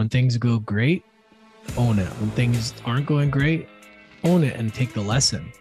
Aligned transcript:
When 0.00 0.08
things 0.08 0.38
go 0.38 0.58
great, 0.58 1.04
own 1.76 1.98
it. 1.98 2.08
When 2.08 2.30
things 2.30 2.72
aren't 2.86 3.04
going 3.04 3.28
great, 3.28 3.68
own 4.24 4.44
it 4.44 4.56
and 4.56 4.72
take 4.72 4.94
the 4.94 5.02
lesson. 5.02 5.52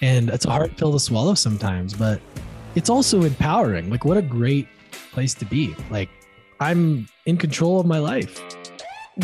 And 0.00 0.30
it's 0.30 0.44
a 0.44 0.50
hard 0.50 0.76
pill 0.76 0.92
to 0.92 1.00
swallow 1.00 1.34
sometimes, 1.34 1.92
but 1.92 2.20
it's 2.76 2.88
also 2.88 3.22
empowering. 3.22 3.90
Like, 3.90 4.04
what 4.04 4.16
a 4.16 4.22
great 4.22 4.68
place 5.10 5.34
to 5.34 5.44
be. 5.44 5.74
Like, 5.90 6.08
I'm 6.60 7.08
in 7.26 7.36
control 7.36 7.80
of 7.80 7.86
my 7.86 7.98
life. 7.98 8.40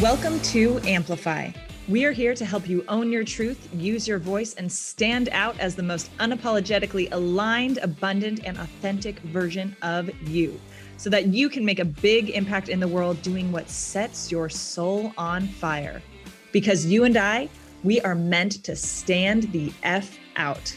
Welcome 0.03 0.41
to 0.41 0.81
Amplify. 0.83 1.53
We 1.87 2.05
are 2.05 2.13
here 2.13 2.35
to 2.35 2.45
help 2.45 2.69
you 2.69 2.85
own 2.89 3.13
your 3.13 3.23
truth, 3.23 3.69
use 3.73 4.09
your 4.09 4.19
voice, 4.19 4.55
and 4.55 4.71
stand 4.73 5.29
out 5.29 5.57
as 5.61 5.77
the 5.77 5.85
most 5.85 6.11
unapologetically 6.19 7.13
aligned, 7.13 7.79
abundant, 7.79 8.41
and 8.45 8.59
authentic 8.59 9.21
version 9.21 9.77
of 9.83 10.11
you 10.29 10.61
so 10.99 11.09
that 11.09 11.29
you 11.29 11.49
can 11.49 11.65
make 11.65 11.79
a 11.79 11.85
big 11.85 12.31
impact 12.31 12.69
in 12.69 12.81
the 12.81 12.89
world 12.89 13.23
doing 13.23 13.51
what 13.51 13.71
sets 13.71 14.31
your 14.31 14.51
soul 14.51 15.13
on 15.17 15.47
fire. 15.47 16.03
Because 16.53 16.85
you 16.85 17.05
and 17.05 17.17
I, 17.17 17.49
we 17.85 18.01
are 18.01 18.17
meant 18.17 18.65
to 18.65 18.75
stand 18.75 19.45
the 19.53 19.73
F 19.85 20.19
out. 20.37 20.77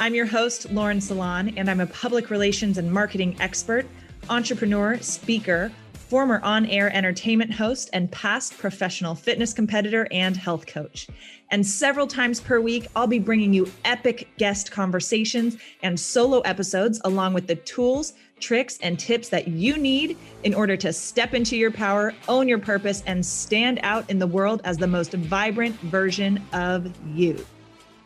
I'm 0.00 0.14
your 0.14 0.26
host, 0.26 0.70
Lauren 0.72 1.00
Salon, 1.00 1.52
and 1.56 1.70
I'm 1.70 1.80
a 1.80 1.86
public 1.86 2.30
relations 2.30 2.78
and 2.78 2.90
marketing 2.90 3.36
expert, 3.40 3.86
entrepreneur, 4.30 4.98
speaker, 5.00 5.70
former 5.92 6.40
on 6.42 6.64
air 6.66 6.94
entertainment 6.94 7.52
host, 7.52 7.90
and 7.92 8.10
past 8.10 8.56
professional 8.56 9.14
fitness 9.14 9.52
competitor 9.52 10.08
and 10.10 10.34
health 10.36 10.66
coach. 10.66 11.08
And 11.50 11.66
several 11.66 12.06
times 12.06 12.40
per 12.40 12.60
week, 12.60 12.86
I'll 12.96 13.06
be 13.06 13.18
bringing 13.18 13.52
you 13.52 13.70
epic 13.84 14.28
guest 14.38 14.70
conversations 14.70 15.58
and 15.82 15.98
solo 16.00 16.40
episodes, 16.40 17.00
along 17.04 17.34
with 17.34 17.46
the 17.46 17.56
tools, 17.56 18.14
tricks, 18.42 18.78
and 18.82 18.98
tips 18.98 19.28
that 19.30 19.48
you 19.48 19.78
need 19.78 20.18
in 20.42 20.52
order 20.52 20.76
to 20.76 20.92
step 20.92 21.32
into 21.32 21.56
your 21.56 21.70
power, 21.70 22.12
own 22.28 22.48
your 22.48 22.58
purpose, 22.58 23.02
and 23.06 23.24
stand 23.24 23.80
out 23.82 24.08
in 24.10 24.18
the 24.18 24.26
world 24.26 24.60
as 24.64 24.76
the 24.76 24.86
most 24.86 25.14
vibrant 25.14 25.74
version 25.80 26.42
of 26.52 26.92
you. 27.16 27.46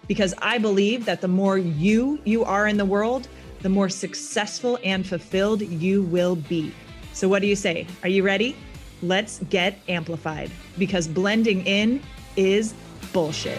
Because 0.06 0.34
I 0.38 0.58
believe 0.58 1.04
that 1.06 1.20
the 1.20 1.28
more 1.28 1.58
you 1.58 2.20
you 2.24 2.44
are 2.44 2.68
in 2.68 2.76
the 2.76 2.84
world, 2.84 3.26
the 3.62 3.68
more 3.68 3.88
successful 3.88 4.78
and 4.84 5.04
fulfilled 5.04 5.62
you 5.62 6.02
will 6.04 6.36
be. 6.36 6.72
So, 7.12 7.28
what 7.28 7.42
do 7.42 7.48
you 7.48 7.56
say? 7.56 7.86
Are 8.02 8.08
you 8.08 8.22
ready? 8.22 8.54
Let's 9.02 9.40
get 9.50 9.78
amplified 9.88 10.50
because 10.78 11.08
blending 11.08 11.66
in 11.66 12.00
is 12.36 12.74
bullshit. 13.12 13.58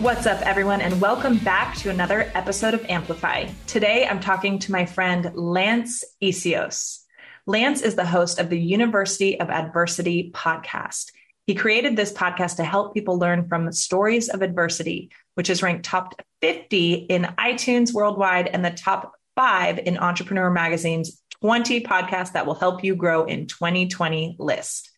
What's 0.00 0.26
up, 0.26 0.40
everyone, 0.42 0.80
and 0.80 1.00
welcome 1.00 1.38
back 1.38 1.76
to 1.78 1.90
another 1.90 2.30
episode 2.34 2.72
of 2.72 2.84
Amplify. 2.88 3.46
Today, 3.66 4.06
I'm 4.06 4.20
talking 4.20 4.60
to 4.60 4.72
my 4.72 4.86
friend 4.86 5.32
Lance 5.34 6.04
Essihos. 6.22 7.00
Lance 7.46 7.82
is 7.82 7.96
the 7.96 8.06
host 8.06 8.38
of 8.38 8.48
the 8.48 8.60
University 8.60 9.40
of 9.40 9.50
Adversity 9.50 10.30
podcast. 10.32 11.10
He 11.48 11.56
created 11.56 11.96
this 11.96 12.12
podcast 12.12 12.56
to 12.56 12.64
help 12.64 12.94
people 12.94 13.18
learn 13.18 13.48
from 13.48 13.72
stories 13.72 14.28
of 14.28 14.40
adversity 14.40 15.10
which 15.38 15.50
is 15.50 15.62
ranked 15.62 15.84
top 15.84 16.20
50 16.42 16.94
in 16.94 17.22
iTunes 17.38 17.92
worldwide 17.92 18.48
and 18.48 18.64
the 18.64 18.72
top 18.72 19.12
five 19.36 19.78
in 19.78 19.96
Entrepreneur 19.96 20.50
Magazine's 20.50 21.22
20 21.42 21.82
podcasts 21.82 22.32
that 22.32 22.44
will 22.44 22.56
help 22.56 22.82
you 22.82 22.96
grow 22.96 23.24
in 23.24 23.46
2020 23.46 24.34
list. 24.40 24.90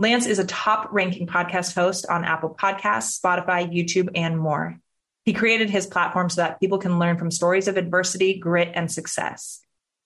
Lance 0.00 0.24
is 0.24 0.38
a 0.38 0.46
top 0.46 0.88
ranking 0.92 1.26
podcast 1.26 1.74
host 1.74 2.06
on 2.08 2.24
Apple 2.24 2.56
Podcasts, 2.58 3.20
Spotify, 3.20 3.70
YouTube, 3.70 4.08
and 4.14 4.38
more. 4.38 4.78
He 5.26 5.34
created 5.34 5.68
his 5.68 5.86
platform 5.86 6.30
so 6.30 6.40
that 6.40 6.58
people 6.58 6.78
can 6.78 6.98
learn 6.98 7.18
from 7.18 7.30
stories 7.30 7.68
of 7.68 7.76
adversity, 7.76 8.38
grit, 8.38 8.70
and 8.72 8.90
success. 8.90 9.60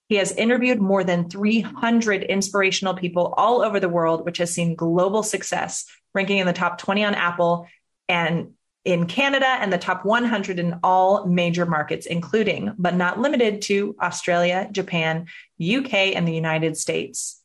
He 0.09 0.15
has 0.15 0.33
interviewed 0.33 0.81
more 0.81 1.05
than 1.05 1.29
300 1.29 2.23
inspirational 2.23 2.95
people 2.95 3.33
all 3.37 3.61
over 3.61 3.79
the 3.79 3.87
world, 3.87 4.25
which 4.25 4.37
has 4.39 4.53
seen 4.53 4.75
global 4.75 5.23
success, 5.23 5.85
ranking 6.13 6.39
in 6.39 6.45
the 6.45 6.51
top 6.51 6.77
20 6.77 7.05
on 7.05 7.15
Apple 7.15 7.69
and 8.09 8.51
in 8.83 9.07
Canada 9.07 9.47
and 9.47 9.71
the 9.71 9.77
top 9.77 10.03
100 10.03 10.59
in 10.59 10.77
all 10.83 11.25
major 11.25 11.65
markets, 11.65 12.05
including, 12.05 12.73
but 12.77 12.95
not 12.95 13.17
limited 13.17 13.61
to, 13.61 13.95
Australia, 14.01 14.67
Japan, 14.73 15.27
UK, 15.57 15.93
and 16.17 16.27
the 16.27 16.35
United 16.35 16.75
States. 16.75 17.41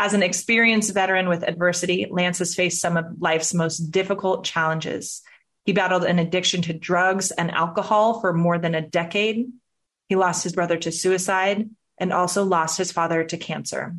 As 0.00 0.14
an 0.14 0.22
experienced 0.22 0.94
veteran 0.94 1.28
with 1.28 1.42
adversity, 1.42 2.06
Lance 2.10 2.38
has 2.38 2.54
faced 2.54 2.80
some 2.80 2.96
of 2.96 3.20
life's 3.20 3.52
most 3.52 3.90
difficult 3.90 4.46
challenges. 4.46 5.20
He 5.66 5.74
battled 5.74 6.04
an 6.04 6.18
addiction 6.18 6.62
to 6.62 6.72
drugs 6.72 7.32
and 7.32 7.50
alcohol 7.50 8.18
for 8.18 8.32
more 8.32 8.56
than 8.56 8.74
a 8.74 8.80
decade. 8.80 9.48
He 10.08 10.16
lost 10.16 10.42
his 10.42 10.54
brother 10.54 10.78
to 10.78 10.90
suicide 10.90 11.68
and 11.98 12.14
also 12.14 12.44
lost 12.44 12.78
his 12.78 12.90
father 12.90 13.24
to 13.24 13.36
cancer. 13.36 13.94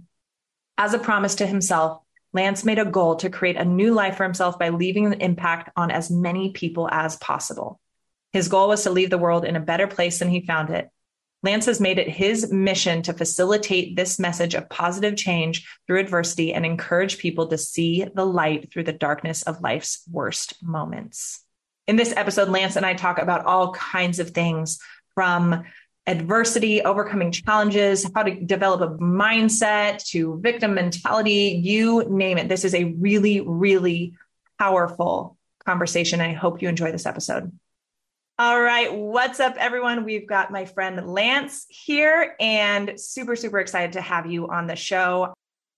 As 0.76 0.96
a 0.96 1.00
promise 1.00 1.36
to 1.36 1.46
himself, 1.46 2.02
Lance 2.34 2.66
made 2.66 2.80
a 2.80 2.86
goal 2.86 3.18
to 3.18 3.30
create 3.30 3.58
a 3.58 3.64
new 3.64 3.94
life 3.94 4.18
for 4.18 4.24
himself 4.24 4.58
by 4.58 4.70
leaving 4.70 5.06
an 5.06 5.22
impact 5.22 5.70
on 5.76 5.92
as 5.92 6.10
many 6.10 6.50
people 6.50 6.90
as 6.92 7.16
possible. 7.18 7.80
His 8.34 8.48
goal 8.48 8.70
was 8.70 8.82
to 8.86 8.90
leave 8.90 9.12
the 9.12 9.20
world 9.20 9.46
in 9.46 9.56
a 9.56 9.60
better 9.60 9.86
place 9.86 10.18
than 10.18 10.30
he 10.30 10.42
found 10.42 10.72
it. 10.72 10.90
Lance 11.44 11.66
has 11.66 11.82
made 11.82 11.98
it 11.98 12.08
his 12.08 12.52
mission 12.52 13.02
to 13.02 13.14
facilitate 13.14 13.96
this 13.96 14.20
message 14.20 14.54
of 14.54 14.70
positive 14.70 15.16
change 15.16 15.68
through 15.88 16.00
adversity 16.00 16.54
and 16.54 16.66
encourage 16.66 17.18
people 17.18 17.48
to 17.48 17.58
see 17.58 18.06
the 18.14 18.26
light 18.26 18.72
through 18.72 18.84
the 18.84 18.94
darkness 18.94 19.42
of 19.44 19.62
life's 19.62 20.04
worst 20.10 20.56
moments. 20.62 21.44
In 21.88 21.96
this 21.96 22.14
episode, 22.16 22.50
Lance 22.50 22.76
and 22.76 22.86
I 22.86 22.94
talk 22.94 23.18
about 23.18 23.46
all 23.46 23.74
kinds 23.74 24.20
of 24.20 24.30
things 24.30 24.80
from 25.16 25.64
adversity, 26.08 26.82
overcoming 26.82 27.32
challenges, 27.32 28.10
how 28.16 28.24
to 28.24 28.40
develop 28.40 28.82
a 28.82 28.98
mindset 28.98 30.04
to 30.10 30.40
victim 30.42 30.74
mentality, 30.74 31.60
you 31.64 32.06
name 32.10 32.38
it. 32.38 32.50
This 32.50 32.66
is 32.66 32.76
a 32.76 32.86
really, 32.86 33.42
really 33.42 34.14
powerful 34.60 35.38
conversation. 35.66 36.22
I 36.22 36.34
hope 36.34 36.62
you 36.62 36.70
enjoy 36.70 36.92
this 36.92 37.06
episode. 37.06 37.52
All 38.44 38.60
right. 38.60 38.92
What's 38.92 39.40
up, 39.40 39.56
everyone? 39.60 40.04
We've 40.04 40.26
got 40.26 40.50
my 40.50 40.66
friend 40.66 41.06
Lance 41.06 41.68
here 41.70 42.36
and 42.40 43.00
super, 43.00 43.36
super 43.36 43.60
excited 43.60 43.94
to 43.94 44.02
have 44.02 44.26
you 44.26 44.48
on 44.48 44.66
the 44.66 44.76
show. 44.76 45.32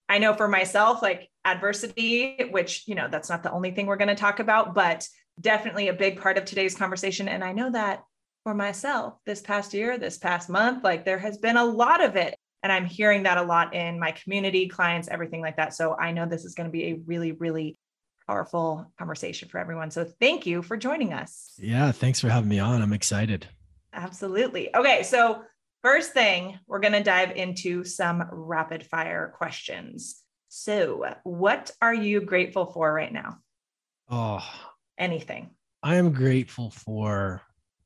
I 0.07 0.19
know 0.19 0.33
for 0.33 0.47
myself, 0.47 1.01
like 1.01 1.29
adversity, 1.43 2.37
which, 2.51 2.87
you 2.87 2.95
know, 2.95 3.09
that's 3.11 3.29
not 3.29 3.43
the 3.43 3.51
only 3.51 3.71
thing 3.71 3.85
we're 3.85 3.97
going 3.97 4.07
to 4.07 4.15
talk 4.15 4.39
about, 4.39 4.73
but 4.73 5.05
definitely 5.41 5.89
a 5.89 5.93
big 5.93 6.21
part 6.21 6.37
of 6.37 6.45
today's 6.45 6.73
conversation. 6.73 7.27
And 7.27 7.43
I 7.43 7.51
know 7.51 7.69
that 7.69 8.05
for 8.43 8.53
myself 8.53 9.15
this 9.25 9.41
past 9.41 9.73
year, 9.73 9.97
this 9.97 10.17
past 10.17 10.49
month. 10.49 10.85
Like 10.85 11.03
there 11.03 11.19
has 11.19 11.39
been 11.39 11.57
a 11.57 11.65
lot 11.65 12.01
of 12.01 12.15
it. 12.15 12.33
And 12.63 12.71
I'm 12.71 12.85
hearing 12.85 13.23
that 13.23 13.37
a 13.37 13.43
lot 13.43 13.75
in 13.75 13.99
my 13.99 14.13
community, 14.13 14.69
clients, 14.69 15.09
everything 15.09 15.41
like 15.41 15.57
that. 15.57 15.73
So 15.73 15.97
I 15.97 16.13
know 16.13 16.25
this 16.25 16.45
is 16.45 16.55
going 16.55 16.69
to 16.69 16.71
be 16.71 16.91
a 16.91 16.99
really, 17.05 17.33
really 17.33 17.75
powerful 18.27 18.91
conversation 18.97 19.49
for 19.49 19.59
everyone. 19.59 19.91
So 19.91 20.05
thank 20.05 20.45
you 20.45 20.61
for 20.61 20.77
joining 20.77 21.13
us. 21.13 21.53
Yeah, 21.57 21.91
thanks 21.91 22.19
for 22.19 22.29
having 22.29 22.49
me 22.49 22.59
on. 22.59 22.81
I'm 22.81 22.93
excited. 22.93 23.47
Absolutely. 23.93 24.75
Okay, 24.75 25.03
so 25.03 25.43
first 25.81 26.13
thing, 26.13 26.59
we're 26.67 26.79
going 26.79 26.93
to 26.93 27.03
dive 27.03 27.31
into 27.31 27.83
some 27.83 28.23
rapid 28.31 28.85
fire 28.85 29.33
questions. 29.37 30.21
So, 30.49 31.05
what 31.23 31.71
are 31.81 31.93
you 31.93 32.21
grateful 32.21 32.67
for 32.67 32.93
right 32.93 33.11
now? 33.11 33.37
Oh, 34.09 34.47
anything. 34.97 35.49
I 35.81 35.95
am 35.95 36.11
grateful 36.11 36.69
for 36.69 37.41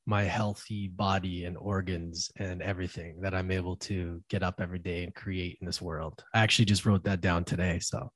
my 0.05 0.23
healthy 0.23 0.87
body 0.87 1.45
and 1.45 1.57
organs 1.57 2.31
and 2.37 2.61
everything 2.61 3.19
that 3.21 3.33
I'm 3.33 3.51
able 3.51 3.75
to 3.77 4.23
get 4.29 4.41
up 4.41 4.61
every 4.61 4.79
day 4.79 5.03
and 5.03 5.13
create 5.13 5.57
in 5.59 5.65
this 5.65 5.81
world. 5.81 6.23
I 6.33 6.39
actually 6.39 6.65
just 6.65 6.85
wrote 6.85 7.03
that 7.03 7.21
down 7.21 7.43
today. 7.43 7.79
So 7.79 8.11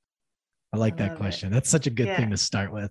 I 0.72 0.78
like 0.78 0.94
I 0.94 1.08
that 1.08 1.16
question. 1.16 1.48
It. 1.48 1.54
That's 1.54 1.68
such 1.68 1.86
a 1.86 1.90
good 1.90 2.06
yeah. 2.06 2.16
thing 2.16 2.30
to 2.30 2.36
start 2.36 2.72
with. 2.72 2.90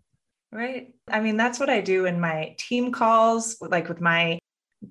Right. 0.51 0.93
I 1.09 1.21
mean, 1.21 1.37
that's 1.37 1.59
what 1.59 1.69
I 1.69 1.81
do 1.81 2.05
in 2.05 2.19
my 2.19 2.55
team 2.57 2.91
calls, 2.91 3.57
like 3.61 3.87
with 3.87 4.01
my 4.01 4.37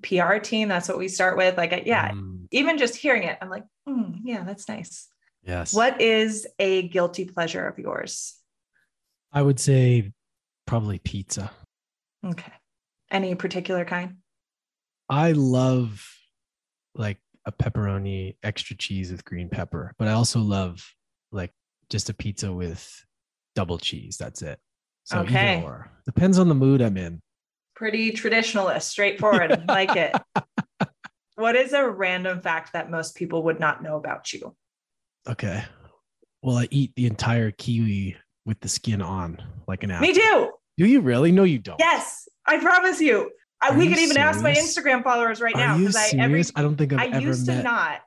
PR 0.01 0.37
team. 0.37 0.67
That's 0.67 0.89
what 0.89 0.97
we 0.97 1.07
start 1.07 1.37
with. 1.37 1.57
Like, 1.57 1.83
yeah, 1.85 2.11
mm. 2.11 2.47
even 2.51 2.77
just 2.77 2.95
hearing 2.95 3.23
it, 3.23 3.37
I'm 3.41 3.49
like, 3.49 3.63
mm, 3.87 4.19
yeah, 4.23 4.43
that's 4.43 4.67
nice. 4.67 5.07
Yes. 5.43 5.73
What 5.73 6.01
is 6.01 6.47
a 6.59 6.87
guilty 6.87 7.25
pleasure 7.25 7.67
of 7.67 7.77
yours? 7.79 8.35
I 9.31 9.41
would 9.41 9.59
say 9.59 10.11
probably 10.65 10.99
pizza. 10.99 11.51
Okay. 12.25 12.51
Any 13.09 13.35
particular 13.35 13.85
kind? 13.85 14.17
I 15.09 15.33
love 15.33 16.07
like 16.95 17.17
a 17.45 17.51
pepperoni 17.51 18.35
extra 18.43 18.75
cheese 18.75 19.11
with 19.11 19.25
green 19.25 19.49
pepper, 19.49 19.93
but 19.97 20.07
I 20.07 20.11
also 20.11 20.39
love 20.39 20.83
like 20.83 21.00
just 21.91 22.09
a 22.09 22.13
pizza 22.13 22.51
with 22.51 23.05
double 23.53 23.77
cheese. 23.77 24.17
That's 24.17 24.41
it. 24.41 24.59
So 25.03 25.19
okay. 25.19 25.63
Depends 26.05 26.39
on 26.39 26.47
the 26.47 26.55
mood 26.55 26.81
I'm 26.81 26.97
in. 26.97 27.21
Pretty 27.75 28.11
traditionalist, 28.11 28.83
straightforward. 28.83 29.65
like 29.67 29.95
it. 29.95 30.15
What 31.35 31.55
is 31.55 31.73
a 31.73 31.87
random 31.87 32.41
fact 32.41 32.73
that 32.73 32.89
most 32.89 33.15
people 33.15 33.43
would 33.43 33.59
not 33.59 33.83
know 33.83 33.97
about 33.97 34.31
you? 34.31 34.55
Okay. 35.27 35.63
Well, 36.41 36.57
I 36.57 36.67
eat 36.71 36.93
the 36.95 37.07
entire 37.07 37.51
kiwi 37.51 38.15
with 38.45 38.59
the 38.59 38.67
skin 38.67 39.01
on, 39.01 39.41
like 39.67 39.83
an 39.83 39.91
apple. 39.91 40.07
Me 40.07 40.13
too. 40.13 40.51
Do 40.77 40.85
you 40.85 41.01
really? 41.01 41.31
No, 41.31 41.43
you 41.43 41.59
don't. 41.59 41.79
Yes. 41.79 42.27
I 42.45 42.57
promise 42.57 42.99
you. 43.01 43.31
I, 43.61 43.75
we 43.75 43.87
could 43.87 43.99
even 43.99 44.15
serious? 44.15 44.35
ask 44.35 44.43
my 44.43 44.53
Instagram 44.53 45.03
followers 45.03 45.39
right 45.39 45.55
now 45.55 45.77
because 45.77 45.95
I 45.95 46.17
every 46.17 46.43
I 46.55 46.61
don't 46.63 46.75
think 46.75 46.93
I've 46.93 46.99
I 46.99 47.17
ever 47.17 47.27
used 47.27 47.45
met... 47.45 47.57
to 47.57 47.63
not. 47.63 48.01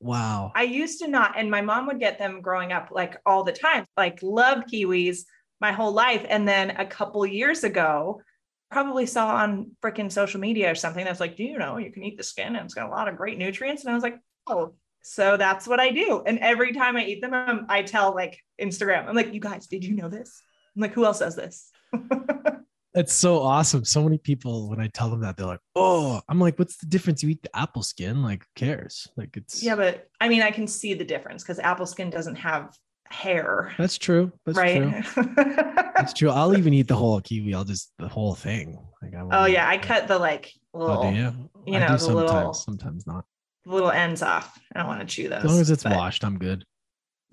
Wow. 0.00 0.52
I 0.54 0.62
used 0.62 1.00
to 1.00 1.08
not, 1.08 1.38
and 1.38 1.50
my 1.50 1.60
mom 1.60 1.86
would 1.86 2.00
get 2.00 2.18
them 2.18 2.40
growing 2.40 2.72
up 2.72 2.88
like 2.90 3.18
all 3.26 3.44
the 3.44 3.52
time, 3.52 3.86
like 3.96 4.22
loved 4.22 4.70
kiwis 4.72 5.20
my 5.60 5.72
whole 5.72 5.92
life. 5.92 6.24
And 6.28 6.48
then 6.48 6.70
a 6.70 6.86
couple 6.86 7.24
years 7.26 7.64
ago, 7.64 8.22
probably 8.70 9.04
saw 9.04 9.36
on 9.36 9.72
freaking 9.82 10.10
social 10.10 10.40
media 10.40 10.70
or 10.70 10.74
something 10.74 11.04
that's 11.04 11.20
like, 11.20 11.36
do 11.36 11.44
you 11.44 11.58
know 11.58 11.76
you 11.76 11.92
can 11.92 12.02
eat 12.04 12.16
the 12.16 12.22
skin 12.22 12.56
and 12.56 12.64
it's 12.64 12.74
got 12.74 12.86
a 12.86 12.90
lot 12.90 13.08
of 13.08 13.16
great 13.16 13.36
nutrients? 13.36 13.82
And 13.82 13.90
I 13.90 13.94
was 13.94 14.02
like, 14.02 14.18
oh, 14.46 14.74
so 15.02 15.36
that's 15.36 15.66
what 15.66 15.80
I 15.80 15.90
do. 15.90 16.22
And 16.24 16.38
every 16.38 16.72
time 16.72 16.96
I 16.96 17.04
eat 17.04 17.20
them, 17.20 17.34
I'm, 17.34 17.66
I 17.68 17.82
tell 17.82 18.14
like 18.14 18.38
Instagram, 18.60 19.06
I'm 19.06 19.16
like, 19.16 19.34
you 19.34 19.40
guys, 19.40 19.66
did 19.66 19.84
you 19.84 19.96
know 19.96 20.08
this? 20.08 20.42
I'm 20.76 20.82
like, 20.82 20.94
who 20.94 21.04
else 21.04 21.18
does 21.18 21.36
this? 21.36 21.70
It's 22.94 23.12
so 23.12 23.38
awesome. 23.38 23.84
So 23.84 24.02
many 24.02 24.18
people, 24.18 24.68
when 24.68 24.80
I 24.80 24.88
tell 24.88 25.10
them 25.10 25.20
that, 25.20 25.36
they're 25.36 25.46
like, 25.46 25.60
"Oh," 25.76 26.20
I'm 26.28 26.40
like, 26.40 26.58
"What's 26.58 26.76
the 26.78 26.86
difference? 26.86 27.22
You 27.22 27.28
eat 27.30 27.42
the 27.42 27.56
apple 27.56 27.82
skin. 27.84 28.22
Like, 28.22 28.42
who 28.42 28.48
cares? 28.66 29.06
Like, 29.16 29.36
it's 29.36 29.62
yeah, 29.62 29.76
but 29.76 30.08
I 30.20 30.28
mean, 30.28 30.42
I 30.42 30.50
can 30.50 30.66
see 30.66 30.94
the 30.94 31.04
difference 31.04 31.42
because 31.44 31.60
apple 31.60 31.86
skin 31.86 32.10
doesn't 32.10 32.34
have 32.36 32.74
hair. 33.08 33.72
That's 33.78 33.96
true. 33.98 34.32
That's 34.44 34.58
right. 34.58 35.04
true. 35.04 35.24
That's 35.36 36.12
true. 36.12 36.30
I'll 36.30 36.56
even 36.56 36.74
eat 36.74 36.88
the 36.88 36.96
whole 36.96 37.20
kiwi. 37.20 37.54
I'll 37.54 37.64
just 37.64 37.92
the 37.98 38.08
whole 38.08 38.34
thing. 38.34 38.76
Like, 39.02 39.14
I 39.14 39.42
oh 39.42 39.46
yeah, 39.46 39.68
I 39.68 39.78
cut 39.78 40.08
the 40.08 40.18
like 40.18 40.52
little, 40.74 40.98
Oh, 40.98 41.10
do 41.10 41.16
you? 41.16 41.22
know, 41.22 41.32
the 41.64 41.98
sometimes. 41.98 42.06
little 42.08 42.54
Sometimes 42.54 43.06
not. 43.06 43.24
little 43.66 43.90
ends 43.92 44.22
off. 44.22 44.58
I 44.74 44.80
don't 44.80 44.88
want 44.88 45.00
to 45.00 45.06
chew 45.06 45.28
those. 45.28 45.44
As 45.44 45.50
long 45.50 45.60
as 45.60 45.70
it's 45.70 45.82
but- 45.84 45.96
washed, 45.96 46.24
I'm 46.24 46.38
good. 46.38 46.64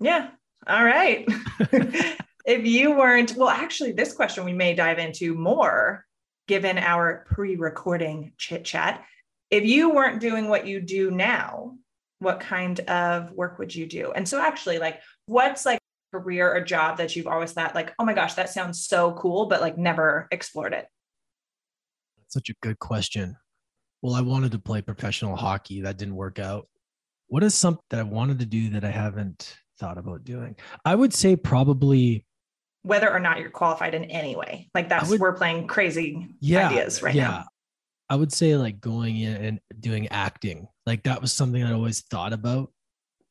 Yeah. 0.00 0.30
All 0.68 0.84
right. 0.84 1.26
if 2.48 2.64
you 2.64 2.92
weren't, 2.92 3.36
well, 3.36 3.50
actually, 3.50 3.92
this 3.92 4.14
question 4.14 4.42
we 4.42 4.54
may 4.54 4.74
dive 4.74 4.98
into 4.98 5.34
more 5.34 6.06
given 6.48 6.78
our 6.78 7.26
pre 7.28 7.56
recording 7.56 8.32
chit 8.38 8.64
chat. 8.64 9.04
If 9.50 9.64
you 9.64 9.90
weren't 9.90 10.18
doing 10.18 10.48
what 10.48 10.66
you 10.66 10.80
do 10.80 11.10
now, 11.10 11.76
what 12.20 12.40
kind 12.40 12.80
of 12.80 13.30
work 13.32 13.58
would 13.58 13.74
you 13.74 13.86
do? 13.86 14.12
And 14.12 14.26
so, 14.26 14.40
actually, 14.40 14.78
like, 14.78 15.02
what's 15.26 15.66
like 15.66 15.78
a 15.78 16.18
career 16.18 16.50
or 16.50 16.62
job 16.62 16.96
that 16.96 17.14
you've 17.14 17.26
always 17.26 17.52
thought, 17.52 17.74
like, 17.74 17.92
oh 17.98 18.04
my 18.06 18.14
gosh, 18.14 18.32
that 18.34 18.48
sounds 18.48 18.82
so 18.86 19.12
cool, 19.12 19.44
but 19.44 19.60
like 19.60 19.76
never 19.76 20.26
explored 20.30 20.72
it? 20.72 20.86
That's 22.16 22.32
Such 22.32 22.48
a 22.48 22.54
good 22.62 22.78
question. 22.78 23.36
Well, 24.00 24.14
I 24.14 24.22
wanted 24.22 24.52
to 24.52 24.58
play 24.58 24.80
professional 24.80 25.36
hockey. 25.36 25.82
That 25.82 25.98
didn't 25.98 26.16
work 26.16 26.38
out. 26.38 26.66
What 27.26 27.42
is 27.42 27.54
something 27.54 27.84
that 27.90 28.00
I 28.00 28.04
wanted 28.04 28.38
to 28.38 28.46
do 28.46 28.70
that 28.70 28.84
I 28.84 28.90
haven't 28.90 29.54
thought 29.78 29.98
about 29.98 30.24
doing? 30.24 30.56
I 30.86 30.94
would 30.94 31.12
say 31.12 31.36
probably 31.36 32.24
Whether 32.82 33.10
or 33.12 33.20
not 33.20 33.38
you're 33.38 33.50
qualified 33.50 33.94
in 33.94 34.04
any 34.04 34.36
way. 34.36 34.70
Like, 34.74 34.88
that's, 34.88 35.10
would- 35.10 35.20
we're 35.20 35.34
playing 35.34 35.66
crazy 35.66 36.28
yeah, 36.40 36.68
ideas 36.68 37.02
right 37.02 37.14
yeah. 37.14 37.28
now. 37.28 37.44
I 38.10 38.16
would 38.16 38.32
say 38.32 38.56
like 38.56 38.80
going 38.80 39.18
in 39.18 39.36
and 39.36 39.60
doing 39.78 40.08
acting. 40.08 40.68
Like 40.86 41.02
that 41.02 41.20
was 41.20 41.32
something 41.32 41.62
I 41.62 41.74
always 41.74 42.00
thought 42.00 42.32
about 42.32 42.72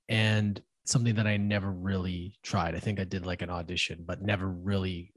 and 0.08 0.62
something 0.86 1.16
that 1.16 1.26
I 1.28 1.38
never 1.38 1.72
really 1.72 2.36
tried. 2.44 2.76
I 2.76 2.80
think 2.80 3.00
I 3.00 3.04
did 3.04 3.26
like 3.26 3.42
an 3.42 3.50
audition, 3.50 4.04
but 4.06 4.22
never 4.22 4.48
really 4.48 5.14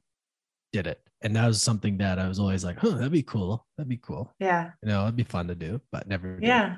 did 0.72 0.86
it. 0.86 1.00
And 1.20 1.36
that 1.36 1.46
was 1.46 1.60
something 1.60 1.98
that 1.98 2.18
I 2.18 2.26
was 2.26 2.38
always 2.38 2.64
like, 2.64 2.78
huh, 2.78 2.90
that'd 2.90 3.12
be 3.12 3.22
cool. 3.22 3.66
That'd 3.76 3.88
be 3.88 3.98
cool. 3.98 4.32
Yeah. 4.38 4.70
You 4.82 4.88
know, 4.88 5.02
it'd 5.02 5.16
be 5.16 5.24
fun 5.24 5.48
to 5.48 5.54
do, 5.54 5.80
but 5.92 6.08
never. 6.08 6.36
did. 6.36 6.46
Yeah. 6.46 6.76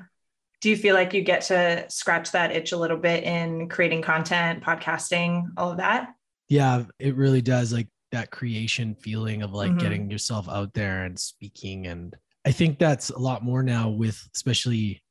Do 0.59 0.69
you 0.69 0.75
feel 0.77 0.95
like 0.95 1.13
you 1.13 1.21
get 1.21 1.43
to 1.43 1.85
scratch 1.89 2.31
that 2.31 2.51
itch 2.51 2.71
a 2.71 2.77
little 2.77 2.97
bit 2.97 3.23
in 3.23 3.69
creating 3.69 4.01
content, 4.01 4.63
podcasting, 4.63 5.45
all 5.57 5.71
of 5.71 5.77
that? 5.77 6.09
Yeah, 6.53 6.83
it 6.99 7.15
really 7.15 7.41
does. 7.41 7.73
Like 7.73 7.87
that 8.11 8.29
creation 8.29 8.93
feeling 8.93 9.41
of 9.41 9.53
like 9.53 9.71
Mhm. 9.71 9.79
getting 9.79 10.11
yourself 10.11 10.47
out 10.47 10.71
there 10.75 11.03
and 11.05 11.17
speaking. 11.17 11.87
And 11.87 12.15
I 12.45 12.51
think 12.51 12.77
that's 12.77 13.09
a 13.09 13.17
lot 13.17 13.43
more 13.43 13.63
now 13.63 13.89
with, 13.89 14.21
especially 14.35 15.03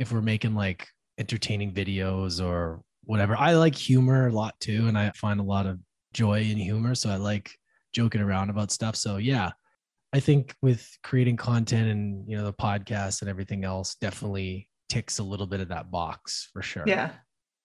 if 0.00 0.10
we're 0.10 0.20
making 0.20 0.56
like 0.56 0.88
entertaining 1.16 1.72
videos 1.72 2.44
or 2.44 2.82
whatever. 3.04 3.36
I 3.36 3.52
like 3.54 3.76
humor 3.76 4.26
a 4.26 4.32
lot 4.32 4.58
too. 4.58 4.88
And 4.88 4.98
I 4.98 5.10
find 5.10 5.38
a 5.38 5.44
lot 5.44 5.66
of 5.66 5.78
joy 6.12 6.40
in 6.40 6.56
humor. 6.56 6.96
So 6.96 7.08
I 7.08 7.16
like 7.16 7.52
joking 7.92 8.20
around 8.20 8.50
about 8.50 8.72
stuff. 8.72 8.96
So 8.96 9.18
yeah, 9.18 9.52
I 10.12 10.18
think 10.18 10.56
with 10.60 10.84
creating 11.04 11.36
content 11.36 11.88
and, 11.88 12.28
you 12.28 12.36
know, 12.36 12.44
the 12.44 12.52
podcast 12.52 13.20
and 13.20 13.30
everything 13.30 13.62
else 13.64 13.94
definitely 13.94 14.68
ticks 14.88 15.20
a 15.20 15.22
little 15.22 15.46
bit 15.46 15.60
of 15.60 15.68
that 15.68 15.92
box 15.92 16.50
for 16.52 16.62
sure. 16.62 16.82
Yeah. 16.84 17.12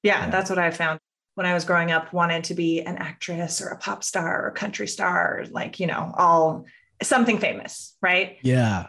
yeah. 0.03 0.25
Yeah. 0.25 0.29
That's 0.29 0.51
what 0.51 0.59
I 0.59 0.69
found 0.69 0.99
when 1.35 1.45
I 1.45 1.53
was 1.53 1.65
growing 1.65 1.91
up, 1.91 2.11
wanted 2.13 2.45
to 2.45 2.53
be 2.53 2.81
an 2.81 2.97
actress 2.97 3.61
or 3.61 3.67
a 3.69 3.77
pop 3.77 4.03
star 4.03 4.43
or 4.43 4.47
a 4.47 4.53
country 4.53 4.87
star, 4.87 5.45
like, 5.51 5.79
you 5.79 5.87
know, 5.87 6.13
all 6.17 6.65
something 7.03 7.37
famous. 7.37 7.95
Right. 8.01 8.37
Yeah. 8.41 8.87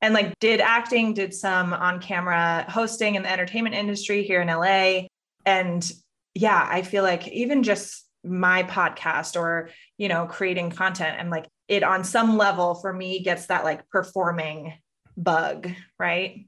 And 0.00 0.14
like 0.14 0.38
did 0.38 0.60
acting, 0.60 1.14
did 1.14 1.34
some 1.34 1.72
on 1.72 2.00
camera 2.00 2.64
hosting 2.68 3.16
in 3.16 3.22
the 3.22 3.32
entertainment 3.32 3.74
industry 3.74 4.22
here 4.22 4.40
in 4.40 4.48
LA. 4.48 5.08
And 5.44 5.90
yeah, 6.34 6.64
I 6.70 6.82
feel 6.82 7.02
like 7.02 7.26
even 7.28 7.62
just 7.62 8.04
my 8.22 8.62
podcast 8.64 9.34
or, 9.40 9.70
you 9.96 10.08
know, 10.08 10.26
creating 10.26 10.70
content 10.70 11.16
and 11.18 11.30
like 11.30 11.46
it 11.68 11.82
on 11.82 12.04
some 12.04 12.36
level 12.36 12.74
for 12.74 12.92
me 12.92 13.20
gets 13.20 13.46
that 13.46 13.64
like 13.64 13.88
performing 13.90 14.74
bug, 15.16 15.68
right? 15.98 16.46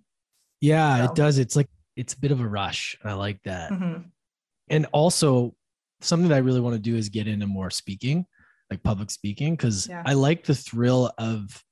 Yeah, 0.60 0.98
So- 0.98 1.04
it 1.10 1.14
does. 1.16 1.38
It's 1.38 1.56
like 1.56 1.68
it's 1.96 2.12
a 2.14 2.18
bit 2.20 2.30
of 2.30 2.40
a 2.40 2.46
rush. 2.48 2.96
I 3.04 3.14
like 3.14 3.42
that. 3.44 3.72
Mhm. 3.72 4.10
And 4.70 4.86
also 4.92 5.54
something 6.00 6.28
that 6.28 6.34
I 6.36 6.38
really 6.38 6.60
want 6.60 6.74
to 6.74 6.80
do 6.80 6.96
is 6.96 7.08
get 7.08 7.26
into 7.28 7.46
more 7.46 7.70
speaking, 7.70 8.24
like 8.70 8.82
public 8.82 9.10
speaking, 9.10 9.54
because 9.56 9.86
Yeah. 9.88 10.02
I 10.06 10.14
like 10.14 10.44
the 10.44 10.54
thrill 10.54 11.12
of 11.18 11.62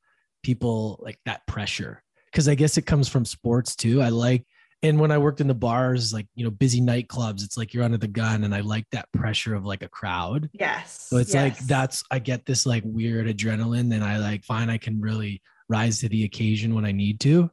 people 0.42 0.98
like 1.02 1.18
that 1.24 1.46
pressure. 1.46 2.02
Cause 2.34 2.46
I 2.48 2.54
guess 2.54 2.76
it 2.76 2.82
comes 2.82 3.08
from 3.08 3.24
sports 3.24 3.74
too. 3.74 4.02
I 4.02 4.10
like 4.10 4.44
and 4.84 5.00
when 5.00 5.10
I 5.10 5.18
worked 5.18 5.40
in 5.40 5.48
the 5.48 5.54
bars, 5.54 6.12
like 6.12 6.28
you 6.36 6.44
know, 6.44 6.52
busy 6.52 6.80
nightclubs, 6.80 7.42
it's 7.42 7.56
like 7.56 7.74
you're 7.74 7.82
under 7.82 7.96
the 7.98 8.06
gun, 8.06 8.44
and 8.44 8.54
I 8.54 8.60
like 8.60 8.86
that 8.92 9.10
pressure 9.12 9.56
of 9.56 9.64
like 9.64 9.82
a 9.82 9.88
crowd. 9.88 10.48
Yes. 10.52 11.08
So 11.10 11.16
it's 11.16 11.34
like 11.34 11.58
that's 11.58 12.04
I 12.12 12.20
get 12.20 12.46
this 12.46 12.64
like 12.64 12.84
weird 12.86 13.26
adrenaline, 13.26 13.92
and 13.92 14.04
I 14.04 14.18
like 14.18 14.44
find 14.44 14.70
I 14.70 14.78
can 14.78 15.00
really 15.00 15.42
rise 15.68 15.98
to 16.00 16.08
the 16.08 16.22
occasion 16.24 16.74
when 16.76 16.84
I 16.84 16.92
need 16.92 17.18
to. 17.20 17.50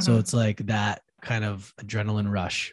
So 0.00 0.16
Mhm. 0.16 0.18
it's 0.18 0.34
like 0.34 0.66
that 0.66 1.02
kind 1.22 1.44
of 1.44 1.72
adrenaline 1.80 2.28
rush 2.28 2.72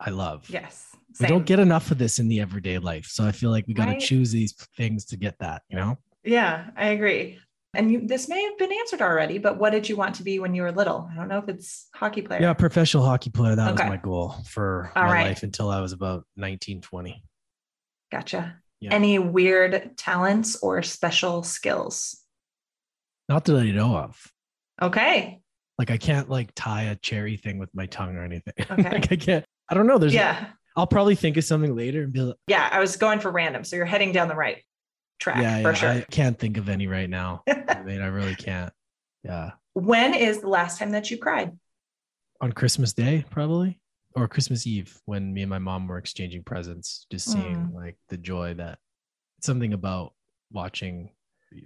I 0.00 0.10
love. 0.10 0.48
yes. 0.50 0.84
We 1.18 1.26
don't 1.26 1.46
get 1.46 1.58
enough 1.58 1.90
of 1.90 1.96
this 1.96 2.18
in 2.18 2.28
the 2.28 2.40
everyday 2.40 2.76
life. 2.78 3.06
So 3.06 3.24
I 3.26 3.32
feel 3.32 3.50
like 3.50 3.66
we 3.66 3.72
got 3.72 3.86
to 3.86 3.92
Right. 3.92 4.00
choose 4.00 4.30
these 4.32 4.52
things 4.76 5.06
to 5.06 5.16
get 5.16 5.38
that, 5.38 5.62
you 5.70 5.76
know? 5.76 5.96
Yeah, 6.24 6.66
I 6.76 6.88
agree. 6.88 7.38
And 7.72 7.90
you, 7.90 8.06
this 8.06 8.28
may 8.28 8.42
have 8.42 8.58
been 8.58 8.70
answered 8.72 9.00
already, 9.00 9.38
but 9.38 9.58
what 9.58 9.70
did 9.70 9.88
you 9.88 9.96
want 9.96 10.14
to 10.16 10.22
be 10.22 10.38
when 10.38 10.54
you 10.54 10.60
were 10.62 10.72
little? 10.72 11.08
I 11.10 11.14
don't 11.14 11.28
know 11.28 11.38
if 11.38 11.48
it's 11.48 11.88
hockey 11.94 12.20
player. 12.20 12.42
Yeah, 12.42 12.52
professional 12.52 13.02
hockey 13.04 13.30
player. 13.30 13.54
That 13.56 13.72
Okay. 13.72 13.84
was 13.84 13.90
my 13.90 13.96
goal 13.96 14.34
for 14.46 14.92
All 14.94 15.04
my 15.04 15.12
right. 15.12 15.26
life 15.28 15.42
until 15.42 15.70
I 15.70 15.80
was 15.80 15.92
about 15.92 16.24
19, 16.36 16.82
20. 16.82 17.22
Gotcha. 18.12 18.56
Yeah. 18.80 18.92
Any 18.92 19.18
weird 19.18 19.96
talents 19.96 20.56
or 20.62 20.82
special 20.82 21.42
skills? 21.42 22.22
Not 23.28 23.46
that 23.46 23.56
I 23.56 23.70
know 23.70 23.96
of. 23.96 24.32
Okay. 24.82 25.40
Like 25.78 25.90
I 25.90 25.96
can't 25.96 26.28
like 26.28 26.50
tie 26.54 26.84
a 26.84 26.96
cherry 26.96 27.36
thing 27.38 27.58
with 27.58 27.70
my 27.74 27.86
tongue 27.86 28.16
or 28.16 28.22
anything. 28.24 28.52
Okay. 28.70 28.90
like 28.90 29.12
I 29.12 29.16
can't. 29.16 29.44
I 29.68 29.74
don't 29.74 29.86
know. 29.86 29.98
There's 29.98 30.14
yeah. 30.14 30.46
I'll 30.76 30.86
probably 30.86 31.14
think 31.14 31.36
of 31.36 31.44
something 31.44 31.74
later 31.74 32.02
and 32.02 32.12
be 32.12 32.20
like, 32.20 32.36
Yeah. 32.46 32.68
I 32.70 32.80
was 32.80 32.96
going 32.96 33.18
for 33.20 33.30
random. 33.30 33.64
So 33.64 33.76
you're 33.76 33.86
heading 33.86 34.12
down 34.12 34.28
the 34.28 34.34
right 34.36 34.62
track 35.18 35.42
yeah, 35.42 35.62
for 35.62 35.70
yeah. 35.70 35.74
sure. 35.74 35.88
I 35.90 36.00
can't 36.02 36.38
think 36.38 36.58
of 36.58 36.68
any 36.68 36.86
right 36.86 37.08
now. 37.08 37.42
I 37.48 37.82
mean, 37.82 38.00
I 38.02 38.06
really 38.08 38.34
can't. 38.34 38.72
Yeah. 39.24 39.52
when 39.72 40.14
is 40.14 40.40
the 40.40 40.48
last 40.48 40.78
time 40.78 40.90
that 40.92 41.10
you 41.10 41.18
cried? 41.18 41.56
On 42.40 42.52
Christmas 42.52 42.92
Day, 42.92 43.24
probably, 43.30 43.80
or 44.14 44.28
Christmas 44.28 44.66
Eve, 44.66 45.00
when 45.06 45.32
me 45.32 45.42
and 45.42 45.50
my 45.50 45.58
mom 45.58 45.88
were 45.88 45.96
exchanging 45.98 46.44
presents, 46.44 47.06
just 47.10 47.30
seeing 47.32 47.56
Mm. 47.56 47.74
like 47.74 47.96
the 48.08 48.18
joy 48.18 48.54
that 48.54 48.78
something 49.40 49.72
about 49.72 50.12
watching 50.52 51.10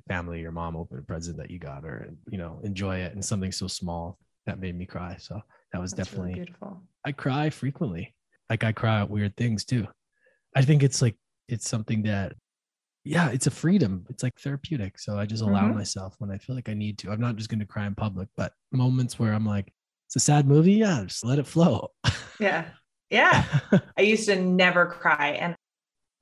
family, 0.08 0.40
your 0.40 0.52
mom 0.52 0.76
open 0.76 0.98
a 0.98 1.02
present 1.02 1.36
that 1.38 1.50
you 1.50 1.58
got 1.58 1.84
or 1.84 2.10
you 2.30 2.38
know, 2.38 2.60
enjoy 2.62 2.98
it 2.98 3.12
and 3.12 3.24
something 3.24 3.50
so 3.52 3.66
small 3.66 4.18
that 4.46 4.60
made 4.60 4.76
me 4.78 4.86
cry. 4.86 5.16
So 5.18 5.40
that 5.72 5.80
was 5.80 5.92
That's 5.92 6.12
really 6.12 6.30
definitely, 6.32 6.44
beautiful. 6.44 6.82
I 7.04 7.12
cry 7.12 7.50
frequently. 7.50 8.14
Like 8.48 8.64
I 8.64 8.72
cry 8.72 9.00
at 9.00 9.10
weird 9.10 9.36
things 9.36 9.64
too. 9.64 9.86
I 10.56 10.62
think 10.62 10.82
it's 10.82 11.00
like, 11.00 11.16
it's 11.48 11.68
something 11.68 12.02
that, 12.02 12.34
yeah, 13.04 13.30
it's 13.30 13.46
a 13.46 13.50
freedom. 13.50 14.04
It's 14.10 14.22
like 14.22 14.38
therapeutic. 14.40 14.98
So 14.98 15.18
I 15.18 15.24
just 15.26 15.42
allow 15.42 15.68
Mhm. 15.68 15.74
myself 15.76 16.14
when 16.18 16.30
I 16.30 16.38
feel 16.38 16.54
like 16.56 16.68
I 16.68 16.74
need 16.74 16.98
to. 16.98 17.10
I'm 17.10 17.20
not 17.20 17.36
just 17.36 17.48
going 17.48 17.60
to 17.60 17.66
cry 17.66 17.86
in 17.86 17.94
public, 17.94 18.28
but 18.36 18.52
moments 18.72 19.18
where 19.18 19.32
I'm 19.32 19.46
like, 19.46 19.72
it's 20.06 20.16
a 20.16 20.20
sad 20.20 20.46
movie. 20.46 20.72
Yeah, 20.74 21.04
just 21.06 21.24
let 21.24 21.38
it 21.38 21.46
flow. 21.46 21.92
Yeah. 22.40 22.66
Yeah. 23.10 23.44
I 23.96 24.02
used 24.02 24.26
to 24.28 24.36
never 24.40 24.86
cry 24.86 25.38
and 25.40 25.54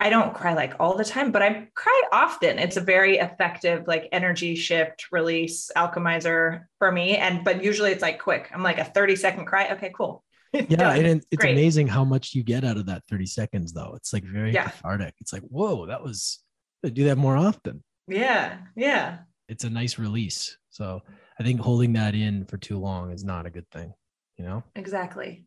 I 0.01 0.11
don't 0.11 0.33
cry 0.33 0.55
like 0.55 0.75
all 0.79 0.97
the 0.97 1.05
time, 1.05 1.33
but 1.33 1.43
I 1.43 1.69
cry 1.75 2.03
often. 2.13 2.59
It's 2.59 2.77
a 2.77 2.81
very 2.81 3.19
effective 3.19 3.85
like 3.89 4.09
energy 4.13 4.55
shift 4.55 5.07
release 5.11 5.71
alchemizer 5.77 6.65
for 6.79 6.93
me. 6.93 7.17
And 7.17 7.43
but 7.45 7.65
usually 7.65 7.91
it's 7.91 8.03
like 8.03 8.21
quick. 8.21 8.49
I'm 8.55 8.63
like 8.63 8.79
a 8.79 8.85
30 8.85 9.17
second 9.17 9.47
cry. 9.47 9.73
Okay, 9.73 9.91
cool. 9.95 10.23
yeah, 10.53 10.93
and 10.93 11.07
it- 11.07 11.27
it's 11.33 11.41
Great. 11.41 11.53
amazing 11.53 11.89
how 11.89 12.05
much 12.05 12.35
you 12.35 12.43
get 12.45 12.65
out 12.65 12.77
of 12.77 12.87
that 12.87 13.03
30 13.11 13.27
seconds, 13.27 13.73
though. 13.73 13.93
It's 13.97 14.13
like 14.13 14.25
very 14.25 14.53
Yeah. 14.53 14.69
cathartic. 14.69 15.15
It's 15.21 15.33
like, 15.33 15.43
whoa, 15.43 15.87
that 15.87 16.03
was. 16.03 16.39
I 16.85 16.91
do 16.91 17.05
that 17.05 17.19
more 17.19 17.37
often. 17.37 17.83
Yeah. 18.07 18.59
Yeah. 18.77 19.19
It's 19.49 19.65
a 19.65 19.71
nice 19.71 19.99
release. 19.99 20.57
So 20.71 21.03
I 21.41 21.43
think 21.43 21.61
holding 21.61 21.95
that 21.95 22.15
in 22.15 22.45
for 22.45 22.57
too 22.57 22.79
long 22.79 23.11
is 23.11 23.25
not 23.25 23.47
a 23.47 23.51
good 23.51 23.69
thing. 23.73 23.93
You 24.37 24.45
know. 24.45 24.63
Exactly. 24.77 25.45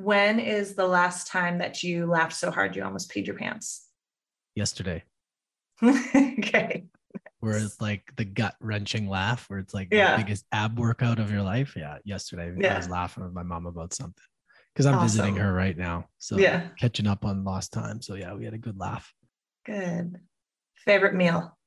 When 0.00 0.40
is 0.40 0.74
the 0.76 0.86
last 0.86 1.26
time 1.26 1.58
that 1.58 1.82
you 1.82 2.06
laughed 2.06 2.32
so 2.32 2.50
hard 2.50 2.74
you 2.74 2.82
almost 2.82 3.10
peed 3.12 3.26
your 3.26 3.36
pants? 3.36 3.86
Yesterday, 4.54 5.04
okay. 5.82 6.86
where 7.40 7.58
it's 7.58 7.80
like 7.82 8.10
the 8.16 8.24
gut 8.24 8.54
wrenching 8.60 9.08
laugh, 9.10 9.44
where 9.50 9.58
it's 9.58 9.74
like 9.74 9.88
Yeah. 9.90 10.16
the 10.16 10.22
biggest 10.22 10.46
ab 10.52 10.78
workout 10.78 11.18
of 11.18 11.30
your 11.30 11.42
life. 11.42 11.74
Yeah, 11.76 11.98
yesterday 12.04 12.66
I 12.66 12.76
was 12.76 12.88
laughing 12.88 13.24
with 13.24 13.34
my 13.34 13.42
mom 13.42 13.66
about 13.66 13.92
something 13.92 14.24
because 14.72 14.86
I'm 14.86 14.98
visiting 15.00 15.36
her 15.36 15.52
right 15.52 15.76
now. 15.76 16.06
So 16.18 16.38
Yeah. 16.38 16.68
catching 16.78 17.06
up 17.06 17.26
on 17.26 17.44
lost 17.44 17.72
time. 17.72 18.00
So 18.00 18.14
yeah, 18.14 18.32
we 18.32 18.46
had 18.46 18.54
a 18.54 18.58
good 18.58 18.78
laugh. 18.78 19.12
Good. 19.66 20.18
Favorite 20.86 21.14
meal? 21.14 21.58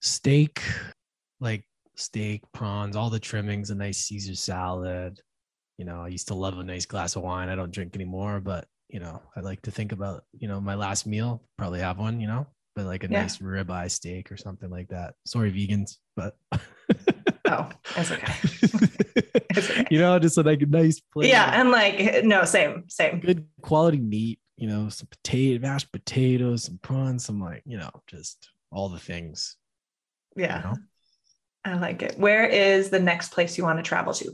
Steak, 0.00 0.62
like 1.40 1.64
steak, 1.96 2.42
prawns, 2.52 2.94
all 2.94 3.10
the 3.10 3.18
trimmings, 3.18 3.70
a 3.70 3.74
nice 3.74 3.98
Caesar 4.06 4.36
salad. 4.36 5.20
You 5.78 5.84
know, 5.84 6.02
I 6.02 6.08
used 6.08 6.28
to 6.28 6.34
love 6.34 6.58
a 6.58 6.62
nice 6.62 6.86
glass 6.86 7.16
of 7.16 7.22
wine. 7.22 7.48
I 7.48 7.54
don't 7.56 7.72
drink 7.72 7.94
anymore, 7.96 8.40
but 8.40 8.66
you 8.88 9.00
know, 9.00 9.20
I 9.34 9.40
like 9.40 9.62
to 9.62 9.70
think 9.70 9.92
about, 9.92 10.24
you 10.38 10.46
know, 10.46 10.60
my 10.60 10.74
last 10.74 11.06
meal, 11.06 11.42
probably 11.58 11.80
have 11.80 11.98
one, 11.98 12.20
you 12.20 12.26
know, 12.28 12.46
but 12.76 12.84
like 12.86 13.02
a 13.02 13.08
Yeah. 13.10 13.22
nice 13.22 13.38
ribeye 13.38 13.90
steak 13.90 14.30
or 14.30 14.36
something 14.36 14.70
like 14.70 14.88
that. 14.88 15.14
Sorry, 15.26 15.50
vegans, 15.50 15.96
but 16.16 16.36
Oh, 17.46 17.68
that's 17.94 18.10
okay. 18.12 18.32
It's 19.56 19.70
okay. 19.70 19.86
you 19.90 19.98
know, 19.98 20.18
just 20.18 20.36
like 20.36 20.62
a 20.62 20.66
nice 20.66 21.00
plate. 21.00 21.28
Yeah. 21.30 21.60
And 21.60 21.70
like, 21.70 22.24
no, 22.24 22.44
same, 22.44 22.84
same. 22.88 23.20
good 23.20 23.46
quality 23.62 23.98
meat, 24.00 24.38
you 24.56 24.66
know, 24.68 24.88
some 24.88 25.08
potato, 25.08 25.60
mashed 25.60 25.92
potatoes, 25.92 26.64
some 26.64 26.78
prawns, 26.78 27.24
some 27.24 27.40
like, 27.40 27.62
you 27.64 27.78
know, 27.78 27.90
just 28.06 28.48
all 28.70 28.88
the 28.88 28.98
things. 28.98 29.56
Yeah. 30.36 30.60
know? 30.60 30.74
I 31.64 31.74
like 31.78 32.02
it. 32.02 32.18
Where 32.18 32.46
is 32.46 32.90
the 32.90 33.00
next 33.00 33.30
place 33.32 33.56
you 33.56 33.64
want 33.64 33.78
to 33.78 33.82
travel 33.82 34.12
to? 34.14 34.32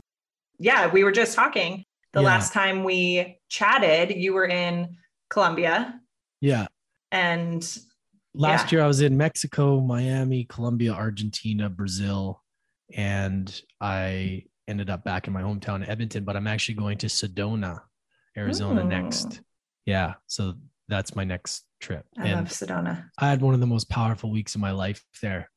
Yeah, 0.61 0.87
we 0.91 1.03
were 1.03 1.11
just 1.11 1.35
talking. 1.35 1.85
The 2.13 2.21
Yeah. 2.21 2.27
last 2.27 2.53
time 2.53 2.83
we 2.83 3.39
chatted, 3.49 4.15
you 4.15 4.33
were 4.33 4.45
in 4.45 4.95
Colombia 5.29 5.99
Yeah. 6.39 6.67
and 7.11 7.61
Last 8.33 8.71
Yeah. 8.71 8.77
year 8.77 8.85
I 8.85 8.87
was 8.87 9.01
in 9.01 9.17
Mexico, 9.17 9.81
Miami, 9.81 10.45
Colombia, 10.45 10.93
Argentina, 10.93 11.69
Brazil, 11.69 12.41
and 12.95 13.61
I 13.81 14.45
ended 14.69 14.89
up 14.89 15.03
back 15.03 15.27
in 15.27 15.33
my 15.33 15.41
hometown, 15.41 15.85
Edmonton, 15.85 16.23
but 16.23 16.37
I'm 16.37 16.47
actually 16.47 16.75
going 16.75 16.97
to 16.99 17.07
Sedona, 17.07 17.81
Arizona 18.37 18.83
Ooh. 18.85 18.87
next. 18.87 19.41
Yeah. 19.85 20.13
So 20.27 20.53
that's 20.87 21.13
my 21.13 21.25
next 21.25 21.65
trip. 21.81 22.05
I 22.17 22.27
and 22.27 22.35
love 22.45 22.47
Sedona. 22.47 23.09
I 23.17 23.27
had 23.29 23.41
one 23.41 23.53
of 23.53 23.59
the 23.59 23.67
most 23.67 23.89
powerful 23.89 24.31
weeks 24.31 24.55
of 24.55 24.61
my 24.61 24.71
life 24.71 25.03
there. 25.21 25.49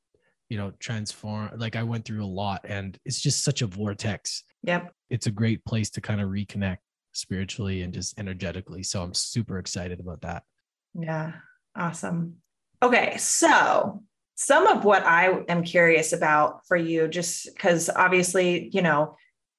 You 0.48 0.58
know, 0.58 0.72
transform 0.78 1.50
like 1.56 1.76
I 1.76 1.82
went 1.82 2.04
through 2.04 2.24
a 2.24 2.26
lot 2.26 2.60
and 2.64 2.98
it's 3.04 3.20
just 3.20 3.42
such 3.44 3.62
a 3.62 3.66
vortex. 3.66 4.44
Yep. 4.62 4.92
It's 5.10 5.26
a 5.26 5.30
great 5.30 5.64
place 5.64 5.90
to 5.90 6.00
kind 6.00 6.20
of 6.20 6.28
reconnect 6.28 6.78
spiritually 7.12 7.82
and 7.82 7.92
just 7.92 8.18
energetically. 8.18 8.82
So 8.82 9.02
I'm 9.02 9.14
super 9.14 9.58
excited 9.58 10.00
about 10.00 10.20
that. 10.22 10.42
Yeah. 10.94 11.32
Awesome. 11.76 12.36
Okay. 12.82 13.16
So, 13.16 14.02
some 14.36 14.66
of 14.66 14.84
what 14.84 15.04
I 15.04 15.44
am 15.48 15.62
curious 15.62 16.12
about 16.12 16.66
for 16.66 16.76
you, 16.76 17.06
just 17.06 17.46
because 17.54 17.88
obviously, 17.88 18.68
you 18.72 18.82
know, 18.82 19.16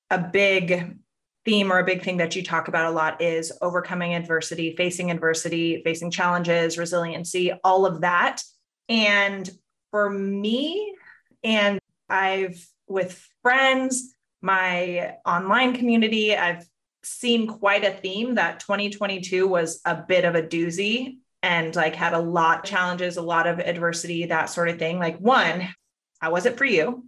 a 0.10 0.20
big 0.20 0.98
theme 1.46 1.72
or 1.72 1.80
a 1.80 1.86
big 1.86 2.04
thing 2.04 2.18
that 2.18 2.36
you 2.36 2.44
talk 2.44 2.68
about 2.68 2.92
a 2.92 2.96
lot 2.96 3.22
is 3.22 3.54
overcoming 3.62 4.16
adversity, 4.16 4.76
facing 4.76 5.12
adversity, 5.12 5.82
facing 5.84 6.12
challenges, 6.12 6.78
resiliency, 6.78 7.54
all 7.64 7.86
of 7.86 8.02
that. 8.02 8.42
And 8.90 9.50
for 9.96 10.10
me, 10.10 10.94
and 11.42 11.80
I've 12.10 12.62
with 12.86 13.26
friends, 13.42 14.14
my 14.42 15.14
online 15.26 15.74
community, 15.74 16.36
I've 16.36 16.66
seen 17.02 17.48
quite 17.48 17.86
a 17.86 17.92
theme 17.92 18.36
that 18.36 18.60
2022 18.60 19.48
was 19.48 19.80
a 19.86 19.96
bit 19.96 20.26
of 20.26 20.36
a 20.36 20.42
doozy 20.42 21.20
and 21.42 21.74
like 21.78 21.96
had 21.96 22.12
a 22.12 22.20
lot 22.20 22.60
of 22.60 22.64
challenges, 22.66 23.16
a 23.16 23.22
lot 23.22 23.48
of 23.48 23.60
adversity, 23.60 24.26
that 24.26 24.50
sort 24.50 24.68
of 24.68 24.78
thing. 24.80 25.00
Like, 25.00 25.18
one, 25.20 25.66
how 26.20 26.34
was 26.34 26.46
it 26.46 26.58
for 26.58 26.66
you? 26.66 27.06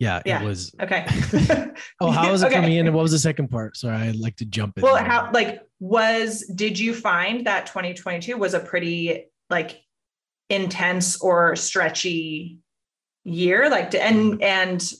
Yeah, 0.00 0.20
Yeah. 0.26 0.42
it 0.42 0.46
was. 0.46 0.74
Okay. 0.80 1.06
Oh, 2.00 2.10
how 2.10 2.32
was 2.32 2.42
it 2.42 2.52
for 2.52 2.60
me? 2.70 2.80
And 2.80 2.92
what 2.92 3.02
was 3.02 3.12
the 3.12 3.20
second 3.20 3.48
part? 3.52 3.76
Sorry, 3.76 3.96
I'd 3.96 4.16
like 4.16 4.34
to 4.38 4.44
jump 4.44 4.78
in. 4.78 4.82
Well, 4.82 4.96
there. 4.96 5.04
how 5.04 5.30
like 5.32 5.60
was 5.78 6.44
did 6.56 6.76
you 6.76 6.92
find 6.92 7.46
that 7.46 7.66
2022 7.66 8.36
was 8.36 8.54
a 8.54 8.60
pretty 8.60 9.26
like 9.48 9.83
intense 10.48 11.20
or 11.20 11.56
stretchy 11.56 12.58
year? 13.24 13.68
Like 13.70 13.90
to, 13.92 14.02
and 14.02 14.34
mm-hmm. 14.34 14.42
and 14.42 14.92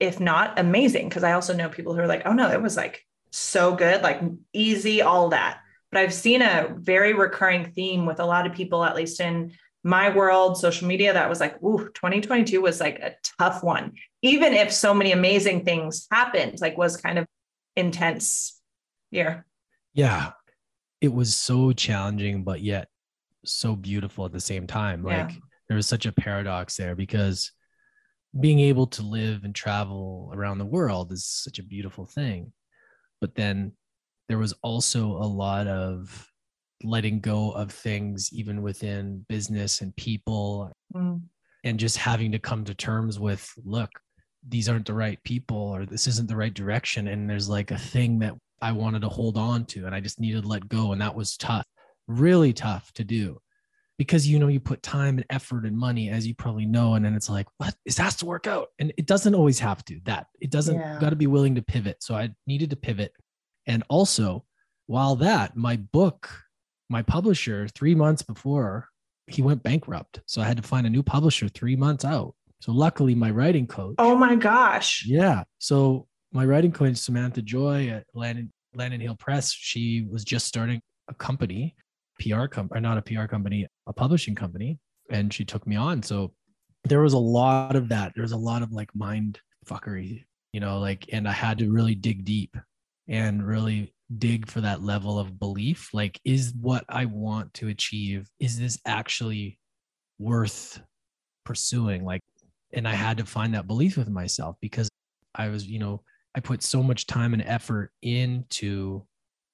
if 0.00 0.20
not, 0.20 0.58
amazing. 0.58 1.08
Cause 1.10 1.22
I 1.22 1.32
also 1.32 1.54
know 1.54 1.68
people 1.68 1.94
who 1.94 2.00
are 2.00 2.06
like, 2.06 2.22
oh 2.26 2.32
no, 2.32 2.50
it 2.50 2.60
was 2.60 2.76
like 2.76 3.04
so 3.30 3.74
good, 3.74 4.02
like 4.02 4.20
easy, 4.52 5.02
all 5.02 5.28
that. 5.30 5.60
But 5.90 6.00
I've 6.00 6.14
seen 6.14 6.42
a 6.42 6.74
very 6.76 7.12
recurring 7.12 7.72
theme 7.72 8.06
with 8.06 8.18
a 8.18 8.26
lot 8.26 8.46
of 8.46 8.54
people, 8.54 8.82
at 8.84 8.96
least 8.96 9.20
in 9.20 9.52
my 9.84 10.14
world, 10.14 10.58
social 10.58 10.86
media, 10.86 11.12
that 11.12 11.28
was 11.28 11.40
like, 11.40 11.62
ooh, 11.62 11.90
2022 11.94 12.60
was 12.60 12.80
like 12.80 12.98
a 13.00 13.14
tough 13.38 13.62
one. 13.62 13.92
Even 14.22 14.52
if 14.54 14.72
so 14.72 14.94
many 14.94 15.12
amazing 15.12 15.64
things 15.64 16.06
happened, 16.10 16.60
like 16.60 16.78
was 16.78 16.96
kind 16.96 17.18
of 17.18 17.26
intense 17.76 18.60
year. 19.10 19.44
yeah, 19.92 20.32
it 21.00 21.12
was 21.12 21.34
so 21.34 21.72
challenging, 21.72 22.44
but 22.44 22.60
yet 22.60 22.88
so 23.44 23.76
beautiful 23.76 24.24
at 24.24 24.32
the 24.32 24.40
same 24.40 24.66
time. 24.66 25.06
Yeah. 25.06 25.24
Like 25.24 25.36
there 25.68 25.76
was 25.76 25.86
such 25.86 26.06
a 26.06 26.12
paradox 26.12 26.76
there 26.76 26.94
because 26.94 27.52
being 28.40 28.60
able 28.60 28.86
to 28.86 29.02
live 29.02 29.44
and 29.44 29.54
travel 29.54 30.30
around 30.34 30.58
the 30.58 30.66
world 30.66 31.12
is 31.12 31.24
such 31.26 31.58
a 31.58 31.62
beautiful 31.64 32.06
thing. 32.06 32.52
But 33.20 33.34
then 33.34 33.72
there 34.28 34.38
was 34.38 34.54
also 34.62 35.06
a 35.12 35.26
lot 35.26 35.66
of 35.66 36.26
letting 36.82 37.20
go 37.20 37.52
of 37.52 37.70
things, 37.70 38.30
even 38.32 38.62
within 38.62 39.24
business 39.28 39.80
and 39.80 39.94
people, 39.96 40.72
Mm. 40.94 41.22
and 41.64 41.78
just 41.78 41.96
having 41.96 42.32
to 42.32 42.38
come 42.38 42.64
to 42.64 42.74
terms 42.74 43.18
with 43.18 43.50
look 43.64 43.90
these 44.46 44.68
aren't 44.68 44.84
the 44.86 44.92
right 44.92 45.22
people 45.24 45.56
or 45.56 45.86
this 45.86 46.06
isn't 46.06 46.28
the 46.28 46.36
right 46.36 46.52
direction 46.52 47.08
and 47.08 47.30
there's 47.30 47.48
like 47.48 47.70
a 47.70 47.78
thing 47.78 48.18
that 48.18 48.34
i 48.60 48.72
wanted 48.72 49.00
to 49.00 49.08
hold 49.08 49.38
on 49.38 49.64
to 49.64 49.86
and 49.86 49.94
i 49.94 50.00
just 50.00 50.20
needed 50.20 50.42
to 50.42 50.48
let 50.48 50.68
go 50.68 50.92
and 50.92 51.00
that 51.00 51.14
was 51.14 51.36
tough 51.36 51.64
really 52.06 52.52
tough 52.52 52.92
to 52.94 53.04
do 53.04 53.40
because 53.98 54.26
you 54.28 54.38
know 54.38 54.48
you 54.48 54.58
put 54.60 54.82
time 54.82 55.16
and 55.16 55.26
effort 55.30 55.64
and 55.64 55.76
money 55.76 56.08
as 56.10 56.26
you 56.26 56.34
probably 56.34 56.66
know 56.66 56.94
and 56.94 57.04
then 57.04 57.14
it's 57.14 57.28
like 57.30 57.46
what 57.58 57.74
this 57.86 57.98
has 57.98 58.16
to 58.16 58.26
work 58.26 58.46
out 58.46 58.68
and 58.78 58.92
it 58.96 59.06
doesn't 59.06 59.34
always 59.34 59.58
have 59.58 59.84
to 59.84 60.00
that 60.04 60.26
it 60.40 60.50
doesn't 60.50 60.76
Yeah. 60.78 60.98
got 61.00 61.10
to 61.10 61.16
be 61.16 61.26
willing 61.28 61.54
to 61.54 61.62
pivot 61.62 62.02
so 62.02 62.14
i 62.14 62.30
needed 62.46 62.70
to 62.70 62.76
pivot 62.76 63.12
and 63.66 63.82
also 63.88 64.44
while 64.86 65.14
that 65.16 65.56
my 65.56 65.76
book 65.76 66.28
my 66.90 67.02
publisher 67.02 67.68
3 67.68 67.94
months 67.94 68.22
before 68.22 68.88
he 69.28 69.40
went 69.40 69.62
bankrupt. 69.62 70.20
So 70.26 70.42
I 70.42 70.46
had 70.46 70.56
to 70.56 70.62
find 70.64 70.84
a 70.86 70.90
new 70.90 71.02
publisher 71.02 71.48
three 71.48 71.76
months 71.76 72.04
out. 72.04 72.34
So 72.60 72.72
luckily, 72.72 73.14
my 73.14 73.30
writing 73.30 73.66
coach. 73.68 73.94
Oh 73.98 74.16
my 74.16 74.34
gosh. 74.34 75.06
yeah. 75.06 75.44
So 75.58 76.06
my 76.32 76.44
writing 76.44 76.72
coach, 76.72 76.96
Samantha 76.96 77.40
Joy 77.40 77.88
at 77.88 78.04
Landon, 78.14 78.52
Landon 78.74 79.00
Hill 79.00 79.14
Press, 79.14 79.52
she 79.52 80.06
was 80.10 80.24
just 80.24 80.46
starting 80.46 80.82
a 81.08 81.14
company, 81.14 81.76
PR 82.20 82.46
company, 82.46 82.80
not 82.80 82.98
a 82.98 83.02
PR 83.02 83.26
company, 83.26 83.66
a 83.86 83.92
publishing 83.92 84.34
company. 84.34 84.78
And 85.10 85.32
she 85.32 85.44
took 85.44 85.66
me 85.66 85.76
on. 85.76 86.02
So 86.02 86.32
there 86.84 87.00
was 87.00 87.12
a 87.12 87.18
lot 87.18 87.76
of 87.76 87.88
that. 87.90 88.12
There 88.14 88.22
was 88.22 88.32
a 88.32 88.36
lot 88.36 88.62
of 88.62 88.72
like 88.72 88.88
mind 88.94 89.38
fuckery, 89.66 90.24
you 90.52 90.60
know, 90.60 90.78
like, 90.78 91.06
and 91.12 91.28
I 91.28 91.32
had 91.32 91.58
to 91.58 91.70
really 91.70 91.94
dig 91.94 92.24
deep 92.24 92.56
and 93.08 93.46
really 93.46 93.92
dig 94.18 94.48
for 94.48 94.60
that 94.60 94.82
level 94.82 95.18
of 95.18 95.38
belief 95.38 95.88
like 95.92 96.20
is 96.24 96.52
what 96.60 96.84
i 96.88 97.04
want 97.04 97.52
to 97.54 97.68
achieve 97.68 98.28
is 98.40 98.58
this 98.58 98.78
actually 98.86 99.58
worth 100.18 100.80
pursuing 101.44 102.04
like 102.04 102.20
and 102.72 102.86
i 102.86 102.92
had 102.92 103.16
to 103.16 103.24
find 103.24 103.54
that 103.54 103.66
belief 103.66 103.96
with 103.96 104.08
myself 104.08 104.56
because 104.60 104.88
i 105.34 105.48
was 105.48 105.66
you 105.66 105.78
know 105.78 106.02
i 106.34 106.40
put 106.40 106.62
so 106.62 106.82
much 106.82 107.06
time 107.06 107.32
and 107.32 107.42
effort 107.42 107.90
into 108.02 109.02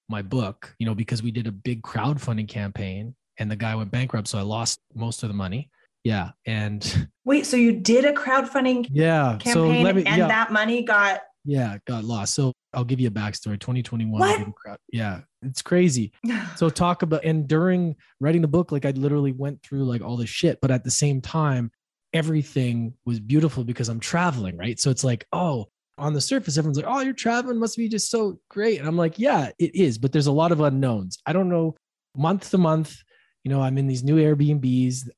my 0.09 0.23
book 0.23 0.75
you 0.79 0.87
know 0.87 0.95
because 0.95 1.23
we 1.23 1.31
did 1.31 1.47
a 1.47 1.53
big 1.53 1.83
crowdfunding 1.83 2.49
campaign 2.49 3.15
and 3.39 3.51
the 3.51 3.57
guy 3.57 3.75
went 3.75 3.91
bankrupt 3.91 4.29
so 4.29 4.39
i 4.39 4.43
lost 4.43 4.81
most 4.95 5.23
of 5.23 5.29
the 5.29 5.35
money. 5.35 5.71
Yeah 6.05 6.31
and 6.47 7.09
Wait, 7.25 7.45
so 7.45 7.57
you 7.57 7.73
did 7.73 8.05
a 8.05 8.13
crowdfunding 8.13 8.87
yeah 8.91 9.33
so 9.39 9.39
campaign 9.67 9.85
let 9.85 9.97
me 9.97 10.05
and 10.07 10.19
yeah. 10.19 10.29
that 10.29 10.53
money 10.53 10.83
got 10.83 11.21
yeah 11.45 11.77
got 11.87 12.05
lost. 12.05 12.35
So 12.35 12.53
i'll 12.73 12.85
give 12.85 13.01
you 13.01 13.09
a 13.09 13.11
backstory. 13.11 13.59
2021 13.61 14.19
What? 14.21 14.55
crowd- 14.55 14.79
yeah 14.93 15.21
it's 15.43 15.63
crazy. 15.63 16.13
So 16.57 16.69
talk 16.71 17.03
about 17.03 17.25
and 17.25 17.47
during 17.47 17.97
writing 18.21 18.43
the 18.43 18.49
book 18.49 18.73
like 18.73 18.85
i 18.85 18.91
literally 18.91 19.33
went 19.33 19.63
through 19.63 19.85
like 19.85 20.03
all 20.03 20.17
this 20.17 20.31
shit 20.31 20.59
but 20.61 20.71
at 20.71 20.85
the 20.85 20.91
same 20.91 21.21
time 21.21 21.71
everything 22.15 22.95
was 23.05 23.21
beautiful 23.21 23.65
because 23.65 23.89
i'm 23.89 24.01
traveling 24.01 24.57
right? 24.57 24.81
So 24.81 24.91
it's 24.91 25.05
like 25.05 25.27
oh 25.33 25.67
on 25.99 26.13
the 26.13 26.21
surface 26.21 26.57
everyone's 26.57 26.77
like 26.77 26.87
oh 26.89 27.01
you're 27.01 27.13
traveling 27.13 27.59
must 27.59 27.77
be 27.77 27.89
just 27.89 28.11
so 28.11 28.39
great 28.49 28.79
and 28.79 28.89
i'm 28.89 28.97
like 28.97 29.19
yeah 29.19 29.51
it 29.59 29.75
is 29.75 29.99
but 29.99 30.13
there's 30.13 30.27
a 30.27 30.33
lot 30.33 30.53
of 30.53 30.61
unknowns 30.61 31.19
i 31.27 31.33
don't 31.33 31.49
know 31.49 31.75
month 32.17 32.51
to 32.51 32.59
month 32.59 33.03
you 33.45 33.51
know 33.51 33.61
i'm 33.61 33.79
in 33.79 33.87
these 33.87 34.05
new 34.05 34.17
airbnbs 34.17 35.09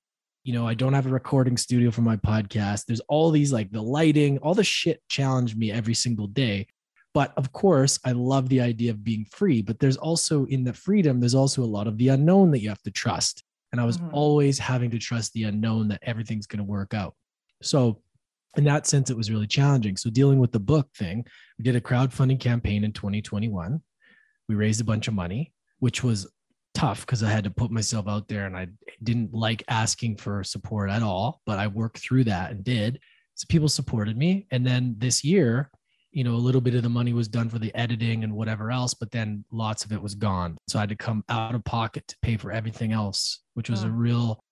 you 0.44 0.52
know 0.52 0.66
i 0.66 0.75
don't 0.75 0.94
have 0.94 1.06
a 1.06 1.10
recording 1.10 1.56
studio 1.56 1.90
for 1.90 2.02
my 2.02 2.16
podcast 2.16 2.87
there's 2.87 3.00
all 3.08 3.30
these 3.30 3.52
like 3.52 3.70
the 3.70 3.82
lighting 3.82 4.38
all 4.38 4.54
the 4.54 4.64
shit 4.64 5.02
challenge 5.08 5.56
me 5.56 5.70
every 5.70 5.94
single 5.94 6.26
day 6.26 6.66
But 7.12 7.32
of 7.37 7.52
course, 7.52 7.99
I 8.04 8.12
love 8.12 8.49
the 8.49 8.60
idea 8.60 8.90
of 8.92 9.02
being 9.02 9.25
free. 9.25 9.62
But 9.62 9.78
there's 9.78 9.96
also 9.96 10.46
in 10.46 10.64
the 10.64 10.72
freedom, 10.72 11.20
there's 11.20 11.34
also 11.34 11.62
a 11.62 11.64
lot 11.64 11.87
of 11.87 11.99
the 11.99 12.08
unknown 12.08 12.50
that 12.52 12.60
you 12.60 12.68
have 12.68 12.82
to 12.82 12.90
trust. 12.90 13.42
And 13.72 13.80
I 13.80 13.84
was 13.84 13.99
mm-hmm. 13.99 14.14
always 14.14 14.58
having 14.58 14.90
to 14.90 14.99
trust 14.99 15.32
the 15.32 15.44
unknown 15.44 15.88
that 15.88 16.02
everything's 16.02 16.46
going 16.46 16.58
to 16.58 16.64
work 16.64 16.94
out. 16.94 17.14
So, 17.62 18.00
in 18.57 18.64
that 18.64 18.87
sense, 18.87 19.11
it 19.11 19.16
was 19.16 19.30
really 19.30 19.47
challenging. 19.47 19.97
So, 19.97 20.11
dealing 20.11 20.38
with 20.38 20.52
the 20.52 20.61
book 20.61 20.88
thing, 20.95 21.25
we 21.59 21.64
did 21.64 21.76
a 21.76 21.80
crowdfunding 21.80 22.40
campaign 22.40 22.85
in 22.85 22.92
2021. 22.92 23.80
We 24.49 24.54
raised 24.54 24.80
a 24.80 24.85
bunch 24.85 25.09
of 25.09 25.14
money, 25.14 25.52
which 25.78 26.02
was 26.02 26.26
tough 26.75 27.00
because 27.00 27.23
I 27.23 27.30
had 27.30 27.45
to 27.45 27.50
put 27.50 27.71
myself 27.71 28.09
out 28.09 28.28
there 28.28 28.47
and 28.47 28.57
I 28.57 28.69
didn't 29.02 29.33
like 29.33 29.62
asking 29.69 30.16
for 30.16 30.42
support 30.45 30.90
at 30.90 31.02
all, 31.02 31.40
but 31.47 31.59
I 31.59 31.66
worked 31.66 31.99
through 31.99 32.25
that 32.25 32.50
and 32.50 32.64
did. 32.64 33.00
So 33.35 33.47
people 33.49 33.69
supported 33.69 34.16
me. 34.16 34.47
And 34.50 34.66
then 34.66 34.95
this 34.99 35.25
year, 35.25 35.71
you 36.12 36.25
know, 36.25 36.35
a 36.35 36.37
little 36.37 36.61
bit 36.61 36.75
of 36.75 36.83
the 36.83 36.88
money 36.88 37.12
was 37.12 37.28
done 37.28 37.49
for 37.49 37.59
the 37.59 37.75
editing 37.75 38.25
and 38.25 38.33
whatever 38.33 38.71
else, 38.71 38.95
but 38.95 39.11
then 39.11 39.45
lots 39.52 39.85
of 39.85 39.92
it 39.92 40.02
was 40.02 40.14
gone. 40.14 40.59
So 40.69 40.78
I 40.78 40.83
had 40.83 40.88
to 40.88 40.97
come 40.97 41.25
out 41.28 41.54
of 41.54 41.64
pocket 41.64 42.07
to 42.09 42.16
pay 42.23 42.37
for 42.37 42.50
everything 42.50 42.92
else, 42.92 43.42
which 43.54 43.71
was 43.71 43.85
a 43.85 43.90
real 43.90 44.42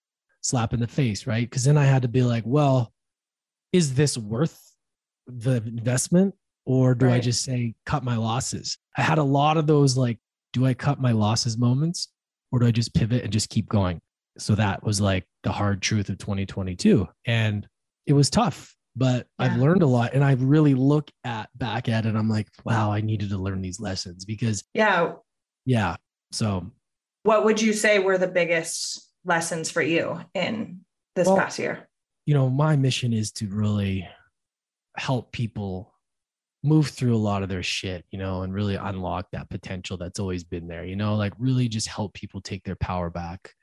slap 0.40 0.73
in 0.73 0.81
the 0.81 0.87
face, 0.87 1.26
right? 1.26 1.49
Because 1.49 1.64
then 1.64 1.76
I 1.76 1.85
had 1.85 2.02
to 2.02 2.09
be 2.09 2.23
like, 2.23 2.45
well, 2.47 2.93
is 3.72 3.94
this 3.94 4.16
worth 4.16 4.75
the 5.26 5.56
investment? 5.56 6.34
Or 6.64 6.94
do 6.94 7.06
right. 7.06 7.14
I 7.14 7.20
just 7.20 7.44
say 7.44 7.75
cut 7.87 8.04
my 8.04 8.16
losses? 8.16 8.76
I 8.96 9.00
had 9.00 9.16
a 9.16 9.22
lot 9.22 9.56
of 9.56 9.66
those 9.66 9.96
like, 9.96 10.18
do 10.52 10.66
I 10.66 10.75
cut 10.75 11.00
my 11.00 11.12
losses 11.12 11.56
moments 11.56 12.08
or 12.52 12.58
do 12.58 12.66
I 12.66 12.70
just 12.70 12.92
pivot 12.92 13.25
and 13.25 13.32
just 13.32 13.48
keep 13.48 13.70
going? 13.70 14.00
So 14.37 14.54
that 14.54 14.82
was 14.82 15.00
like 15.00 15.25
the 15.44 15.52
hard 15.52 15.80
truth 15.80 16.10
of 16.10 16.18
2022. 16.18 17.08
And 17.25 17.66
it 18.06 18.12
was 18.12 18.28
tough 18.28 18.76
but 18.98 19.28
yeah. 19.38 19.46
I've 19.46 19.56
learned 19.56 19.82
a 19.82 19.87
lot 19.87 20.14
and 20.14 20.25
I 20.25 20.32
really 20.32 20.75
look 20.75 21.10
at 21.22 21.48
back 21.56 21.88
at 21.88 22.04
it. 22.04 22.16
I'm 22.16 22.28
like, 22.28 22.48
wow, 22.64 22.90
I 22.90 23.00
needed 23.00 23.30
to 23.30 23.38
learn 23.38 23.62
these 23.62 23.78
lessons 23.78 24.25
because 24.25 24.64
yeah. 24.75 25.12
Yeah. 25.64 25.96
So 26.32 26.66
what 27.22 27.44
would 27.44 27.62
you 27.62 27.72
say 27.72 28.00
were 28.00 28.18
the 28.18 28.26
biggest 28.26 29.08
lessons 29.25 29.70
for 29.70 29.82
you 29.82 30.20
in 30.34 30.80
this 31.14 31.28
well, 31.28 31.37
past 31.37 31.60
year? 31.60 31.88
You 32.28 32.35
know, 32.35 32.50
my 32.50 32.76
mission 32.76 33.14
is 33.14 33.32
to 33.32 33.47
really 33.47 34.06
help 34.99 35.32
people 35.32 35.94
move 36.62 36.88
through 36.88 37.16
a 37.16 37.16
lot 37.16 37.42
of 37.42 37.49
their 37.49 37.62
shit, 37.62 38.04
you 38.11 38.18
know, 38.18 38.42
and 38.42 38.52
really 38.52 38.75
unlock 38.75 39.30
that 39.32 39.49
potential 39.49 39.97
that's 39.97 40.20
always 40.20 40.44
been 40.44 40.68
there, 40.68 40.85
you 40.85 40.94
know, 40.94 41.14
like 41.16 41.32
really 41.38 41.68
just 41.68 41.88
help 41.88 42.12
people 42.12 42.42
take 42.42 42.64
their 42.64 42.76
power 42.76 43.08
back. 43.08 43.54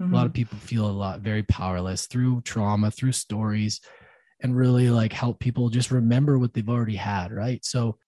Mm-hmm. 0.00 0.10
A 0.10 0.16
lot 0.16 0.24
of 0.24 0.32
mm-hmm. 0.32 0.36
people 0.36 0.58
feel 0.58 0.86
a 0.86 0.90
lot 0.90 1.20
very 1.20 1.42
powerless 1.42 2.06
through 2.06 2.40
trauma, 2.40 2.90
through 2.90 3.12
stories, 3.12 3.82
and 4.40 4.56
really 4.56 4.88
like 4.88 5.12
help 5.12 5.38
people 5.38 5.68
just 5.68 5.90
remember 5.90 6.38
what 6.38 6.54
they've 6.54 6.68
already 6.68 6.96
had, 6.96 7.30
right? 7.30 7.62
So 7.62 7.98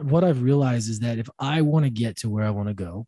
what 0.00 0.24
I've 0.24 0.42
realized 0.42 0.88
is 0.88 1.00
that 1.00 1.18
if 1.18 1.28
I 1.38 1.60
want 1.60 1.84
to 1.84 1.90
get 1.90 2.16
to 2.18 2.30
where 2.30 2.46
I 2.46 2.50
want 2.50 2.68
to 2.68 2.74
go, 2.74 3.06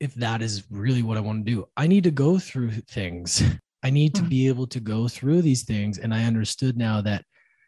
if 0.00 0.14
that 0.14 0.42
is 0.42 0.64
really 0.70 1.02
what 1.02 1.16
I 1.16 1.20
want 1.20 1.46
to 1.46 1.52
do, 1.52 1.66
I 1.76 1.86
need 1.86 2.04
to 2.04 2.10
go 2.10 2.38
through 2.38 2.72
things. 2.72 3.42
I 3.84 3.90
need 3.90 4.14
to 4.14 4.22
hmm. 4.22 4.28
be 4.28 4.48
able 4.48 4.66
to 4.68 4.80
go 4.80 5.06
through 5.06 5.42
these 5.42 5.62
things. 5.64 5.98
And 5.98 6.12
I 6.14 6.24
understood 6.24 6.76
now 6.76 7.02
that 7.02 7.24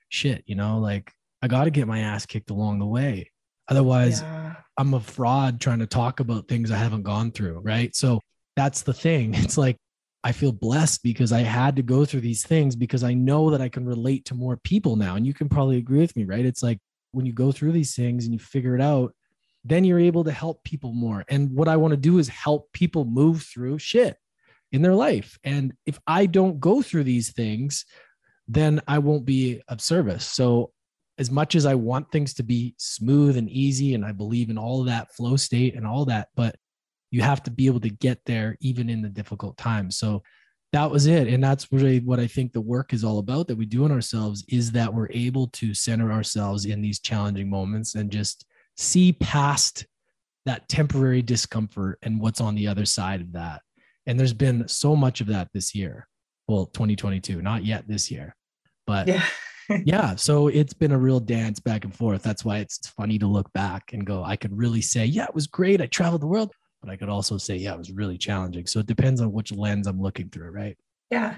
shit, 0.08 0.42
you 0.46 0.54
know, 0.54 0.78
like 0.78 1.12
I 1.42 1.46
got 1.49 1.64
to 1.64 1.70
get 1.70 1.87
my 1.87 2.00
ass 2.00 2.25
kicked 2.25 2.50
along 2.50 2.78
the 2.78 2.87
way. 2.87 3.30
Otherwise, 3.68 4.23
yeah. 4.23 4.54
I'm 4.78 4.94
a 4.94 5.00
fraud 5.00 5.61
trying 5.61 5.80
to 5.80 5.87
talk 5.87 6.20
about 6.20 6.49
things 6.49 6.70
I 6.70 6.76
haven't 6.76 7.02
gone 7.02 7.32
through. 7.32 7.61
Right. 7.61 7.94
So 7.94 8.20
that's 8.56 8.82
the 8.82 8.94
thing. 8.94 9.35
It's 9.37 9.58
like 9.58 9.76
I 10.25 10.32
feel 10.32 10.52
blessed 10.52 11.02
because 11.02 11.32
I 11.32 11.40
had 11.40 11.76
to 11.76 11.82
go 11.82 12.04
through 12.04 12.23
these 12.23 12.44
things 12.44 12.75
because 12.75 13.04
I 13.04 13.14
know 13.14 13.50
that 13.50 13.61
I 13.61 13.68
can 13.68 13.85
relate 13.85 14.25
to 14.25 14.35
more 14.35 14.56
people 14.56 14.96
now. 14.96 15.14
And 15.16 15.26
you 15.26 15.35
can 15.35 15.49
probably 15.49 15.76
agree 15.76 16.00
with 16.00 16.16
me, 16.16 16.25
right? 16.25 16.44
It's 16.44 16.62
like 16.62 16.78
when 17.12 17.26
you 17.26 17.32
go 17.32 17.52
through 17.52 17.73
these 17.73 17.94
things 17.94 18.25
and 18.25 18.32
you 18.32 18.40
figure 18.40 18.75
it 18.75 18.80
out, 18.80 19.14
then 19.64 19.85
you're 19.85 20.00
able 20.00 20.25
to 20.25 20.32
help 20.32 20.64
people 20.64 20.92
more. 20.92 21.25
And 21.28 21.52
what 21.52 21.68
I 21.68 21.76
want 21.76 21.92
to 21.92 21.96
do 21.96 22.18
is 22.18 22.28
help 22.28 22.73
people 22.73 23.04
move 23.04 23.42
through 23.42 23.78
shit 23.78 24.16
in 24.76 24.83
their 24.83 24.95
life. 24.95 25.38
And 25.42 25.73
if 25.87 25.99
I 26.06 26.26
don't 26.26 26.61
go 26.61 26.83
through 26.83 27.05
these 27.05 27.33
things, 27.33 27.85
then 28.46 28.81
I 28.87 28.98
won't 28.98 29.24
be 29.24 29.62
of 29.68 29.81
service. 29.81 30.24
So, 30.24 30.72
as 31.18 31.31
much 31.31 31.55
as 31.55 31.64
I 31.64 31.74
want 31.74 32.12
things 32.12 32.35
to 32.35 32.42
be 32.42 32.74
smooth 32.77 33.38
and 33.38 33.48
easy, 33.48 33.94
and 33.94 34.05
I 34.05 34.12
believe 34.12 34.51
in 34.51 34.59
all 34.59 34.81
of 34.81 34.87
that 34.87 35.14
flow 35.14 35.37
state 35.37 35.74
and 35.74 35.87
all 35.87 36.05
that, 36.05 36.29
but 36.37 36.57
you 37.11 37.22
have 37.22 37.42
to 37.44 37.51
be 37.51 37.66
able 37.66 37.81
to 37.81 37.88
get 37.88 38.20
there 38.27 38.59
even 38.61 38.90
in 38.90 39.01
the 39.01 39.09
difficult 39.09 39.57
times. 39.57 39.96
So 39.96 40.22
that 40.74 40.90
was 40.90 41.07
it. 41.07 41.27
And 41.27 41.42
that's 41.42 41.72
really 41.72 42.01
what 42.01 42.20
I 42.20 42.27
think 42.27 42.53
the 42.53 42.61
work 42.61 42.92
is 42.92 43.03
all 43.03 43.18
about 43.18 43.48
that 43.48 43.57
we 43.57 43.64
do 43.64 43.87
in 43.87 43.92
ourselves 43.92 44.44
is 44.48 44.72
that 44.72 44.92
we're 44.92 45.09
able 45.11 45.46
to 45.48 45.72
center 45.72 46.12
ourselves 46.12 46.66
in 46.66 46.83
these 46.83 47.01
challenging 47.01 47.48
moments 47.48 47.94
and 47.94 48.11
just 48.11 48.44
see 48.77 49.14
past 49.14 49.87
that 50.44 50.68
temporary 50.68 51.22
discomfort 51.22 51.98
and 52.03 52.20
what's 52.20 52.42
on 52.42 52.55
the 52.55 52.68
other 52.68 52.85
side 52.85 53.22
of 53.22 53.33
that. 53.33 53.62
And 54.07 54.19
there's 54.19 54.33
been 54.33 54.69
so 54.69 54.95
much 54.95 55.21
of 55.21 55.27
that 55.29 55.49
this 55.53 55.75
year. 55.75 56.07
Well, 56.49 56.66
2022, 56.66 57.42
not 57.42 57.64
yet 57.64 57.88
this 57.88 58.11
year, 58.11 58.37
but 58.87 59.09
yeah. 59.09 59.25
yeah. 59.85 60.14
So 60.14 60.47
it's 60.49 60.75
been 60.75 60.92
a 60.92 60.99
real 60.99 61.19
dance 61.19 61.59
back 61.59 61.85
and 61.85 61.95
forth. 61.95 62.23
That's 62.23 62.45
why 62.45 62.59
it's 62.59 62.87
funny 62.90 63.19
to 63.19 63.27
look 63.27 63.53
back 63.53 63.92
and 63.92 64.07
go, 64.07 64.23
I 64.23 64.37
could 64.37 64.57
really 64.57 64.81
say, 64.81 65.07
yeah, 65.07 65.25
it 65.25 65.35
was 65.35 65.49
great. 65.49 65.81
I 65.81 65.87
traveled 65.87 66.23
the 66.23 66.29
world 66.29 66.53
but 66.87 66.92
I 66.92 66.97
could 66.97 67.09
also 67.09 67.37
say, 67.37 67.57
yeah, 67.57 67.73
it 67.73 67.79
was 67.79 67.90
really 67.90 68.16
challenging. 68.16 68.66
So 68.66 68.79
it 68.81 68.87
depends 68.87 69.21
on 69.21 69.33
which 69.33 69.53
lens 69.53 69.87
I'm 69.87 70.01
looking 70.01 70.29
through, 70.29 70.51
right? 70.51 70.77
Yeah. 71.11 71.37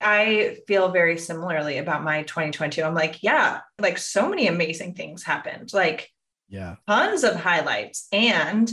I 0.00 0.58
feel 0.66 0.90
very 0.90 1.18
similarly 1.18 1.78
about 1.78 2.04
my 2.04 2.22
2022. 2.22 2.82
I'm 2.82 2.94
like, 2.94 3.22
yeah, 3.22 3.60
like 3.78 3.98
so 3.98 4.28
many 4.28 4.46
amazing 4.46 4.94
things 4.94 5.22
happened. 5.22 5.72
Like, 5.72 6.10
yeah, 6.48 6.76
tons 6.88 7.22
of 7.22 7.36
highlights 7.36 8.08
and 8.12 8.70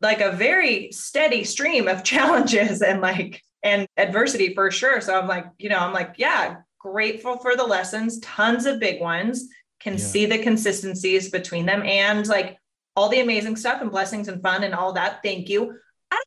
like 0.00 0.20
a 0.20 0.32
very 0.32 0.92
steady 0.92 1.44
stream 1.44 1.88
of 1.88 2.04
challenges 2.12 2.82
and 2.82 3.00
like 3.00 3.42
and 3.62 3.86
adversity 3.96 4.54
for 4.54 4.70
sure. 4.70 5.00
So 5.00 5.18
I'm 5.18 5.26
like, 5.26 5.46
you 5.58 5.68
know, 5.68 5.78
I'm 5.78 5.92
like, 5.92 6.14
yeah, 6.18 6.56
grateful 6.78 7.38
for 7.38 7.56
the 7.56 7.64
lessons, 7.64 8.20
tons 8.20 8.64
of 8.66 8.78
big 8.78 9.00
ones, 9.00 9.48
can 9.80 9.94
yeah. 9.94 9.98
see 9.98 10.26
the 10.26 10.38
consistencies 10.38 11.30
between 11.30 11.66
them 11.66 11.82
and 11.82 12.26
like 12.28 12.58
all 12.94 13.08
the 13.08 13.20
amazing 13.20 13.56
stuff 13.56 13.82
and 13.82 13.90
blessings 13.90 14.28
and 14.28 14.42
fun 14.42 14.64
and 14.64 14.74
all 14.74 14.92
that. 14.92 15.20
Thank 15.22 15.48
you. 15.48 15.76
I 16.10 16.22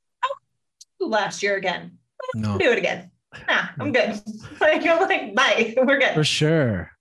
don't 0.99 1.11
last 1.11 1.41
year 1.41 1.55
again. 1.55 1.97
No. 2.35 2.57
Do 2.57 2.71
it 2.71 2.77
again. 2.77 3.11
Nah, 3.47 3.67
I'm 3.79 3.91
good. 3.91 4.21
like 4.61 4.85
I'm 4.85 4.99
like, 5.01 5.35
bye. 5.35 5.73
We're 5.77 5.99
good. 5.99 6.13
For 6.13 6.23
sure. 6.23 6.91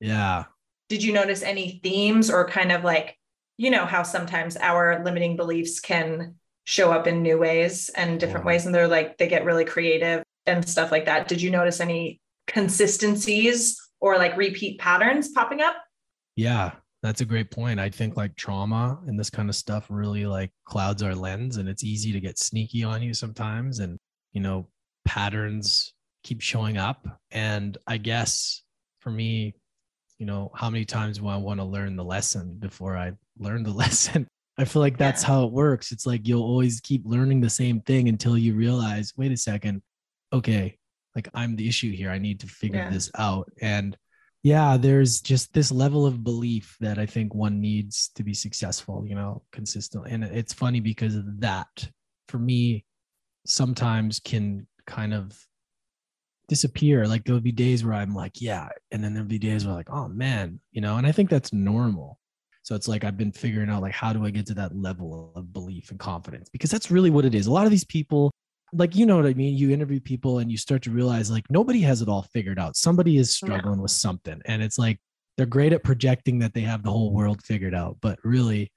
Yeah. 0.00 0.44
Did 0.88 1.02
you 1.02 1.12
notice 1.12 1.42
any 1.42 1.80
themes 1.82 2.30
or 2.30 2.46
kind 2.48 2.72
of 2.72 2.84
like, 2.84 3.18
you 3.56 3.70
know, 3.70 3.86
how 3.86 4.02
sometimes 4.02 4.56
our 4.56 5.02
limiting 5.04 5.36
beliefs 5.36 5.80
can 5.80 6.34
show 6.64 6.90
up 6.92 7.06
in 7.06 7.22
new 7.22 7.38
ways 7.38 7.90
and 7.90 8.18
different 8.18 8.46
ways, 8.46 8.66
and 8.66 8.74
they're 8.74 8.88
like 8.88 9.18
they 9.18 9.28
get 9.28 9.44
really 9.44 9.64
creative 9.64 10.22
and 10.46 10.66
stuff 10.68 10.90
like 10.90 11.06
that. 11.06 11.28
Did 11.28 11.40
you 11.40 11.50
notice 11.50 11.80
any 11.80 12.20
consistencies 12.46 13.80
or 14.00 14.18
like 14.18 14.36
repeat 14.36 14.78
patterns 14.78 15.28
popping 15.28 15.60
up? 15.60 15.76
Yeah, 16.36 16.72
that's 17.02 17.20
a 17.20 17.26
great 17.26 17.50
point. 17.50 17.80
I 17.80 17.90
think 17.90 18.16
like 18.16 18.36
trauma 18.36 18.98
and 19.06 19.18
this 19.18 19.30
kind 19.30 19.48
of 19.48 19.54
stuff 19.54 19.86
really 19.88 20.26
like 20.26 20.50
clouds 20.64 21.02
our 21.02 21.14
lens 21.14 21.58
and 21.58 21.68
it's 21.68 21.84
easy 21.84 22.12
to 22.12 22.20
get 22.20 22.38
sneaky 22.38 22.84
on 22.84 23.02
you 23.02 23.14
sometimes. 23.14 23.78
And, 23.78 23.98
you 24.32 24.40
know, 24.40 24.68
patterns 25.04 25.92
keep 26.22 26.40
showing 26.40 26.76
up. 26.76 27.06
And 27.30 27.78
I 27.86 27.98
guess 27.98 28.62
for 29.00 29.10
me, 29.10 29.54
you 30.18 30.26
know, 30.26 30.50
how 30.54 30.70
many 30.70 30.84
times 30.84 31.18
do 31.18 31.28
I 31.28 31.36
want 31.36 31.60
to 31.60 31.64
learn 31.64 31.96
the 31.96 32.04
lesson 32.04 32.56
before 32.58 32.96
I 32.96 33.12
learn 33.38 33.62
the 33.62 33.72
lesson? 33.84 34.28
I 34.56 34.64
feel 34.64 34.82
like 34.82 34.98
that's 34.98 35.22
how 35.22 35.44
it 35.44 35.52
works. 35.52 35.90
It's 35.90 36.06
like 36.06 36.28
you'll 36.28 36.42
always 36.42 36.80
keep 36.80 37.02
learning 37.04 37.40
the 37.40 37.50
same 37.50 37.80
thing 37.80 38.08
until 38.08 38.38
you 38.38 38.54
realize, 38.54 39.12
wait 39.16 39.32
a 39.32 39.36
second, 39.36 39.82
okay, 40.32 40.78
like 41.16 41.28
I'm 41.34 41.56
the 41.56 41.68
issue 41.68 41.90
here. 41.92 42.10
I 42.10 42.18
need 42.18 42.40
to 42.40 42.46
figure 42.46 42.78
yeah. 42.78 42.90
this 42.90 43.10
out. 43.16 43.50
And 43.60 43.96
yeah 44.44 44.76
there's 44.76 45.20
just 45.22 45.52
this 45.54 45.72
level 45.72 46.06
of 46.06 46.22
belief 46.22 46.76
that 46.78 46.98
i 46.98 47.06
think 47.06 47.34
one 47.34 47.60
needs 47.60 48.10
to 48.14 48.22
be 48.22 48.34
successful 48.34 49.04
you 49.04 49.16
know 49.16 49.42
consistently 49.50 50.12
and 50.12 50.22
it's 50.22 50.52
funny 50.52 50.78
because 50.78 51.16
that 51.38 51.88
for 52.28 52.38
me 52.38 52.84
sometimes 53.44 54.20
can 54.20 54.66
kind 54.86 55.12
of 55.12 55.36
disappear 56.46 57.06
like 57.06 57.24
there'll 57.24 57.40
be 57.40 57.50
days 57.50 57.84
where 57.84 57.94
i'm 57.94 58.14
like 58.14 58.40
yeah 58.40 58.68
and 58.92 59.02
then 59.02 59.14
there'll 59.14 59.26
be 59.26 59.38
days 59.38 59.66
where 59.66 59.74
like 59.74 59.90
oh 59.90 60.08
man 60.08 60.60
you 60.72 60.80
know 60.80 60.98
and 60.98 61.06
i 61.06 61.12
think 61.12 61.30
that's 61.30 61.52
normal 61.52 62.18
so 62.64 62.74
it's 62.74 62.88
like 62.88 63.04
i've 63.04 63.16
been 63.16 63.30
figuring 63.30 63.70
out 63.70 63.80
like 63.80 63.94
how 63.94 64.12
do 64.12 64.26
i 64.26 64.30
get 64.30 64.44
to 64.46 64.54
that 64.54 64.76
level 64.76 65.32
of 65.36 65.52
belief 65.52 65.90
and 65.90 66.00
confidence 66.00 66.48
because 66.48 66.70
that's 66.70 66.90
really 66.90 67.10
what 67.10 67.24
it 67.24 67.34
is 67.34 67.46
a 67.46 67.52
lot 67.52 67.64
of 67.64 67.70
these 67.70 67.84
people 67.84 68.32
like 68.76 68.96
you 68.96 69.06
know 69.06 69.16
what 69.16 69.26
I 69.26 69.34
mean. 69.34 69.56
You 69.56 69.70
interview 69.70 70.00
people 70.00 70.38
and 70.38 70.50
you 70.50 70.56
start 70.56 70.82
to 70.82 70.90
realize 70.90 71.30
like 71.30 71.44
nobody 71.48 71.80
has 71.82 72.02
it 72.02 72.08
all 72.08 72.22
figured 72.22 72.58
out. 72.58 72.76
Somebody 72.76 73.18
is 73.18 73.34
struggling 73.34 73.76
yeah. 73.76 73.82
with 73.82 73.92
something, 73.92 74.42
and 74.46 74.62
it's 74.62 74.78
like 74.78 74.98
they're 75.36 75.46
great 75.46 75.72
at 75.72 75.84
projecting 75.84 76.38
that 76.40 76.54
they 76.54 76.60
have 76.62 76.82
the 76.82 76.90
whole 76.90 77.12
world 77.12 77.42
figured 77.42 77.74
out, 77.74 77.96
but 78.00 78.18
really, 78.24 78.70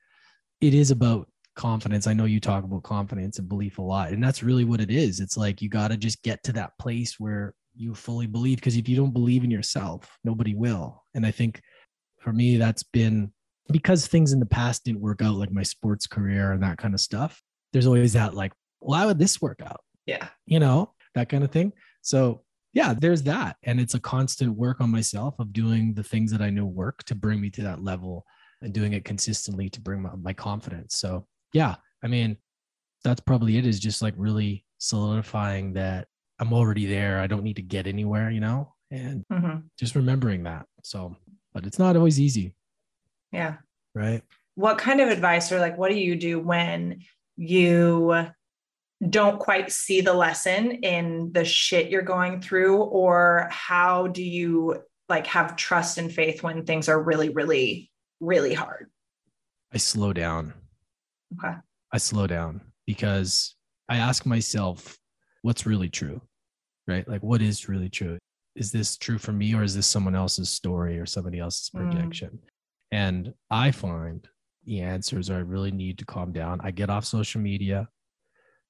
it 0.62 0.74
is 0.74 0.92
about 0.92 1.28
confidence. 1.56 2.08
I 2.08 2.14
know 2.14 2.26
you 2.26 2.40
talk 2.40 2.64
about 2.64 2.84
confidence 2.84 3.40
and 3.40 3.50
belief 3.50 3.80
a 3.80 3.82
lot, 3.82 4.12
and 4.12 4.24
that's 4.24 4.44
really 4.44 4.66
what 4.66 4.82
it 4.82 4.92
is. 4.92 5.20
It's 5.20 5.38
like 5.38 5.62
you 5.62 5.70
got 5.70 5.90
to 5.90 5.98
just 5.98 6.22
get 6.24 6.44
to 6.44 6.54
that 6.54 6.72
place 6.80 7.20
where 7.20 7.54
you 7.76 7.94
fully 7.94 8.28
believe 8.28 8.58
because 8.58 8.78
if 8.78 8.90
you 8.90 8.96
don't 8.96 9.14
believe 9.14 9.44
in 9.44 9.52
yourself, 9.52 10.18
nobody 10.24 10.56
will. 10.56 11.04
And 11.14 11.26
I 11.26 11.32
think 11.32 11.62
for 12.20 12.34
me, 12.34 12.58
that's 12.58 12.84
been 12.84 13.32
because 13.72 14.08
things 14.08 14.34
in 14.34 14.40
the 14.40 14.46
past 14.46 14.86
didn't 14.86 15.02
work 15.02 15.22
out, 15.22 15.36
like 15.36 15.52
my 15.52 15.64
sports 15.64 16.08
career 16.08 16.52
and 16.52 16.64
that 16.64 16.78
kind 16.78 16.94
of 16.94 17.00
stuff, 17.00 17.42
there's 17.74 17.88
always 17.88 18.14
that 18.14 18.34
like, 18.34 18.54
well, 18.82 19.00
how 19.00 19.08
would 19.08 19.20
this 19.20 19.42
work 19.42 19.62
out? 19.64 19.82
Yeah. 20.06 20.28
You 20.46 20.60
know, 20.60 20.94
that 21.16 21.30
kind 21.30 21.44
of 21.44 21.52
thing. 21.52 21.74
So 22.02 22.44
yeah, 22.74 22.94
there's 22.98 23.24
that. 23.24 23.58
And 23.64 23.80
it's 23.80 23.94
a 23.96 24.00
constant 24.00 24.56
work 24.56 24.80
on 24.82 24.92
myself 24.92 25.36
of 25.40 25.52
doing 25.52 25.94
the 25.94 26.04
things 26.04 26.32
that 26.32 26.42
I 26.42 26.50
know 26.50 26.66
work 26.66 27.04
to 27.06 27.16
bring 27.16 27.42
me 27.42 27.50
to 27.52 27.62
that 27.64 27.84
level 27.84 28.26
and 28.62 28.74
doing 28.74 28.94
it 28.94 29.04
consistently 29.06 29.70
to 29.70 29.82
bring 29.82 30.02
my, 30.02 30.12
my 30.16 30.34
confidence. 30.34 30.96
So 30.96 31.26
yeah, 31.54 31.76
I 32.04 32.08
mean, 32.08 32.38
that's 33.04 33.22
probably 33.22 33.58
it 33.58 33.66
is 33.66 33.80
just 33.80 34.02
like 34.02 34.14
really 34.18 34.66
solidifying 34.78 35.74
that 35.74 36.08
I'm 36.40 36.54
already 36.54 36.86
there. 36.86 37.20
I 37.20 37.28
don't 37.28 37.44
need 37.44 37.56
to 37.56 37.62
get 37.62 37.88
anywhere, 37.88 38.30
you 38.30 38.40
know, 38.40 38.74
and 38.92 39.24
Mm-hmm. 39.32 39.60
just 39.78 39.96
remembering 39.96 40.44
that. 40.44 40.66
So, 40.84 41.16
but 41.54 41.66
it's 41.66 41.80
not 41.80 41.96
always 41.96 42.20
easy, 42.20 42.54
Yeah. 43.32 43.56
right? 43.94 44.24
What 44.56 44.78
kind 44.78 45.02
of 45.02 45.10
advice 45.10 45.52
or 45.52 45.60
like 45.60 45.78
what 45.78 45.92
do 45.92 45.98
you 45.98 46.16
do 46.16 46.40
when 46.40 47.02
you 47.36 48.28
don't 49.08 49.40
quite 49.40 49.72
see 49.72 50.02
the 50.02 50.14
lesson 50.14 50.72
in 50.84 51.32
the 51.32 51.46
shit 51.46 51.92
you're 51.92 52.02
going 52.02 52.42
through 52.42 52.78
or 52.78 53.48
how 53.52 54.08
do 54.08 54.24
you 54.24 54.82
like 55.08 55.28
have 55.28 55.56
trust 55.56 56.00
and 56.00 56.12
faith 56.12 56.42
when 56.42 56.66
things 56.66 56.90
are 56.90 57.02
really 57.02 57.30
really 57.30 57.92
really 58.20 58.54
hard? 58.54 58.90
I 59.74 59.78
slow 59.78 60.14
down. 60.14 60.54
Okay. 61.38 61.56
I 61.94 61.98
slow 61.98 62.28
down 62.28 62.62
because 62.86 63.56
I 63.90 63.98
ask 63.98 64.26
myself, 64.26 64.98
what's 65.42 65.66
really 65.66 65.90
true, 65.90 66.22
right? 66.88 67.08
Like, 67.08 67.24
what 67.24 67.42
is 67.42 67.70
really 67.70 67.90
true? 67.90 68.18
Is 68.56 68.72
this 68.72 68.98
true 68.98 69.18
for 69.18 69.32
me 69.34 69.54
or 69.54 69.64
is 69.64 69.76
this 69.76 69.88
someone 69.88 70.16
else's 70.16 70.50
story 70.50 71.00
or 71.00 71.06
somebody 71.06 71.40
else's 71.40 71.70
Mm. 71.76 72.40
And 72.92 73.34
I 73.50 73.72
find 73.72 74.28
the 74.66 74.82
answers 74.82 75.30
are 75.30 75.36
I 75.36 75.40
really 75.40 75.72
need 75.72 75.98
to 76.00 76.06
calm 76.06 76.32
down. 76.32 76.60
I 76.62 76.72
get 76.72 76.90
off 76.90 77.06
social 77.06 77.42
media, 77.42 77.90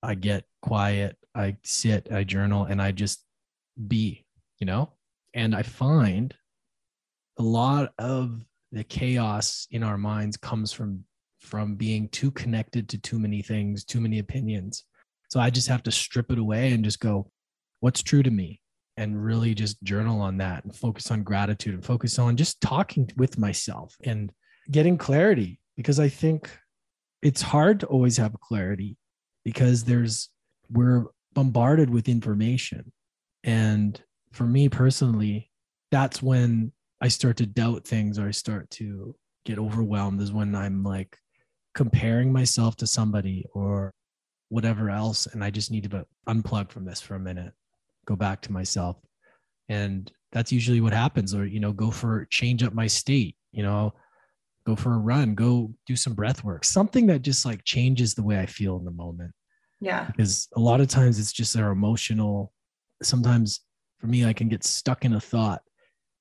I 0.03 0.15
get 0.15 0.45
quiet, 0.61 1.17
I 1.35 1.57
sit, 1.63 2.11
I 2.11 2.23
journal, 2.23 2.65
and 2.65 2.81
I 2.81 2.91
just 2.91 3.23
be, 3.87 4.25
you 4.59 4.65
know? 4.65 4.93
And 5.33 5.55
I 5.55 5.63
find 5.63 6.33
a 7.39 7.43
lot 7.43 7.93
of 7.99 8.43
the 8.71 8.83
chaos 8.83 9.67
in 9.71 9.83
our 9.83 9.97
minds 9.97 10.37
comes 10.37 10.71
from 10.71 11.03
from 11.39 11.75
being 11.75 12.09
too 12.09 12.31
connected 12.31 12.89
to 12.89 12.97
too 12.97 13.19
many 13.19 13.41
things, 13.41 13.85
too 13.85 14.01
many 14.01 14.19
opinions. 14.19 14.83
So 15.29 15.39
I 15.39 15.49
just 15.49 15.67
have 15.67 15.83
to 15.83 15.91
strip 15.91 16.31
it 16.31 16.39
away 16.39 16.73
and 16.73 16.83
just 16.83 16.99
go, 16.99 17.31
what's 17.79 18.01
true 18.01 18.23
to 18.23 18.31
me? 18.31 18.59
And 18.97 19.23
really 19.23 19.53
just 19.53 19.81
journal 19.83 20.21
on 20.21 20.37
that 20.37 20.63
and 20.63 20.75
focus 20.75 21.11
on 21.11 21.23
gratitude 21.23 21.75
and 21.75 21.85
focus 21.85 22.17
on 22.17 22.35
just 22.35 22.59
talking 22.61 23.09
with 23.15 23.37
myself 23.37 23.95
and 24.03 24.31
getting 24.71 24.97
clarity 24.97 25.59
because 25.75 25.99
I 25.99 26.09
think 26.09 26.49
it's 27.21 27.41
hard 27.41 27.79
to 27.81 27.85
always 27.85 28.17
have 28.17 28.39
clarity 28.39 28.97
because 29.45 29.83
there's, 29.83 30.29
we're 30.71 31.05
bombarded 31.33 31.89
with 31.89 32.09
information. 32.09 32.91
And 33.43 34.01
for 34.31 34.45
me 34.45 34.67
personally, 34.67 35.51
that's 35.91 36.21
when 36.21 36.71
I 36.99 37.07
start 37.07 37.37
to 37.37 37.45
doubt 37.45 37.85
things 37.85 38.17
or 38.17 38.27
I 38.27 38.31
start 38.31 38.69
to 38.71 39.15
get 39.45 39.59
overwhelmed 39.59 40.21
is 40.21 40.31
when 40.31 40.55
I'm 40.55 40.83
like 40.83 41.17
comparing 41.75 42.33
myself 42.33 42.75
to 42.77 42.87
somebody 42.87 43.45
or 43.53 43.93
whatever 44.49 44.89
else. 44.89 45.27
And 45.27 45.43
I 45.43 45.51
just 45.51 45.71
need 45.71 45.89
to 45.89 46.05
unplug 46.27 46.71
from 46.71 46.85
this 46.85 47.01
for 47.01 47.15
a 47.15 47.19
minute, 47.19 47.53
go 48.07 48.15
back 48.15 48.41
to 48.41 48.51
myself. 48.51 48.97
And 49.69 50.11
that's 50.31 50.51
usually 50.51 50.81
what 50.81 50.93
happens. 50.93 51.35
Or, 51.35 51.45
you 51.45 51.59
know, 51.59 51.73
go 51.73 51.91
for 51.91 52.25
change 52.29 52.63
up 52.63 52.73
my 52.73 52.87
state, 52.87 53.35
you 53.51 53.63
know, 53.63 53.93
go 54.65 54.75
for 54.75 54.93
a 54.93 54.97
run, 54.97 55.35
go 55.35 55.73
do 55.85 55.95
some 55.95 56.13
breath 56.13 56.43
work, 56.43 56.65
something 56.65 57.07
that 57.07 57.21
just 57.21 57.45
like 57.45 57.63
changes 57.63 58.13
the 58.13 58.23
way 58.23 58.39
I 58.39 58.45
feel 58.45 58.77
in 58.77 58.85
the 58.85 58.91
moment. 58.91 59.31
Yeah. 59.79 60.05
Because 60.07 60.47
a 60.55 60.59
lot 60.59 60.81
of 60.81 60.87
times 60.87 61.19
it's 61.19 61.31
just 61.31 61.55
our 61.55 61.71
emotional. 61.71 62.51
Sometimes 63.03 63.61
for 63.99 64.07
me, 64.07 64.25
I 64.25 64.33
can 64.33 64.49
get 64.49 64.63
stuck 64.63 65.05
in 65.05 65.13
a 65.13 65.19
thought. 65.19 65.61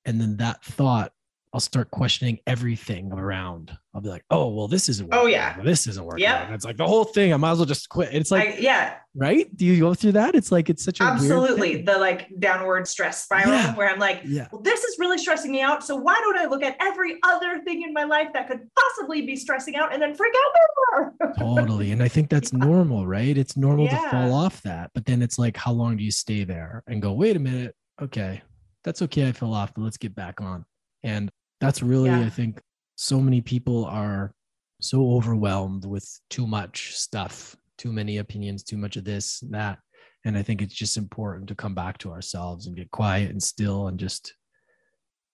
And 0.05 0.21
then 0.21 0.37
that 0.37 0.65
thought 0.65 1.13
I'll 1.57 1.61
start 1.61 1.91
questioning 1.91 2.39
everything 2.47 3.11
around. 3.15 3.75
I'll 3.95 4.03
be 4.03 4.11
like, 4.11 4.25
oh, 4.29 4.49
well, 4.49 4.69
this 4.69 4.91
isn't 4.91 5.07
working. 5.07 5.19
Oh, 5.19 5.23
working. 5.23 5.33
yeah. 5.37 5.57
Well, 5.57 5.65
This 5.65 5.87
isn't 5.87 6.05
working. 6.05 6.25
Yep. 6.25 6.45
And 6.45 6.55
it's 6.55 6.67
like 6.67 6.77
the 6.77 6.87
whole 6.87 7.05
thing. 7.05 7.33
I 7.33 7.39
might 7.39 7.53
as 7.53 7.57
well 7.61 7.65
just 7.65 7.89
quit. 7.89 8.11
It's 8.13 8.31
like, 8.31 8.57
I, 8.57 8.59
yeah, 8.59 8.97
right? 9.15 9.49
Do 9.57 9.65
you 9.65 9.81
go 9.81 9.95
through 9.95 10.13
that? 10.13 10.35
It's 10.35 10.53
like, 10.53 10.69
it's 10.69 10.85
such 10.85 11.01
a 11.01 11.05
weird 11.05 11.15
absolutely. 11.15 11.81
The 11.81 11.97
like 11.97 12.29
downward 12.39 12.87
stress 12.87 13.25
spiral 13.25 13.53
Yeah. 13.55 13.75
where 13.75 13.89
I'm 13.89 13.99
like, 13.99 14.21
Yeah. 14.27 14.49
well, 14.53 14.61
this 14.61 14.85
is 14.85 14.99
really 14.99 15.17
stressing 15.17 15.51
me 15.51 15.63
out. 15.63 15.83
So 15.83 15.97
why 15.97 16.17
don't 16.17 16.37
I 16.37 16.45
look 16.45 16.63
at 16.63 16.77
every 16.79 17.17
other 17.23 17.63
thing 17.65 17.85
in 17.85 17.95
my 17.95 18.05
life 18.05 18.29
that 18.35 18.49
could 18.49 18.61
possibly 18.79 19.23
be 19.23 19.35
stressing 19.35 19.77
out 19.77 19.95
and 19.95 20.03
then 20.03 20.15
freak 20.15 20.35
out 20.35 21.15
more? 21.17 21.33
Totally. 21.39 21.91
And 21.91 22.03
I 22.03 22.09
think 22.09 22.29
that's 22.29 22.53
normal, 22.53 23.07
right? 23.07 23.39
It's 23.39 23.57
normal 23.57 23.89
to 23.89 23.97
fall 24.11 24.35
off 24.35 24.61
that. 24.61 24.91
But 24.95 25.07
then 25.07 25.23
it's 25.23 25.39
like, 25.39 25.57
how 25.57 25.73
long 25.73 25.97
do 25.97 26.05
you 26.05 26.11
stay 26.11 26.45
there 26.45 26.83
and 26.87 27.01
go, 27.01 27.15
wait 27.15 27.35
a 27.35 27.41
minute? 27.41 27.75
Okay, 28.03 28.43
that's 28.85 29.01
okay. 29.01 29.27
I 29.29 29.33
fell 29.33 29.55
off, 29.55 29.73
but 29.73 29.81
let's 29.85 29.97
get 29.97 30.15
back 30.15 30.43
on. 30.43 30.67
And 31.03 31.31
that's 31.61 31.83
really, 31.83 32.11
Yeah. 32.11 32.21
I 32.21 32.31
think, 32.31 32.61
so 32.99 33.21
many 33.21 33.43
people 33.43 33.85
are 33.85 34.35
so 34.81 35.11
overwhelmed 35.13 35.85
with 35.85 36.09
too 36.31 36.47
much 36.47 36.95
stuff, 36.97 37.55
too 37.77 37.93
many 37.93 38.17
opinions, 38.19 38.63
too 38.63 38.79
much 38.79 38.97
of 38.97 39.05
this, 39.05 39.43
and 39.43 39.53
that. 39.53 39.79
And 40.25 40.37
I 40.37 40.43
think 40.43 40.63
it's 40.63 40.75
just 40.75 40.97
important 40.97 41.47
to 41.49 41.55
come 41.55 41.75
back 41.75 41.99
to 41.99 42.11
ourselves 42.11 42.67
and 42.67 42.75
get 42.75 42.91
quiet 42.91 43.31
and 43.31 43.43
still 43.43 43.89
and 43.89 43.99
just 44.01 44.33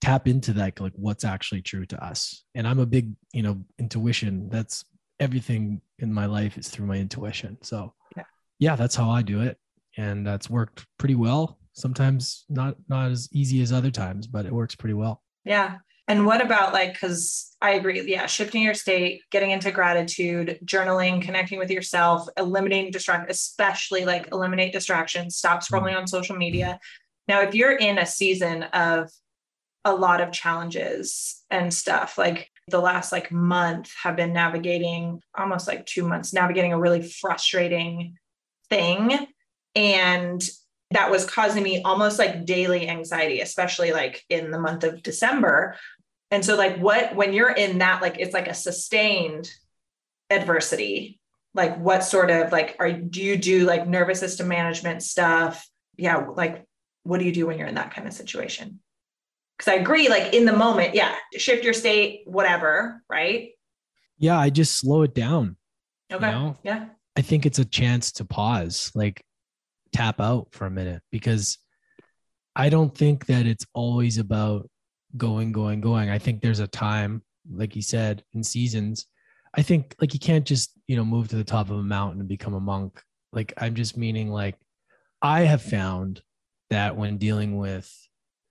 tap 0.00 0.26
into 0.26 0.52
that, 0.54 0.80
like 0.80 0.92
what's 0.96 1.24
actually 1.24 1.62
true 1.62 1.86
to 1.86 2.04
us. 2.04 2.44
And 2.56 2.66
I'm 2.66 2.80
a 2.80 2.86
big, 2.86 3.12
you 3.32 3.42
know, 3.42 3.62
intuition. 3.78 4.48
That's 4.50 4.84
everything 5.20 5.80
in 6.00 6.12
my 6.12 6.26
life 6.26 6.58
is 6.58 6.68
through 6.68 6.86
my 6.86 6.96
intuition. 6.96 7.58
So 7.62 7.94
Yeah. 8.16 8.24
yeah, 8.58 8.74
that's 8.76 8.96
how 8.96 9.08
I 9.08 9.22
do 9.22 9.40
it. 9.42 9.56
And 9.96 10.26
that's 10.26 10.50
worked 10.50 10.84
pretty 10.98 11.14
well. 11.14 11.58
Sometimes 11.74 12.44
not 12.48 12.76
not 12.88 13.12
as 13.12 13.28
easy 13.32 13.62
as 13.62 13.72
other 13.72 13.90
times, 13.92 14.26
but 14.26 14.46
it 14.46 14.52
works 14.52 14.74
pretty 14.74 14.94
well. 14.94 15.22
Yeah. 15.44 15.78
And 16.08 16.26
what 16.26 16.44
about 16.44 16.72
like, 16.72 16.94
because 16.94 17.54
I 17.60 17.72
agree, 17.72 18.02
yeah, 18.02 18.26
shifting 18.26 18.62
your 18.62 18.74
state, 18.74 19.22
getting 19.30 19.52
into 19.52 19.70
gratitude, 19.70 20.58
journaling, 20.64 21.22
connecting 21.22 21.58
with 21.58 21.70
yourself, 21.70 22.28
eliminating 22.36 22.90
distract, 22.90 23.30
especially 23.30 24.04
like 24.04 24.28
eliminate 24.32 24.72
distractions, 24.72 25.36
stop 25.36 25.60
mm-hmm. 25.60 25.74
scrolling 25.74 25.96
on 25.96 26.06
social 26.06 26.36
media. 26.36 26.80
Now, 27.28 27.42
if 27.42 27.54
you're 27.54 27.76
in 27.76 27.98
a 27.98 28.06
season 28.06 28.64
of 28.64 29.10
a 29.84 29.94
lot 29.94 30.20
of 30.20 30.32
challenges 30.32 31.42
and 31.50 31.72
stuff, 31.72 32.18
like 32.18 32.50
the 32.68 32.80
last 32.80 33.12
like 33.12 33.30
month 33.30 33.92
have 34.02 34.16
been 34.16 34.32
navigating 34.32 35.20
almost 35.36 35.68
like 35.68 35.86
two 35.86 36.06
months, 36.06 36.32
navigating 36.32 36.72
a 36.72 36.80
really 36.80 37.02
frustrating 37.02 38.16
thing. 38.68 39.26
And 39.74 40.42
that 40.92 41.10
was 41.10 41.24
causing 41.24 41.62
me 41.62 41.82
almost 41.82 42.18
like 42.18 42.44
daily 42.44 42.88
anxiety, 42.88 43.40
especially 43.40 43.92
like 43.92 44.22
in 44.28 44.50
the 44.50 44.58
month 44.58 44.84
of 44.84 45.02
December. 45.02 45.76
And 46.30 46.44
so, 46.44 46.56
like, 46.56 46.78
what 46.78 47.14
when 47.14 47.32
you're 47.32 47.50
in 47.50 47.78
that, 47.78 48.00
like, 48.00 48.18
it's 48.18 48.34
like 48.34 48.48
a 48.48 48.54
sustained 48.54 49.50
adversity. 50.30 51.20
Like, 51.54 51.78
what 51.78 52.04
sort 52.04 52.30
of 52.30 52.50
like 52.50 52.76
are 52.78 52.90
do 52.92 53.22
you 53.22 53.36
do 53.36 53.64
like 53.66 53.86
nervous 53.86 54.20
system 54.20 54.48
management 54.48 55.02
stuff? 55.02 55.68
Yeah, 55.96 56.26
like, 56.34 56.64
what 57.02 57.18
do 57.18 57.26
you 57.26 57.32
do 57.32 57.46
when 57.46 57.58
you're 57.58 57.68
in 57.68 57.74
that 57.74 57.94
kind 57.94 58.06
of 58.06 58.14
situation? 58.14 58.80
Because 59.58 59.72
I 59.72 59.76
agree, 59.76 60.08
like 60.08 60.32
in 60.32 60.46
the 60.46 60.56
moment, 60.56 60.94
yeah, 60.94 61.14
shift 61.36 61.64
your 61.64 61.74
state, 61.74 62.22
whatever, 62.24 63.02
right? 63.08 63.50
Yeah, 64.18 64.38
I 64.38 64.50
just 64.50 64.78
slow 64.78 65.02
it 65.02 65.14
down. 65.14 65.56
Okay, 66.10 66.30
know? 66.30 66.56
yeah, 66.62 66.86
I 67.16 67.20
think 67.20 67.44
it's 67.44 67.58
a 67.58 67.64
chance 67.64 68.12
to 68.12 68.24
pause, 68.24 68.90
like 68.94 69.22
tap 69.92 70.20
out 70.20 70.48
for 70.50 70.66
a 70.66 70.70
minute 70.70 71.02
because 71.10 71.58
I 72.54 72.68
don't 72.68 72.96
think 72.96 73.26
that 73.26 73.46
it's 73.46 73.66
always 73.74 74.18
about 74.18 74.68
going, 75.16 75.52
going, 75.52 75.80
going. 75.80 76.10
I 76.10 76.18
think 76.18 76.40
there's 76.40 76.60
a 76.60 76.66
time, 76.66 77.22
like 77.50 77.76
you 77.76 77.82
said, 77.82 78.24
in 78.34 78.42
seasons. 78.42 79.06
I 79.54 79.62
think 79.62 79.94
like 80.00 80.14
you 80.14 80.20
can't 80.20 80.46
just, 80.46 80.72
you 80.86 80.96
know, 80.96 81.04
move 81.04 81.28
to 81.28 81.36
the 81.36 81.44
top 81.44 81.70
of 81.70 81.78
a 81.78 81.82
mountain 81.82 82.20
and 82.20 82.28
become 82.28 82.54
a 82.54 82.60
monk. 82.60 83.02
Like 83.32 83.52
I'm 83.58 83.74
just 83.74 83.96
meaning 83.96 84.30
like 84.30 84.56
I 85.20 85.42
have 85.42 85.62
found 85.62 86.22
that 86.70 86.96
when 86.96 87.18
dealing 87.18 87.58
with 87.58 87.90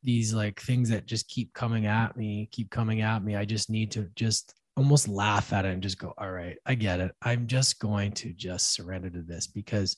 these 0.04 0.34
like 0.34 0.60
things 0.60 0.90
that 0.90 1.06
just 1.06 1.28
keep 1.28 1.54
coming 1.54 1.86
at 1.86 2.18
me, 2.18 2.50
keep 2.52 2.70
coming 2.70 3.02
at 3.02 3.24
me, 3.24 3.36
I 3.36 3.46
just 3.46 3.70
need 3.70 3.92
to 3.92 4.10
just 4.16 4.54
almost 4.78 5.08
laugh 5.08 5.54
at 5.54 5.66
it 5.66 5.74
and 5.74 5.84
just 5.84 6.00
go, 6.00 6.14
all 6.18 6.32
right, 6.32 6.58
I 6.66 6.76
get 6.76 7.00
it. 7.00 7.12
I'm 7.22 7.48
just 7.48 7.80
going 7.80 8.14
to 8.14 8.34
just 8.34 8.74
surrender 8.74 9.10
to 9.10 9.22
this 9.22 9.48
because 9.48 9.98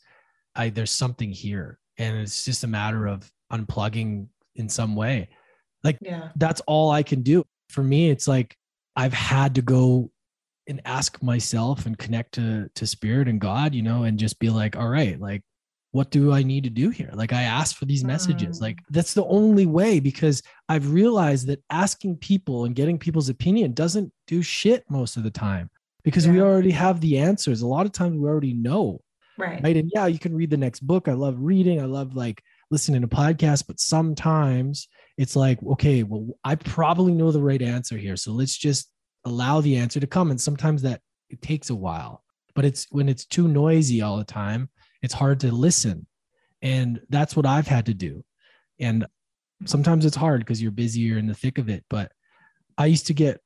I 0.55 0.69
there's 0.69 0.91
something 0.91 1.31
here. 1.31 1.79
And 1.97 2.17
it's 2.17 2.45
just 2.45 2.63
a 2.63 2.67
matter 2.67 3.05
of 3.05 3.31
unplugging 3.51 4.27
in 4.55 4.69
some 4.69 4.95
way. 4.95 5.29
Like 5.83 5.97
yeah, 6.01 6.29
That's 6.35 6.61
all 6.61 6.91
I 6.91 7.03
can 7.03 7.21
do. 7.21 7.43
For 7.69 7.83
me, 7.83 8.09
it's 8.09 8.27
like 8.27 8.55
I've 8.95 9.13
had 9.13 9.55
to 9.55 9.61
go 9.61 10.11
and 10.67 10.81
ask 10.85 11.21
myself 11.21 11.85
and 11.85 11.97
connect 11.97 12.33
to 12.33 12.69
to 12.75 12.87
spirit 12.87 13.27
and 13.27 13.39
God, 13.39 13.75
you 13.75 13.81
know, 13.81 14.03
and 14.03 14.17
just 14.17 14.39
be 14.39 14.49
like, 14.49 14.75
all 14.75 14.87
right, 14.87 15.19
like 15.19 15.41
what 15.93 16.09
do 16.09 16.33
I 16.33 16.41
need 16.41 16.63
to 16.63 16.71
do 16.71 16.89
here? 16.89 17.11
Like 17.13 17.33
I 17.33 17.43
asked 17.43 17.77
for 17.77 17.85
these 17.85 18.03
messages. 18.03 18.57
Mm. 18.57 18.61
Like 18.61 18.79
that's 18.89 19.13
the 19.13 19.25
only 19.25 19.67
way 19.67 19.99
because 19.99 20.41
I've 20.67 20.91
realized 20.91 21.45
that 21.47 21.63
asking 21.69 22.17
people 22.17 22.65
and 22.65 22.75
getting 22.75 22.97
people's 22.97 23.29
opinion 23.29 23.73
doesn't 23.73 24.11
do 24.25 24.41
shit 24.41 24.85
most 24.89 25.17
of 25.17 25.23
the 25.23 25.29
time 25.29 25.69
because 26.03 26.27
we 26.27 26.41
already 26.41 26.71
have 26.71 26.99
the 26.99 27.19
answers. 27.19 27.61
A 27.61 27.67
lot 27.67 27.85
of 27.85 27.91
times 27.91 28.17
we 28.17 28.27
already 28.27 28.53
know. 28.53 29.01
Right. 29.37 29.63
Right. 29.63 29.77
And 29.77 29.91
yeah, 29.93 30.07
you 30.07 30.19
can 30.19 30.35
read 30.35 30.49
the 30.49 30.57
next 30.57 30.81
book. 30.81 31.07
I 31.07 31.13
love 31.13 31.35
reading. 31.39 31.81
I 31.81 31.85
love 31.85 32.15
like 32.15 32.43
listening 32.69 33.01
to 33.01 33.07
podcasts, 33.07 33.65
but 33.65 33.79
sometimes 33.79 34.87
it's 35.17 35.35
like, 35.35 35.59
okay, 35.63 36.03
well, 36.03 36.27
I 36.43 36.55
probably 36.55 37.13
know 37.13 37.31
the 37.31 37.41
right 37.41 37.61
answer 37.61 37.97
here. 37.97 38.15
So 38.15 38.31
let's 38.31 38.57
just 38.57 38.89
allow 39.25 39.61
the 39.61 39.77
answer 39.77 39.99
to 39.99 40.07
come. 40.07 40.31
And 40.31 40.39
sometimes 40.39 40.81
that 40.83 41.01
it 41.29 41.41
takes 41.41 41.69
a 41.69 41.75
while, 41.75 42.23
but 42.55 42.65
it's 42.65 42.87
when 42.91 43.09
it's 43.09 43.25
too 43.25 43.47
noisy 43.47 44.01
all 44.01 44.17
the 44.17 44.23
time, 44.23 44.69
it's 45.01 45.13
hard 45.13 45.39
to 45.41 45.51
listen. 45.51 46.07
And 46.61 47.01
that's 47.09 47.35
what 47.35 47.45
I've 47.45 47.67
had 47.67 47.87
to 47.87 47.93
do. 47.93 48.23
And 48.79 49.05
sometimes 49.65 50.05
it's 50.05 50.15
hard 50.15 50.41
because 50.41 50.61
you're 50.61 50.73
you're 50.75 51.17
in 51.17 51.27
the 51.27 51.33
thick 51.33 51.57
of 51.57 51.69
it. 51.69 51.83
But 51.89 52.11
I 52.77 52.85
used 52.87 53.07
to 53.07 53.13
get 53.13 53.39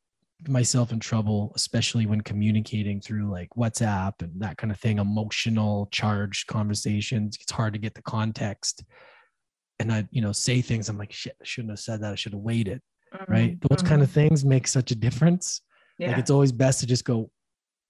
myself 0.47 0.91
in 0.91 0.99
trouble, 0.99 1.51
especially 1.55 2.05
when 2.05 2.21
communicating 2.21 3.01
through 3.01 3.31
like 3.31 3.49
WhatsApp 3.57 4.13
and 4.21 4.39
that 4.41 4.57
kind 4.57 4.71
of 4.71 4.79
thing, 4.79 4.99
emotional 4.99 5.87
charged 5.91 6.47
conversations. 6.47 7.37
It's 7.41 7.51
hard 7.51 7.73
to 7.73 7.79
get 7.79 7.95
the 7.95 8.03
context. 8.03 8.83
And 9.79 9.91
I, 9.91 10.07
you 10.11 10.21
know, 10.21 10.31
say 10.31 10.61
things. 10.61 10.89
I'm 10.89 10.97
like, 10.97 11.11
shit, 11.11 11.35
I 11.41 11.45
shouldn't 11.45 11.71
have 11.71 11.79
said 11.79 12.01
that. 12.01 12.11
I 12.11 12.15
should 12.15 12.33
have 12.33 12.41
waited. 12.41 12.81
Right. 13.27 13.57
Those 13.69 13.81
kind 13.81 14.01
of 14.01 14.11
things 14.11 14.43
make 14.43 14.67
such 14.67 14.91
a 14.91 14.95
difference. 14.95 15.61
Mm-hmm. 15.61 16.03
Yeah. 16.03 16.09
Like 16.09 16.19
it's 16.19 16.31
always 16.31 16.51
best 16.51 16.79
to 16.81 16.85
just 16.85 17.05
go, 17.05 17.31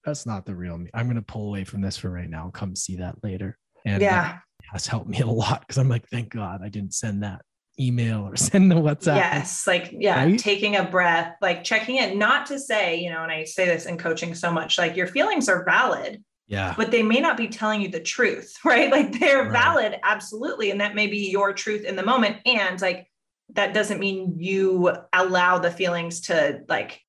that's 0.06 0.26
not 0.26 0.46
the 0.46 0.56
real 0.56 0.78
me. 0.78 0.90
I'm 0.94 1.08
going 1.08 1.16
to 1.16 1.22
pull 1.22 1.48
away 1.48 1.64
from 1.64 1.82
this 1.82 1.98
for 1.98 2.10
right 2.10 2.30
now. 2.30 2.50
Come 2.54 2.76
see 2.76 2.98
that 2.98 3.16
later. 3.24 3.58
And 3.86 4.02
that 4.02 4.06
yeah. 4.06 4.38
has 4.72 4.88
helped 4.88 5.10
me 5.10 5.20
a 5.20 5.28
lot 5.28 5.62
because 5.62 5.78
I'm 5.78 5.90
like, 5.90 6.08
thank 6.10 6.30
God 6.30 6.62
I 6.64 6.70
didn't 6.70 6.94
send 6.94 7.24
that 7.24 7.42
email 7.80 8.28
or 8.28 8.36
send 8.38 8.72
the 8.72 8.76
WhatsApp. 8.76 9.16
Yes, 9.16 9.68
like 9.68 9.90
yeah, 9.98 10.24
Right? 10.24 10.40
taking 10.40 10.76
a 10.76 10.84
breath, 10.84 11.36
like 11.42 11.64
checking 11.64 11.98
in, 11.98 12.18
not 12.20 12.46
to 12.48 12.60
say, 12.60 13.00
you 13.00 13.10
know, 13.10 13.24
and 13.24 13.32
I 13.32 13.44
say 13.44 13.66
this 13.66 13.86
in 13.86 13.98
coaching 13.98 14.34
so 14.36 14.52
much, 14.52 14.78
like 14.78 14.96
your 14.96 15.08
feelings 15.08 15.48
are 15.50 15.64
valid, 15.66 16.24
Yeah. 16.48 16.74
but 16.78 16.92
they 16.92 17.04
may 17.04 17.20
not 17.20 17.38
be 17.38 17.48
telling 17.48 17.82
you 17.82 17.90
the 17.90 18.00
truth, 18.00 18.54
right? 18.66 18.92
Like 18.92 19.20
they're 19.20 19.44
Right. 19.44 19.52
valid, 19.52 19.96
absolutely. 20.04 20.72
And 20.72 20.82
that 20.82 20.96
may 20.96 21.08
be 21.08 21.30
your 21.30 21.54
truth 21.54 21.84
in 21.86 21.96
the 21.96 22.04
moment. 22.04 22.38
And 22.46 22.80
like 22.82 23.08
that 23.54 23.74
doesn't 23.74 24.00
mean 24.00 24.36
you 24.38 24.92
allow 25.14 25.58
the 25.60 25.72
feelings 25.72 26.22
to 26.22 26.62
like 26.68 27.00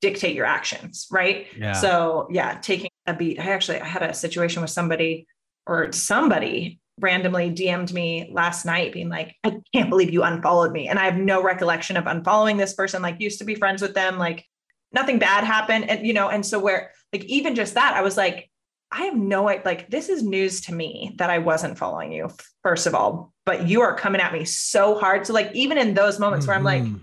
dictate 0.00 0.34
your 0.34 0.46
actions, 0.46 1.06
right? 1.10 1.46
Yeah. 1.58 1.72
So 1.72 2.28
yeah, 2.30 2.58
taking 2.60 2.90
a 3.06 3.14
beat. 3.14 3.38
I 3.38 3.44
actually 3.50 3.80
I 3.80 3.84
had 3.86 4.02
a 4.02 4.14
situation 4.14 4.62
with 4.62 4.70
somebody 4.70 5.26
or 5.66 5.92
somebody 5.92 6.80
randomly 6.98 7.50
DM'd 7.50 7.92
me 7.92 8.30
last 8.32 8.64
night 8.64 8.92
being 8.92 9.08
like, 9.08 9.34
I 9.44 9.56
can't 9.72 9.90
believe 9.90 10.12
you 10.12 10.22
unfollowed 10.22 10.72
me. 10.72 10.88
And 10.88 10.98
I 10.98 11.04
have 11.06 11.16
no 11.16 11.42
recollection 11.42 11.96
of 11.96 12.04
unfollowing 12.04 12.56
this 12.56 12.74
person, 12.74 13.02
like 13.02 13.20
used 13.20 13.38
to 13.40 13.44
be 13.44 13.54
friends 13.54 13.82
with 13.82 13.94
them, 13.94 14.18
like 14.18 14.44
nothing 14.92 15.18
bad 15.18 15.44
happened. 15.44 15.90
And 15.90 16.06
you 16.06 16.12
know, 16.12 16.28
and 16.28 16.46
so 16.46 16.58
where 16.58 16.92
like 17.12 17.24
even 17.24 17.54
just 17.54 17.74
that, 17.74 17.94
I 17.94 18.02
was 18.02 18.16
like, 18.16 18.50
I 18.92 19.04
have 19.04 19.16
no 19.16 19.48
idea, 19.48 19.62
like 19.64 19.90
this 19.90 20.08
is 20.08 20.22
news 20.22 20.60
to 20.62 20.74
me 20.74 21.14
that 21.18 21.30
I 21.30 21.38
wasn't 21.38 21.78
following 21.78 22.12
you, 22.12 22.30
first 22.62 22.86
of 22.86 22.94
all, 22.94 23.32
but 23.44 23.66
you 23.66 23.80
are 23.80 23.96
coming 23.96 24.20
at 24.20 24.32
me 24.32 24.44
so 24.44 24.96
hard. 24.96 25.26
So 25.26 25.32
like 25.32 25.50
even 25.52 25.78
in 25.78 25.94
those 25.94 26.20
moments 26.20 26.46
where 26.46 26.54
I'm 26.54 26.62
like, 26.64 26.82
Mhm. 26.84 27.00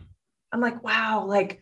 I'm 0.54 0.62
like, 0.62 0.84
wow, 0.84 1.26
like 1.28 1.62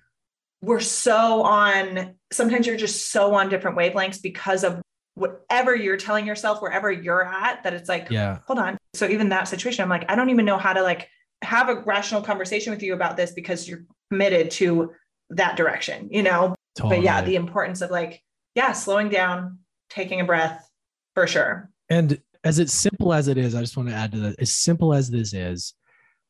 we're 0.62 0.80
so 0.80 1.44
on, 1.44 2.16
sometimes 2.32 2.68
you're 2.68 2.78
just 2.78 3.12
so 3.12 3.34
on 3.34 3.50
different 3.50 3.78
wavelengths 3.78 4.22
because 4.22 4.64
of 4.64 4.82
whatever 5.20 5.76
you're 5.76 5.98
telling 5.98 6.26
yourself, 6.26 6.62
wherever 6.62 6.92
you're 6.92 7.24
at, 7.24 7.64
that 7.64 7.74
it's 7.74 7.90
like, 7.90 8.10
yeah. 8.10 8.40
hold 8.48 8.60
on. 8.60 8.78
So 8.94 9.08
even 9.08 9.30
that 9.30 9.48
situation, 9.48 9.84
I'm 9.84 9.90
like, 9.90 10.10
I 10.10 10.16
don't 10.16 10.30
even 10.30 10.46
know 10.46 10.58
how 10.58 10.74
to 10.74 10.82
like 10.82 11.10
have 11.42 11.70
a 11.70 11.82
rational 11.82 12.22
conversation 12.22 12.72
with 12.72 12.82
you 12.82 12.94
about 12.94 13.18
this 13.18 13.32
because 13.32 13.68
you're 13.68 13.86
committed 14.12 14.52
to 14.52 14.92
that 15.32 15.58
direction, 15.58 16.10
you 16.12 16.24
know? 16.24 16.56
Totally. 16.76 16.98
But 16.98 17.04
yeah, 17.04 17.22
the 17.22 17.36
importance 17.36 17.82
of 17.82 17.92
like, 17.92 18.22
yeah, 18.56 18.72
slowing 18.72 19.10
down, 19.10 19.60
taking 19.90 20.22
a 20.22 20.26
breath 20.26 20.68
for 21.14 21.28
sure. 21.28 21.70
and 21.90 22.20
as 22.44 22.60
it's 22.60 22.74
simple 22.74 23.14
as 23.14 23.28
it 23.28 23.38
is, 23.38 23.54
I 23.56 23.62
just 23.62 23.76
want 23.76 23.90
to 23.90 23.96
add 23.96 24.14
to 24.14 24.20
that. 24.20 24.36
As 24.40 24.54
simple 24.54 24.94
as 24.94 25.10
this 25.10 25.34
is, 25.34 25.74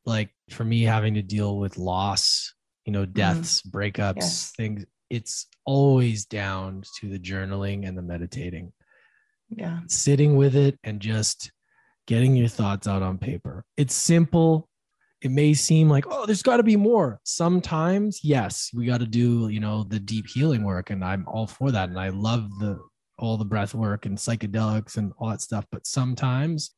like 0.05 0.29
for 0.49 0.63
me 0.63 0.81
having 0.81 1.13
to 1.15 1.21
deal 1.21 1.59
with 1.59 1.77
loss, 1.77 2.53
you 2.85 2.93
know, 2.93 3.03
mm-hmm. 3.03 3.11
deaths, 3.11 3.61
breakups, 3.61 4.15
Yes. 4.17 4.51
things, 4.57 4.85
it's 5.09 5.47
always 5.65 6.25
down 6.25 6.83
to 6.99 7.09
the 7.09 7.19
journaling 7.19 7.87
and 7.87 7.97
the 7.97 8.01
meditating. 8.01 8.71
Yeah. 9.49 9.79
sitting 9.87 10.35
with 10.35 10.55
it 10.55 10.77
and 10.83 10.99
just 10.99 11.51
getting 12.07 12.35
your 12.35 12.47
thoughts 12.47 12.87
out 12.87 13.01
on 13.01 13.17
paper. 13.17 13.63
It's 13.77 13.93
simple. 13.95 14.67
It 15.21 15.31
may 15.31 15.53
seem 15.53 15.89
like, 15.89 16.05
oh, 16.09 16.25
there's 16.25 16.43
got 16.43 16.57
to 16.57 16.63
be 16.63 16.75
more. 16.77 17.19
Sometimes, 17.23 18.21
yes, 18.23 18.69
we 18.73 18.85
got 18.85 18.99
to 19.01 19.05
do, 19.07 19.49
you 19.49 19.59
know, 19.59 19.83
the 19.83 19.99
deep 19.99 20.27
healing 20.27 20.63
work, 20.63 20.91
and 20.91 21.03
I'm 21.03 21.25
all 21.27 21.45
for 21.47 21.71
that. 21.71 21.89
And 21.89 21.99
I 21.99 22.09
love 22.09 22.49
the 22.59 22.79
all 23.17 23.35
the 23.35 23.43
breath 23.45 23.75
work 23.75 24.05
and 24.05 24.17
psychedelics 24.17 24.95
and 24.95 25.11
all 25.19 25.29
that 25.29 25.41
stuff. 25.41 25.65
But 25.73 25.85
sometimes 25.85 26.71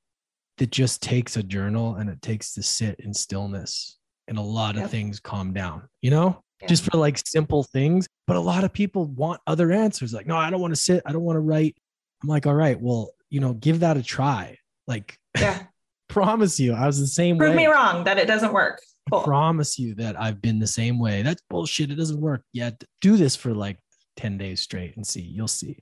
it 0.57 0.71
just 0.71 1.01
takes 1.03 1.37
a 1.37 1.43
journal 1.43 1.95
and 1.95 2.09
it 2.09 2.19
takes 2.23 2.53
to 2.55 2.63
sit 2.63 2.99
in 2.99 3.13
stillness, 3.13 3.99
and 4.27 4.37
a 4.39 4.41
lot 4.41 4.75
of 4.77 4.89
things 4.89 5.19
calm 5.19 5.53
down. 5.53 5.83
You 6.01 6.09
know, 6.11 6.41
Yeah. 6.61 6.67
just 6.67 6.83
for 6.89 6.97
like 6.97 7.19
simple 7.27 7.63
things. 7.63 8.07
But 8.25 8.37
a 8.37 8.41
lot 8.41 8.63
of 8.63 8.73
people 8.73 9.05
want 9.05 9.39
other 9.45 9.71
answers. 9.71 10.13
Like, 10.13 10.25
no, 10.25 10.35
I 10.37 10.49
don't 10.49 10.61
want 10.61 10.73
to 10.73 10.81
sit. 10.81 11.03
I 11.05 11.11
don't 11.11 11.23
want 11.23 11.35
to 11.35 11.41
write. 11.41 11.75
I'm 12.21 12.29
like, 12.29 12.45
all 12.45 12.55
right, 12.55 12.79
well, 12.79 13.11
you 13.29 13.39
know, 13.39 13.53
give 13.53 13.79
that 13.81 13.97
a 13.97 14.03
try. 14.03 14.57
Like, 14.87 15.17
Yeah. 15.39 15.63
promise 16.09 16.59
you, 16.59 16.73
I 16.73 16.85
was 16.87 16.99
the 16.99 17.07
same 17.07 17.37
Prove 17.37 17.51
way. 17.51 17.57
me 17.57 17.65
wrong 17.67 18.03
that 18.03 18.17
it 18.17 18.27
doesn't 18.27 18.53
work. 18.53 18.81
Cool. 19.11 19.21
Promise 19.21 19.79
you 19.79 19.95
that 19.95 20.19
I've 20.19 20.41
been 20.41 20.59
the 20.59 20.67
same 20.67 20.99
way. 20.99 21.21
That's 21.23 21.41
bullshit. 21.49 21.89
It 21.91 21.95
doesn't 21.95 22.21
work 22.21 22.43
yet. 22.53 22.83
Do 23.01 23.17
this 23.17 23.35
for 23.35 23.53
like 23.53 23.77
10 24.17 24.37
days 24.37 24.61
straight 24.61 24.95
and 24.95 25.05
see. 25.05 25.21
You'll 25.21 25.47
see. 25.47 25.77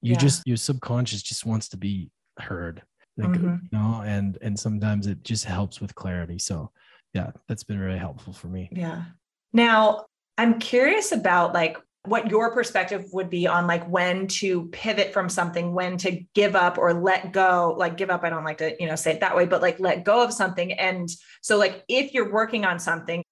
You 0.00 0.12
Yeah. 0.12 0.18
just 0.18 0.46
your 0.46 0.56
subconscious 0.56 1.22
just 1.22 1.44
wants 1.44 1.68
to 1.70 1.76
be 1.76 2.10
heard. 2.38 2.82
Like, 3.16 3.28
Mhm. 3.30 3.60
you 3.62 3.78
know, 3.78 4.02
and 4.04 4.38
and 4.42 4.58
sometimes 4.58 5.06
it 5.06 5.22
just 5.22 5.44
helps 5.44 5.80
with 5.80 5.94
clarity. 5.94 6.38
So 6.38 6.70
yeah, 7.12 7.30
that's 7.48 7.62
been 7.64 7.78
really 7.78 7.98
helpful 7.98 8.32
for 8.32 8.48
me. 8.48 8.68
Yeah. 8.72 9.04
Now, 9.52 10.06
I'm 10.36 10.58
curious 10.58 11.12
about 11.12 11.52
like 11.54 11.78
what 12.06 12.30
your 12.30 12.52
perspective 12.52 13.06
would 13.12 13.30
be 13.30 13.46
on 13.46 13.66
like 13.66 13.88
when 13.88 14.26
to 14.26 14.66
pivot 14.66 15.12
from 15.12 15.28
something, 15.28 15.72
when 15.72 15.96
to 15.98 16.22
give 16.34 16.54
up 16.54 16.76
or 16.76 16.92
let 16.92 17.32
go. 17.32 17.74
Like 17.78 17.96
give 17.96 18.10
up, 18.10 18.24
I 18.24 18.30
don't 18.30 18.44
like 18.44 18.58
to, 18.58 18.76
you 18.78 18.86
know, 18.86 18.96
say 18.96 19.12
it 19.12 19.20
that 19.20 19.34
way, 19.34 19.46
but 19.46 19.62
like 19.62 19.80
let 19.80 20.04
go 20.04 20.22
of 20.22 20.32
something. 20.32 20.72
And 20.72 21.08
so 21.40 21.56
like 21.56 21.82
if 21.88 22.12
you're 22.12 22.30
working 22.30 22.64
on 22.64 22.78
something, 22.78 23.22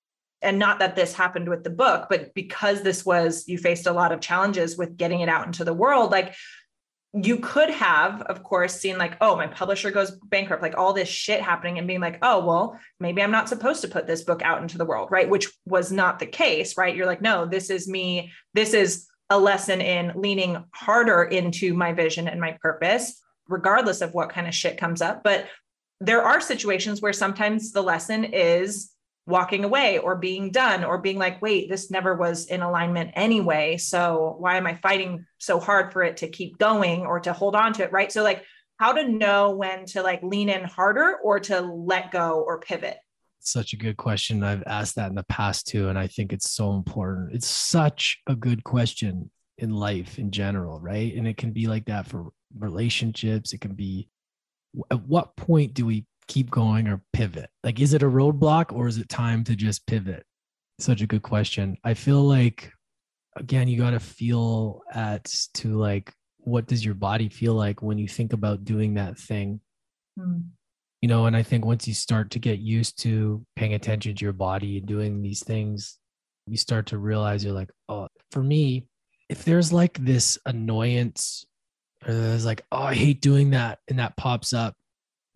and 0.41 0.59
not 0.59 0.81
that 0.81 0.97
this 0.97 1.13
happened 1.13 1.49
with 1.49 1.63
the 1.63 1.71
book, 1.71 2.07
but 2.11 2.35
because 2.35 2.83
this 2.83 3.05
was 3.07 3.47
you 3.47 3.59
faced 3.59 3.87
a 3.87 3.93
lot 3.93 4.11
of 4.11 4.21
challenges 4.21 4.77
with 4.77 4.97
getting 4.97 5.21
it 5.21 5.29
out 5.29 5.47
into 5.47 5.65
the 5.65 5.73
world, 5.75 6.11
like 6.11 6.35
you 7.15 7.37
could 7.37 7.69
have, 7.69 8.23
of 8.23 8.43
course, 8.43 8.81
seen 8.81 8.97
like, 8.97 9.19
oh, 9.21 9.37
my 9.37 9.47
publisher 9.47 9.91
goes 9.91 10.13
bankrupt, 10.13 10.63
like 10.63 10.79
all 10.79 10.95
this 10.95 11.09
shit 11.09 11.43
happening, 11.43 11.79
and 11.79 11.87
being 11.87 12.01
like, 12.01 12.19
oh, 12.23 12.45
well, 12.45 12.79
maybe 13.01 13.23
I'm 13.23 13.31
not 13.31 13.51
supposed 13.51 13.83
to 13.83 13.89
put 13.89 14.07
this 14.07 14.23
book 14.23 14.41
out 14.43 14.63
into 14.63 14.79
the 14.79 14.87
world, 14.87 15.11
right? 15.11 15.29
Which 15.29 15.53
was 15.67 15.93
not 15.93 16.19
the 16.19 16.27
case, 16.27 16.79
right? 16.79 16.97
You're 16.97 17.07
like, 17.07 17.21
no, 17.21 17.45
this 17.45 17.69
is 17.69 17.87
me. 17.87 18.33
This 18.55 18.73
is 18.73 19.09
a 19.29 19.39
lesson 19.39 19.83
in 19.83 20.13
leaning 20.15 20.65
harder 20.73 21.25
into 21.25 21.75
my 21.75 21.93
vision 21.93 22.29
and 22.29 22.41
my 22.41 22.57
purpose, 22.63 23.21
regardless 23.47 24.01
of 24.01 24.15
what 24.15 24.31
kind 24.31 24.47
of 24.47 24.55
shit 24.55 24.79
comes 24.79 25.03
up. 25.03 25.23
But 25.23 25.47
there 26.01 26.23
are 26.23 26.41
situations 26.41 27.03
where 27.03 27.13
sometimes 27.13 27.73
the 27.73 27.83
lesson 27.83 28.25
is 28.25 28.91
walking 29.27 29.65
away 29.65 29.99
or 29.99 30.17
being 30.17 30.51
done 30.51 30.85
or 30.85 30.99
being 30.99 31.19
like, 31.19 31.41
wait, 31.41 31.69
this 31.69 31.91
never 31.91 32.15
was 32.15 32.47
in 32.47 32.61
alignment 32.61 33.11
anyway. 33.15 33.77
So 33.77 34.37
why 34.39 34.57
am 34.57 34.67
I 34.67 34.75
fighting 34.75 35.27
so 35.39 35.61
hard 35.61 35.93
for 35.93 36.03
it 36.03 36.19
to 36.19 36.29
keep 36.29 36.59
going 36.59 37.07
or 37.07 37.21
to 37.21 37.33
hold 37.33 37.55
on 37.55 37.73
to 37.75 37.85
it? 37.85 37.93
Right. 37.93 38.11
So, 38.11 38.23
like, 38.23 38.45
how 38.83 38.93
to 38.93 39.09
know 39.09 39.51
when 39.51 39.87
to 39.87 40.03
like 40.03 40.21
lean 40.25 40.49
in 40.49 40.65
harder 40.65 41.19
or 41.23 41.39
to 41.39 41.61
let 41.61 42.11
go 42.11 42.43
or 42.45 42.59
pivot. 42.59 42.97
Such 43.39 43.73
a 43.73 43.77
good 43.77 43.97
question. 43.97 44.43
I've 44.43 44.65
asked 44.67 44.97
that 44.97 45.09
in 45.09 45.15
the 45.15 45.23
past 45.25 45.69
too, 45.69 45.89
and 45.89 45.97
I 45.97 46.09
think 46.09 46.33
it's 46.33 46.51
so 46.51 46.73
important. 46.75 47.33
It's 47.33 47.47
such 47.47 48.21
a 48.27 48.35
good 48.35 48.65
question 48.65 49.31
in 49.59 49.71
life 49.71 50.19
in 50.19 50.33
general, 50.33 50.81
right? 50.81 51.15
And 51.15 51.29
it 51.29 51.37
can 51.37 51.53
be 51.53 51.69
like 51.69 51.85
that 51.87 52.09
for 52.09 52.31
relationships. 52.59 53.53
It 53.53 53.61
can 53.61 53.75
be 53.75 54.09
at 54.91 55.03
what 55.07 55.37
point 55.37 55.75
do 55.75 55.87
we 55.87 56.07
keep 56.33 56.51
going 56.51 56.89
or 56.89 57.03
pivot? 57.13 57.51
Like, 57.63 57.79
is 57.81 57.93
it 57.93 58.03
a 58.03 58.07
roadblock 58.07 58.73
or 58.73 58.87
is 58.87 58.97
it 58.97 59.09
time 59.09 59.45
to 59.45 59.55
just 59.55 59.87
pivot? 59.87 60.25
Such 60.79 61.03
a 61.03 61.07
good 61.07 61.23
question. 61.23 61.77
I 61.85 61.95
feel 61.95 62.23
like, 62.23 62.73
again, 63.37 63.69
you 63.69 63.77
got 63.77 63.91
to 63.91 64.01
feel 64.01 64.81
at 64.93 65.25
to 65.55 65.77
like, 65.77 66.13
what 66.39 66.67
does 66.67 66.85
your 66.85 66.95
body 66.95 67.29
feel 67.29 67.55
like 67.55 67.83
when 67.83 67.99
you 67.99 68.09
think 68.09 68.33
about 68.33 68.65
doing 68.65 68.95
that 68.95 69.19
thing? 69.19 69.61
Hmm. 70.19 70.41
you 71.01 71.09
know 71.09 71.25
and 71.25 71.35
i 71.35 71.43
think 71.43 71.65
once 71.65 71.89
you 71.89 71.95
start 71.95 72.31
to 72.33 72.39
get 72.39 72.59
used 72.59 73.01
to 73.03 73.43
paying 73.57 73.73
attention 73.73 74.15
to 74.15 74.25
your 74.25 74.35
body 74.35 74.77
and 74.77 74.87
doing 74.87 75.23
these 75.23 75.43
things 75.43 75.99
you 76.47 76.59
start 76.59 76.85
to 76.89 76.99
realize 76.99 77.43
you're 77.43 77.55
like 77.55 77.71
oh 77.89 78.09
for 78.31 78.43
me 78.43 78.87
if 79.31 79.43
there's 79.47 79.73
like 79.73 79.97
this 80.05 80.39
annoyance 80.45 81.47
or 82.07 82.13
there's 82.13 82.45
like 82.45 82.63
oh 82.73 82.83
i 82.83 82.95
hate 82.95 83.23
doing 83.23 83.51
that 83.51 83.79
and 83.89 83.99
that 83.99 84.15
pops 84.19 84.53
up 84.53 84.75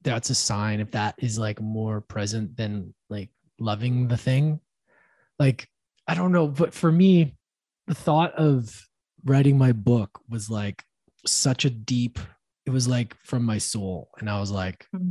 that's 0.07 0.31
a 0.31 0.35
sign 0.35 0.79
if 0.79 0.93
that 0.93 1.17
is 1.19 1.37
like 1.39 1.61
more 1.61 2.01
present 2.01 2.57
than 2.57 2.95
like 3.11 3.29
loving 3.59 4.07
the 4.07 4.17
thing 4.17 4.61
like 5.39 5.69
i 6.07 6.15
don't 6.15 6.33
know 6.33 6.47
but 6.47 6.73
for 6.73 6.93
me 6.93 7.35
the 7.89 7.95
thought 7.95 8.33
of 8.35 8.87
writing 9.25 9.59
my 9.59 9.73
book 9.73 10.21
was 10.29 10.49
like 10.49 10.85
such 11.27 11.65
a 11.65 11.71
deep 11.71 12.21
it 12.67 12.71
was 12.71 12.87
like 12.87 13.17
from 13.25 13.45
my 13.45 13.59
soul 13.59 14.09
and 14.21 14.31
i 14.31 14.39
was 14.39 14.51
like 14.51 14.87
mm-hmm. 14.95 15.11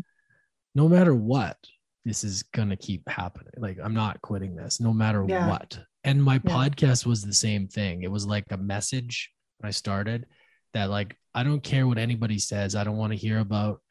no 0.73 0.87
matter 0.87 1.13
what 1.13 1.57
this 2.05 2.23
is 2.23 2.43
going 2.43 2.69
to 2.69 2.77
keep 2.77 3.07
happening 3.09 3.51
like 3.57 3.77
i'm 3.83 3.93
not 3.93 4.21
quitting 4.21 4.55
this 4.55 4.79
no 4.79 4.93
matter 4.93 5.25
yeah. 5.27 5.49
what 5.49 5.77
and 6.05 6.23
my 6.23 6.35
yeah. 6.45 6.51
podcast 6.51 7.05
was 7.05 7.21
the 7.21 7.33
same 7.33 7.67
thing 7.67 8.03
it 8.03 8.11
was 8.11 8.25
like 8.25 8.45
a 8.51 8.57
message 8.57 9.29
when 9.57 9.67
i 9.67 9.71
started 9.71 10.25
that 10.73 10.89
like 10.89 11.17
i 11.33 11.43
don't 11.43 11.63
care 11.63 11.85
what 11.85 11.97
anybody 11.97 12.39
says 12.39 12.75
i 12.75 12.83
don't 12.83 12.97
want 12.97 13.11
to 13.11 13.17
hear 13.17 13.39
about 13.39 13.81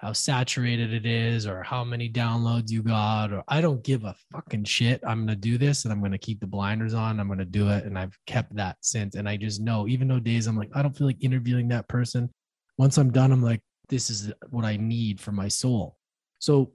how 0.00 0.12
saturated 0.12 0.92
it 0.92 1.04
is 1.04 1.44
or 1.44 1.60
how 1.64 1.82
many 1.82 2.08
downloads 2.08 2.70
you 2.70 2.84
got 2.84 3.32
or 3.32 3.42
I 3.48 3.60
don't 3.60 3.82
give 3.82 4.04
a 4.04 4.14
fucking 4.32 4.62
shit. 4.62 5.02
I'm 5.04 5.26
going 5.26 5.28
to 5.28 5.34
do 5.34 5.58
this 5.58 5.84
and 5.84 5.92
I'm 5.92 5.98
going 5.98 6.12
to 6.12 6.18
keep 6.18 6.38
the 6.38 6.46
blinders 6.46 6.94
on. 6.94 7.18
I'm 7.18 7.26
going 7.26 7.40
to 7.40 7.44
do 7.44 7.68
it 7.70 7.84
and 7.84 7.98
I've 7.98 8.16
kept 8.24 8.54
that 8.54 8.76
since 8.80 9.16
and 9.16 9.28
I 9.28 9.36
just 9.36 9.60
know 9.60 9.88
even 9.88 10.06
though 10.06 10.20
days 10.20 10.46
I'm 10.46 10.56
like 10.56 10.70
I 10.72 10.82
don't 10.82 10.96
feel 10.96 11.08
like 11.08 11.22
interviewing 11.24 11.66
that 11.68 11.88
person. 11.88 12.30
Once 12.76 12.96
I'm 12.96 13.10
done 13.10 13.32
I'm 13.32 13.42
like 13.42 13.60
this 13.88 14.08
is 14.08 14.32
what 14.50 14.64
I 14.64 14.76
need 14.76 15.20
for 15.20 15.32
my 15.32 15.48
soul. 15.48 15.96
So 16.38 16.70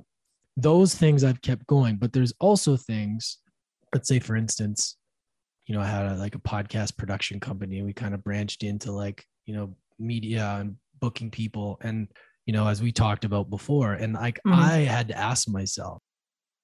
those 0.57 0.93
things 0.93 1.23
I've 1.23 1.41
kept 1.41 1.65
going, 1.65 1.95
but 1.95 2.12
there's 2.12 2.33
also 2.41 2.75
things 2.75 3.38
let's 3.93 4.09
say 4.09 4.19
for 4.19 4.36
instance, 4.36 4.97
you 5.65 5.73
know, 5.73 5.81
I 5.81 5.86
had 5.86 6.12
a, 6.12 6.15
like 6.15 6.36
a 6.36 6.39
podcast 6.39 6.97
production 6.97 7.39
company 7.39 7.77
and 7.77 7.86
we 7.86 7.93
kind 7.93 8.13
of 8.13 8.21
branched 8.21 8.63
into 8.63 8.91
like, 8.91 9.25
you 9.45 9.55
know, 9.55 9.73
media 9.97 10.57
and 10.59 10.75
booking 10.99 11.31
people 11.31 11.79
and 11.81 12.09
you 12.45 12.53
know, 12.53 12.67
as 12.67 12.82
we 12.82 12.91
talked 12.91 13.25
about 13.25 13.49
before. 13.49 13.93
And 13.93 14.13
like 14.13 14.39
mm-hmm. 14.45 14.60
I 14.60 14.79
had 14.79 15.08
to 15.10 15.17
ask 15.17 15.47
myself, 15.47 16.01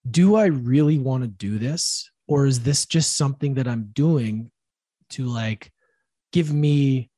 do 0.09 0.35
I 0.35 0.45
really 0.45 0.97
want 0.97 1.23
to 1.23 1.27
do 1.27 1.57
this? 1.57 2.09
Or 2.27 2.45
is 2.45 2.61
this 2.61 2.85
just 2.85 3.17
something 3.17 3.55
that 3.55 3.67
I'm 3.67 3.89
doing 3.93 4.51
to 5.11 5.25
like 5.25 5.71
give 6.31 6.53
me 6.53 7.09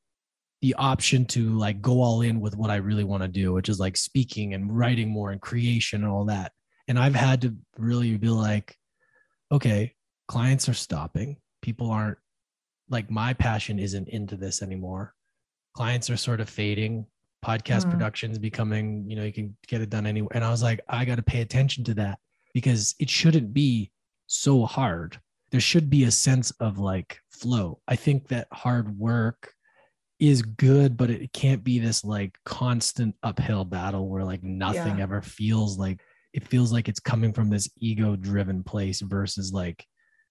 the 0.62 0.74
option 0.74 1.26
to 1.26 1.50
like 1.58 1.82
go 1.82 2.00
all 2.00 2.22
in 2.22 2.40
with 2.40 2.56
what 2.56 2.70
I 2.70 2.76
really 2.76 3.04
want 3.04 3.22
to 3.22 3.28
do, 3.28 3.52
which 3.52 3.68
is 3.68 3.80
like 3.80 3.96
speaking 3.96 4.54
and 4.54 4.76
writing 4.76 5.10
more 5.10 5.32
and 5.32 5.40
creation 5.40 6.04
and 6.04 6.12
all 6.12 6.26
that. 6.26 6.52
And 6.88 6.98
I've 6.98 7.14
had 7.14 7.42
to 7.42 7.56
really 7.76 8.16
be 8.16 8.28
like, 8.28 8.76
okay, 9.50 9.94
clients 10.28 10.68
are 10.68 10.74
stopping. 10.74 11.36
People 11.62 11.90
aren't 11.90 12.18
like 12.88 13.10
my 13.10 13.34
passion 13.34 13.78
isn't 13.78 14.08
into 14.08 14.36
this 14.36 14.62
anymore. 14.62 15.14
Clients 15.74 16.10
are 16.10 16.16
sort 16.16 16.40
of 16.40 16.48
fading 16.48 17.06
podcast 17.44 17.86
mm. 17.86 17.90
productions 17.90 18.38
becoming 18.38 19.04
you 19.08 19.16
know 19.16 19.24
you 19.24 19.32
can 19.32 19.56
get 19.66 19.80
it 19.80 19.90
done 19.90 20.06
anywhere 20.06 20.30
and 20.34 20.44
i 20.44 20.50
was 20.50 20.62
like 20.62 20.80
i 20.88 21.04
got 21.04 21.16
to 21.16 21.22
pay 21.22 21.40
attention 21.40 21.82
to 21.84 21.94
that 21.94 22.18
because 22.54 22.94
it 22.98 23.10
shouldn't 23.10 23.52
be 23.52 23.90
so 24.26 24.64
hard 24.64 25.20
there 25.50 25.60
should 25.60 25.90
be 25.90 26.04
a 26.04 26.10
sense 26.10 26.50
of 26.60 26.78
like 26.78 27.18
flow 27.30 27.80
i 27.88 27.96
think 27.96 28.28
that 28.28 28.46
hard 28.52 28.98
work 28.98 29.52
is 30.20 30.42
good 30.42 30.96
but 30.96 31.10
it 31.10 31.32
can't 31.32 31.64
be 31.64 31.78
this 31.80 32.04
like 32.04 32.38
constant 32.44 33.14
uphill 33.24 33.64
battle 33.64 34.08
where 34.08 34.24
like 34.24 34.42
nothing 34.42 34.98
yeah. 34.98 35.02
ever 35.02 35.20
feels 35.20 35.78
like 35.78 36.00
it 36.32 36.46
feels 36.46 36.72
like 36.72 36.88
it's 36.88 37.00
coming 37.00 37.32
from 37.32 37.50
this 37.50 37.68
ego 37.78 38.14
driven 38.16 38.62
place 38.62 39.00
versus 39.00 39.52
like 39.52 39.84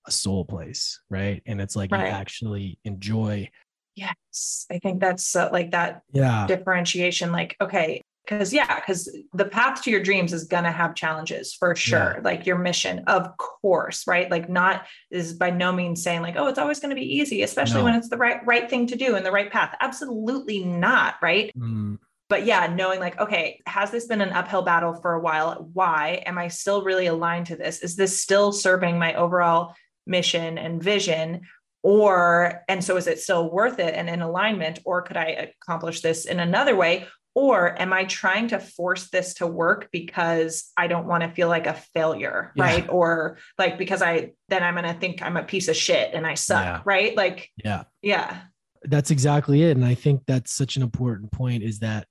a 0.08 0.12
soul 0.12 0.46
place 0.46 1.00
right 1.10 1.44
and 1.46 1.60
it's 1.60 1.76
like 1.76 1.92
right. 1.92 2.06
you 2.06 2.08
actually 2.08 2.80
enjoy 2.86 3.48
Yes, 3.96 4.66
I 4.72 4.80
think 4.80 5.00
that's 5.02 5.36
uh, 5.36 5.50
like 5.52 5.72
that 5.72 6.02
yeah. 6.14 6.48
differentiation. 6.48 7.32
Like, 7.32 7.58
okay, 7.60 8.02
because 8.26 8.54
yeah, 8.54 8.80
because 8.80 9.10
the 9.34 9.46
path 9.46 9.82
to 9.84 9.92
your 9.92 10.02
dreams 10.02 10.32
is 10.32 10.46
gonna 10.46 10.72
have 10.72 10.96
challenges 10.96 11.54
for 11.54 11.76
sure. 11.76 12.16
Yeah. 12.16 12.22
Like 12.24 12.46
your 12.46 12.58
mission, 12.58 13.04
of 13.08 13.36
course, 13.38 14.08
right? 14.08 14.30
Like, 14.32 14.50
not 14.50 14.86
is 15.10 15.34
by 15.34 15.50
no 15.50 15.72
means 15.72 16.04
saying 16.04 16.22
like, 16.22 16.36
oh, 16.38 16.48
it's 16.48 16.60
always 16.60 16.80
gonna 16.80 16.96
be 16.96 17.18
easy, 17.18 17.44
especially 17.44 17.80
no. 17.80 17.86
when 17.86 17.96
it's 17.96 18.10
the 18.10 18.18
right 18.18 18.46
right 18.46 18.70
thing 18.70 18.88
to 18.88 18.96
do 18.96 19.16
and 19.16 19.26
the 19.26 19.32
right 19.32 19.52
path. 19.52 19.76
Absolutely 19.82 20.64
not, 20.64 21.16
right? 21.22 21.52
Mm. 21.58 21.98
But 22.30 22.46
yeah, 22.46 22.68
knowing 22.68 23.02
like, 23.02 23.20
okay, 23.20 23.60
has 23.66 23.92
this 23.92 24.08
been 24.08 24.22
an 24.22 24.30
uphill 24.30 24.62
battle 24.62 24.94
for 24.94 25.16
a 25.16 25.20
while? 25.20 25.70
Why 25.74 26.24
am 26.26 26.38
I 26.38 26.48
still 26.48 26.82
really 26.82 27.08
aligned 27.08 27.48
to 27.48 27.58
this? 27.58 27.80
Is 27.80 27.98
this 27.98 28.22
still 28.22 28.54
serving 28.54 28.98
my 28.98 29.16
overall 29.16 29.76
mission 30.08 30.58
and 30.58 30.82
vision 30.82 31.42
or 31.84 32.64
and 32.68 32.84
so 32.84 32.98
is 32.98 33.08
it 33.08 33.20
still 33.20 33.52
worth 33.52 33.80
it 33.80 33.94
and 33.96 34.10
in 34.10 34.22
alignment 34.22 34.80
or 34.86 35.02
could 35.02 35.18
i 35.18 35.52
accomplish 35.62 36.02
this 36.02 36.26
in 36.26 36.40
another 36.40 36.76
way? 36.76 37.08
Or 37.34 37.82
am 37.82 37.94
i 37.94 38.04
trying 38.06 38.50
to 38.50 38.60
force 38.60 39.10
this 39.10 39.36
to 39.36 39.48
work 39.48 39.90
because 39.92 40.72
i 40.78 40.88
don't 40.88 41.08
want 41.08 41.24
to 41.24 41.30
feel 41.30 41.48
like 41.48 41.68
a 41.68 41.74
failure 41.94 42.52
yeah. 42.56 42.64
right? 42.64 42.90
Or 42.90 43.38
like 43.58 43.78
because 43.78 44.02
i 44.02 44.32
then 44.50 44.64
i'm 44.64 44.76
going 44.76 44.86
to 44.86 45.00
think 45.00 45.22
i'm 45.22 45.38
a 45.38 45.44
piece 45.44 45.68
of 45.68 45.76
shit 45.76 46.12
and 46.14 46.28
i 46.28 46.34
suck 46.34 46.64
yeah. 46.64 46.82
right? 46.86 47.16
Like 47.16 47.50
yeah. 47.64 47.84
yeah. 48.02 48.42
That's 48.84 49.12
exactly 49.12 49.64
it 49.64 49.78
and 49.78 49.86
i 49.86 49.94
think 49.94 50.24
that's 50.28 50.52
such 50.54 50.76
an 50.76 50.82
important 50.82 51.32
point 51.32 51.64
is 51.64 51.80
that 51.80 52.08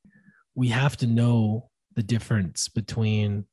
we 0.55 0.69
have 0.69 0.97
to 0.99 1.07
know 1.07 1.69
the 1.97 2.03
difference 2.03 2.69
between 2.69 3.45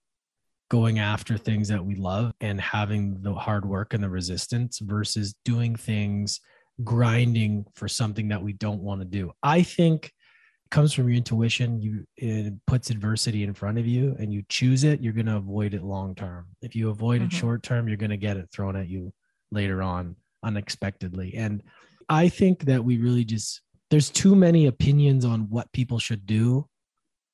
going 0.69 0.99
after 0.99 1.37
things 1.37 1.67
that 1.69 1.83
we 1.83 1.95
love 1.95 2.33
and 2.41 2.59
having 2.59 3.21
the 3.21 3.33
hard 3.33 3.65
work 3.65 3.93
and 3.93 4.03
the 4.03 4.09
resistance 4.09 4.79
versus 4.79 5.35
doing 5.45 5.75
things 5.75 6.39
grinding 6.83 7.65
for 7.73 7.87
something 7.87 8.27
that 8.27 8.41
we 8.41 8.53
don't 8.53 8.81
want 8.81 9.01
to 9.01 9.05
do. 9.05 9.31
I 9.41 9.63
think 9.63 10.05
it 10.05 10.71
comes 10.71 10.93
from 10.93 11.07
your 11.07 11.17
intuition. 11.17 11.81
You 11.81 12.05
it 12.17 12.53
puts 12.67 12.89
adversity 12.89 13.43
in 13.43 13.53
front 13.53 13.77
of 13.77 13.87
you 13.87 14.15
and 14.19 14.31
you 14.33 14.43
choose 14.49 14.83
it, 14.83 15.01
you're 15.01 15.13
going 15.13 15.25
to 15.27 15.37
avoid 15.37 15.73
it 15.73 15.83
long 15.83 16.15
term. 16.15 16.47
If 16.61 16.75
you 16.75 16.89
avoid 16.89 17.21
mm-hmm. 17.21 17.27
it 17.27 17.33
short 17.33 17.63
term, 17.63 17.87
you're 17.87 17.97
going 17.97 18.11
to 18.11 18.17
get 18.17 18.37
it 18.37 18.49
thrown 18.51 18.75
at 18.75 18.89
you 18.89 19.13
later 19.51 19.81
on 19.81 20.15
unexpectedly. 20.43 21.33
And 21.35 21.63
I 22.09 22.29
think 22.29 22.65
that 22.65 22.83
we 22.83 22.97
really 22.97 23.25
just 23.25 23.61
there's 23.89 24.09
too 24.09 24.35
many 24.35 24.67
opinions 24.67 25.23
on 25.23 25.49
what 25.49 25.71
people 25.71 25.97
should 25.97 26.25
do 26.25 26.67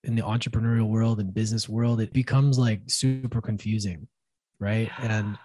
in 0.03 0.15
the 0.15 0.21
entrepreneurial 0.21 0.89
world 0.89 1.19
and 1.19 1.33
business 1.33 1.69
world, 1.69 2.01
it 2.01 2.13
becomes 2.13 2.59
like 2.59 2.81
super 2.87 3.41
confusing, 3.41 4.07
right? 4.59 4.89
Yeah. 4.99 5.17
And 5.17 5.37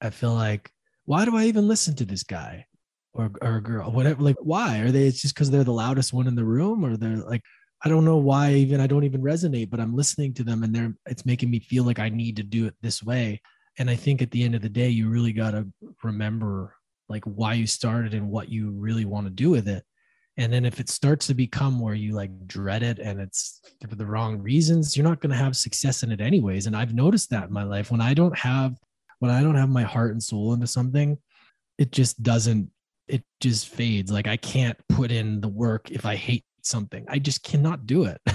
I 0.00 0.10
feel 0.10 0.34
like, 0.34 0.70
why 1.04 1.24
do 1.24 1.36
I 1.36 1.44
even 1.44 1.68
listen 1.68 1.94
to 1.96 2.04
this 2.04 2.22
guy 2.22 2.66
or 3.12 3.30
or 3.40 3.60
girl, 3.60 3.90
whatever? 3.90 4.22
Like, 4.22 4.36
why 4.40 4.80
are 4.80 4.90
they? 4.90 5.06
It's 5.06 5.22
just 5.22 5.34
because 5.34 5.50
they're 5.50 5.64
the 5.64 5.72
loudest 5.72 6.12
one 6.12 6.26
in 6.26 6.34
the 6.34 6.44
room, 6.44 6.84
or 6.84 6.96
they're 6.96 7.16
like, 7.16 7.42
I 7.82 7.88
don't 7.88 8.04
know 8.04 8.18
why. 8.18 8.52
Even 8.52 8.80
I 8.80 8.86
don't 8.86 9.04
even 9.04 9.22
resonate, 9.22 9.70
but 9.70 9.80
I'm 9.80 9.96
listening 9.96 10.34
to 10.34 10.44
them, 10.44 10.62
and 10.62 10.74
they're 10.74 10.94
it's 11.06 11.24
making 11.24 11.50
me 11.50 11.60
feel 11.60 11.84
like 11.84 11.98
I 11.98 12.08
need 12.08 12.36
to 12.36 12.42
do 12.42 12.66
it 12.66 12.74
this 12.82 13.02
way. 13.02 13.40
And 13.78 13.88
I 13.90 13.96
think 13.96 14.22
at 14.22 14.30
the 14.30 14.42
end 14.42 14.54
of 14.54 14.62
the 14.62 14.68
day, 14.68 14.88
you 14.88 15.08
really 15.08 15.32
got 15.32 15.52
to 15.52 15.66
remember 16.02 16.74
like 17.08 17.24
why 17.24 17.54
you 17.54 17.66
started 17.66 18.14
and 18.14 18.28
what 18.30 18.48
you 18.48 18.72
really 18.72 19.04
want 19.04 19.26
to 19.26 19.32
do 19.32 19.50
with 19.50 19.68
it 19.68 19.84
and 20.38 20.52
then 20.52 20.64
if 20.64 20.80
it 20.80 20.88
starts 20.88 21.26
to 21.28 21.34
become 21.34 21.80
where 21.80 21.94
you 21.94 22.12
like 22.12 22.46
dread 22.46 22.82
it 22.82 22.98
and 22.98 23.20
it's 23.20 23.60
for 23.88 23.94
the 23.94 24.04
wrong 24.04 24.38
reasons, 24.38 24.96
you're 24.96 25.08
not 25.08 25.20
going 25.20 25.30
to 25.30 25.36
have 25.36 25.56
success 25.56 26.02
in 26.02 26.12
it 26.12 26.20
anyways. 26.20 26.66
And 26.66 26.76
I've 26.76 26.94
noticed 26.94 27.30
that 27.30 27.48
in 27.48 27.52
my 27.52 27.62
life 27.62 27.90
when 27.90 28.02
I 28.02 28.12
don't 28.12 28.36
have 28.36 28.76
when 29.18 29.30
I 29.30 29.42
don't 29.42 29.54
have 29.54 29.70
my 29.70 29.82
heart 29.82 30.12
and 30.12 30.22
soul 30.22 30.52
into 30.52 30.66
something, 30.66 31.16
it 31.78 31.90
just 31.90 32.22
doesn't 32.22 32.70
it 33.08 33.24
just 33.40 33.68
fades. 33.68 34.12
Like 34.12 34.26
I 34.26 34.36
can't 34.36 34.76
put 34.88 35.10
in 35.10 35.40
the 35.40 35.48
work 35.48 35.90
if 35.90 36.04
I 36.04 36.16
hate 36.16 36.44
something. 36.62 37.06
I 37.08 37.18
just 37.18 37.42
cannot 37.42 37.86
do 37.86 38.04
it. 38.04 38.20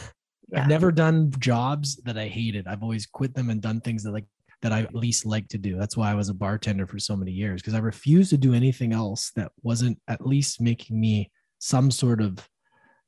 Yeah. 0.54 0.64
I've 0.64 0.68
never 0.68 0.92
done 0.92 1.32
jobs 1.40 1.96
that 2.04 2.18
I 2.18 2.28
hated. 2.28 2.68
I've 2.68 2.84
always 2.84 3.06
quit 3.06 3.34
them 3.34 3.50
and 3.50 3.62
done 3.62 3.80
things 3.80 4.04
that 4.04 4.12
like 4.12 4.26
that 4.62 4.74
I 4.74 4.82
at 4.82 4.94
least 4.94 5.26
like 5.26 5.48
to 5.48 5.58
do. 5.58 5.78
That's 5.78 5.96
why 5.96 6.12
I 6.12 6.14
was 6.14 6.28
a 6.28 6.34
bartender 6.34 6.86
for 6.86 7.00
so 7.00 7.16
many 7.16 7.32
years 7.32 7.62
because 7.62 7.74
I 7.74 7.80
refused 7.80 8.32
to 8.32 8.38
do 8.38 8.54
anything 8.54 8.92
else 8.92 9.32
that 9.38 9.54
wasn't 9.64 9.98
at 10.10 10.26
least 10.26 10.60
making 10.60 11.00
me 11.00 11.32
some 11.62 11.92
sort 11.92 12.20
of 12.22 12.50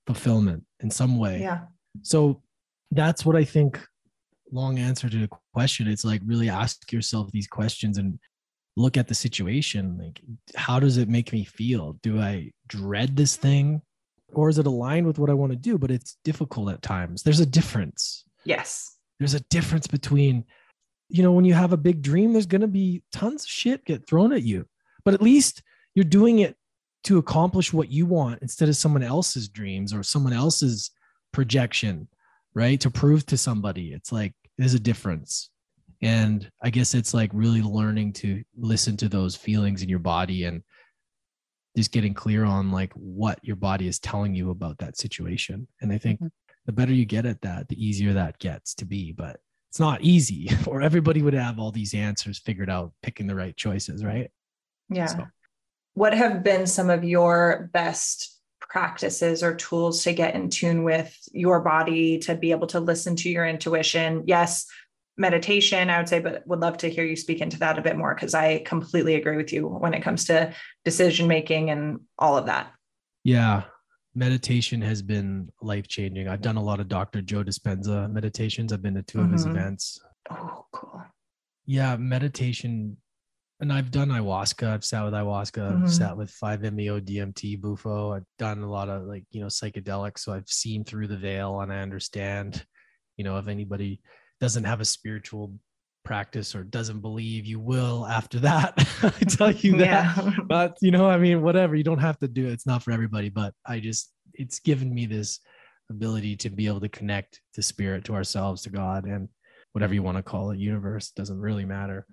fulfillment 0.05 0.63
in 0.79 0.91
some 0.91 1.17
way. 1.17 1.41
Yeah. 1.41 1.61
So 2.03 2.41
that's 2.91 3.25
what 3.25 3.35
I 3.35 3.43
think. 3.43 3.81
Long 4.51 4.77
answer 4.77 5.09
to 5.09 5.17
the 5.17 5.29
question. 5.53 5.87
It's 5.87 6.05
like 6.05 6.21
really 6.23 6.49
ask 6.49 6.91
yourself 6.91 7.31
these 7.31 7.47
questions 7.47 7.97
and 7.97 8.19
look 8.77 8.95
at 8.95 9.07
the 9.07 9.15
situation. 9.15 9.97
Like, 9.97 10.21
how 10.55 10.79
does 10.79 10.97
it 10.97 11.09
make 11.09 11.33
me 11.33 11.43
feel? 11.43 11.93
Do 12.03 12.21
I 12.21 12.51
dread 12.67 13.17
this 13.17 13.35
thing? 13.35 13.81
Or 14.33 14.49
is 14.49 14.59
it 14.59 14.67
aligned 14.67 15.07
with 15.07 15.17
what 15.17 15.31
I 15.31 15.33
want 15.33 15.51
to 15.51 15.57
do? 15.57 15.79
But 15.79 15.89
it's 15.89 16.17
difficult 16.23 16.69
at 16.69 16.83
times. 16.83 17.23
There's 17.23 17.39
a 17.39 17.45
difference. 17.45 18.23
Yes. 18.45 18.97
There's 19.19 19.33
a 19.33 19.43
difference 19.49 19.87
between, 19.87 20.45
you 21.09 21.23
know, 21.23 21.31
when 21.31 21.45
you 21.45 21.55
have 21.55 21.73
a 21.73 21.77
big 21.77 22.03
dream, 22.03 22.33
there's 22.33 22.45
going 22.45 22.61
to 22.61 22.67
be 22.67 23.01
tons 23.11 23.43
of 23.43 23.49
shit 23.49 23.85
get 23.85 24.07
thrown 24.07 24.31
at 24.31 24.43
you. 24.43 24.67
But 25.03 25.15
at 25.15 25.21
least 25.21 25.63
you're 25.95 26.05
doing 26.05 26.39
it 26.39 26.55
to 27.03 27.17
accomplish 27.17 27.73
what 27.73 27.91
you 27.91 28.05
want 28.05 28.41
instead 28.41 28.69
of 28.69 28.75
someone 28.75 29.03
else's 29.03 29.49
dreams 29.49 29.93
or 29.93 30.03
someone 30.03 30.33
else's 30.33 30.91
projection, 31.31 32.07
right? 32.53 32.79
To 32.81 32.89
prove 32.89 33.25
to 33.27 33.37
somebody. 33.37 33.93
It's 33.93 34.11
like 34.11 34.33
there's 34.57 34.73
a 34.73 34.79
difference. 34.79 35.49
And 36.01 36.49
I 36.61 36.69
guess 36.69 36.93
it's 36.93 37.13
like 37.13 37.31
really 37.33 37.61
learning 37.61 38.13
to 38.13 38.43
listen 38.57 38.97
to 38.97 39.09
those 39.09 39.35
feelings 39.35 39.81
in 39.81 39.89
your 39.89 39.99
body 39.99 40.45
and 40.45 40.61
just 41.75 41.91
getting 41.91 42.13
clear 42.13 42.43
on 42.43 42.71
like 42.71 42.93
what 42.93 43.39
your 43.41 43.55
body 43.55 43.87
is 43.87 43.99
telling 43.99 44.35
you 44.35 44.51
about 44.51 44.77
that 44.79 44.97
situation. 44.97 45.67
And 45.81 45.91
I 45.91 45.97
think 45.97 46.19
mm-hmm. 46.19 46.27
the 46.65 46.73
better 46.73 46.93
you 46.93 47.05
get 47.05 47.25
at 47.25 47.41
that, 47.41 47.67
the 47.67 47.83
easier 47.83 48.13
that 48.13 48.37
gets 48.39 48.75
to 48.75 48.85
be. 48.85 49.11
But 49.11 49.39
it's 49.69 49.79
not 49.79 50.01
easy, 50.01 50.49
or 50.67 50.81
everybody 50.81 51.21
would 51.21 51.33
have 51.33 51.57
all 51.57 51.71
these 51.71 51.93
answers 51.93 52.37
figured 52.37 52.69
out, 52.69 52.91
picking 53.01 53.27
the 53.27 53.35
right 53.35 53.55
choices, 53.57 54.03
right? 54.03 54.29
Yeah. 54.89 55.07
So. 55.07 55.25
What 55.93 56.13
have 56.13 56.43
been 56.43 56.65
some 56.65 56.89
of 56.89 57.03
your 57.03 57.69
best 57.73 58.39
practices 58.59 59.43
or 59.43 59.55
tools 59.55 60.03
to 60.03 60.13
get 60.13 60.33
in 60.33 60.49
tune 60.49 60.83
with 60.83 61.15
your 61.31 61.59
body 61.61 62.17
to 62.19 62.35
be 62.35 62.51
able 62.51 62.67
to 62.67 62.79
listen 62.79 63.15
to 63.17 63.29
your 63.29 63.45
intuition? 63.45 64.23
Yes, 64.25 64.65
meditation, 65.17 65.89
I 65.89 65.99
would 65.99 66.09
say, 66.09 66.19
but 66.19 66.45
would 66.47 66.59
love 66.59 66.77
to 66.77 66.89
hear 66.89 67.03
you 67.03 67.15
speak 67.15 67.41
into 67.41 67.59
that 67.59 67.77
a 67.77 67.83
bit 67.83 67.97
more 67.97 68.15
because 68.15 68.33
I 68.33 68.59
completely 68.59 69.15
agree 69.15 69.37
with 69.37 69.53
you 69.53 69.67
when 69.67 69.93
it 69.93 70.01
comes 70.01 70.25
to 70.25 70.53
decision 70.83 71.27
making 71.27 71.69
and 71.69 71.99
all 72.17 72.37
of 72.37 72.47
that. 72.47 72.71
Yeah. 73.23 73.63
Meditation 74.15 74.81
has 74.81 75.01
been 75.01 75.49
life 75.61 75.87
changing. 75.87 76.27
I've 76.27 76.41
done 76.41 76.57
a 76.57 76.63
lot 76.63 76.79
of 76.79 76.87
Dr. 76.87 77.21
Joe 77.21 77.43
Dispenza 77.43 78.11
meditations. 78.11 78.71
I've 78.71 78.81
been 78.81 78.95
to 78.95 79.03
2 79.03 79.17
mm-hmm. 79.17 79.25
of 79.25 79.31
his 79.33 79.45
mm-hmm. 79.45 79.57
events. 79.57 79.99
Oh, 80.29 80.65
cool. 80.71 81.03
Yeah, 81.65 81.95
meditation. 81.95 82.97
And 83.63 83.71
I've 83.71 83.91
done 83.91 84.09
ayahuasca. 84.09 84.67
I've 84.67 84.83
sat 84.83 85.05
with 85.05 85.13
ayahuasca. 85.13 85.71
Mm-hmm. 85.71 85.83
I've 85.85 85.93
sat 85.93 86.17
with 86.17 86.29
5-MeO, 86.29 86.99
DMT, 86.99 87.61
Bufo. 87.61 88.11
I've 88.11 88.25
done 88.37 88.61
a 88.61 88.69
lot 88.69 88.89
of 88.89 89.03
like, 89.03 89.23
you 89.31 89.39
know, 89.39 89.47
psychedelics. 89.47 90.19
So 90.19 90.33
I've 90.33 90.49
seen 90.49 90.83
through 90.83 91.07
the 91.07 91.15
veil 91.15 91.61
and 91.61 91.71
I 91.71 91.77
understand, 91.77 92.65
you 93.15 93.23
know, 93.23 93.37
if 93.37 93.47
anybody 93.47 94.01
doesn't 94.41 94.65
have 94.65 94.81
a 94.81 94.85
spiritual 94.85 95.53
practice 96.03 96.53
or 96.55 96.65
doesn't 96.65 96.99
believe 96.99 97.45
you 97.45 97.61
will 97.61 98.05
after 98.07 98.37
that 98.37 98.73
i 99.03 99.23
tell 99.23 99.51
you 99.51 99.77
that 99.77 100.17
yeah. 100.17 100.31
but 100.49 100.75
you 100.81 100.91
know 100.91 101.09
i 101.09 101.17
mean 101.17 101.41
whatever 101.41 101.75
you 101.75 101.83
don't 101.85 101.99
have 101.99 102.19
to 102.19 102.27
do 102.27 102.45
it 102.45 102.51
it's 102.51 102.67
not 102.67 102.83
for 102.83 102.91
everybody 102.91 103.29
but 103.29 103.53
i 103.65 103.79
just 103.79 104.11
it's 104.33 104.59
given 104.59 104.93
me 104.93 105.05
this 105.05 105.39
ability 105.89 106.35
to 106.35 106.49
be 106.49 106.67
able 106.67 106.81
to 106.81 106.89
connect 106.89 107.39
to 107.53 107.61
spirit 107.61 108.03
to 108.03 108.13
ourselves 108.13 108.63
to 108.63 108.69
god 108.69 109.05
and 109.05 109.29
whatever 109.71 109.93
you 109.93 110.03
want 110.03 110.17
to 110.17 110.23
call 110.23 110.51
it 110.51 110.59
universe 110.59 111.11
doesn't 111.11 111.39
really 111.39 111.63
matter 111.63 112.05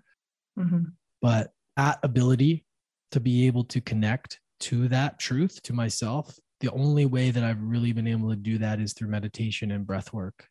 mm-hmm. 0.57 0.85
But 1.21 1.53
that 1.77 1.99
ability 2.03 2.65
to 3.13 3.21
be 3.21 3.47
able 3.47 3.65
to 3.65 3.81
connect 3.81 4.41
to 4.61 4.89
that 4.89 5.19
truth 5.19 5.61
to 5.63 5.73
myself 5.73 6.39
the 6.61 6.71
only 6.73 7.07
way 7.07 7.31
that 7.31 7.45
i've 7.45 7.63
really 7.63 7.93
been 7.93 8.07
able 8.07 8.29
to 8.29 8.37
do 8.37 8.59
that 8.59 8.81
is 8.81 8.93
through 8.93 9.09
meditation 9.09 9.71
and 9.71 9.87
breath 9.87 10.13
work 10.13 10.47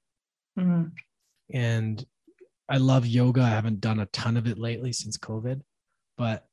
mm-hmm 0.58 0.86
and 1.52 2.06
I 2.70 2.78
love 2.78 3.06
yoga. 3.06 3.42
I 3.42 3.50
haven't 3.50 3.82
done 3.82 4.00
a 4.00 4.06
ton 4.08 4.38
of 4.38 4.48
it 4.48 4.60
lately 4.60 4.94
since 4.94 5.18
COVID, 5.18 5.62
but 6.18 6.46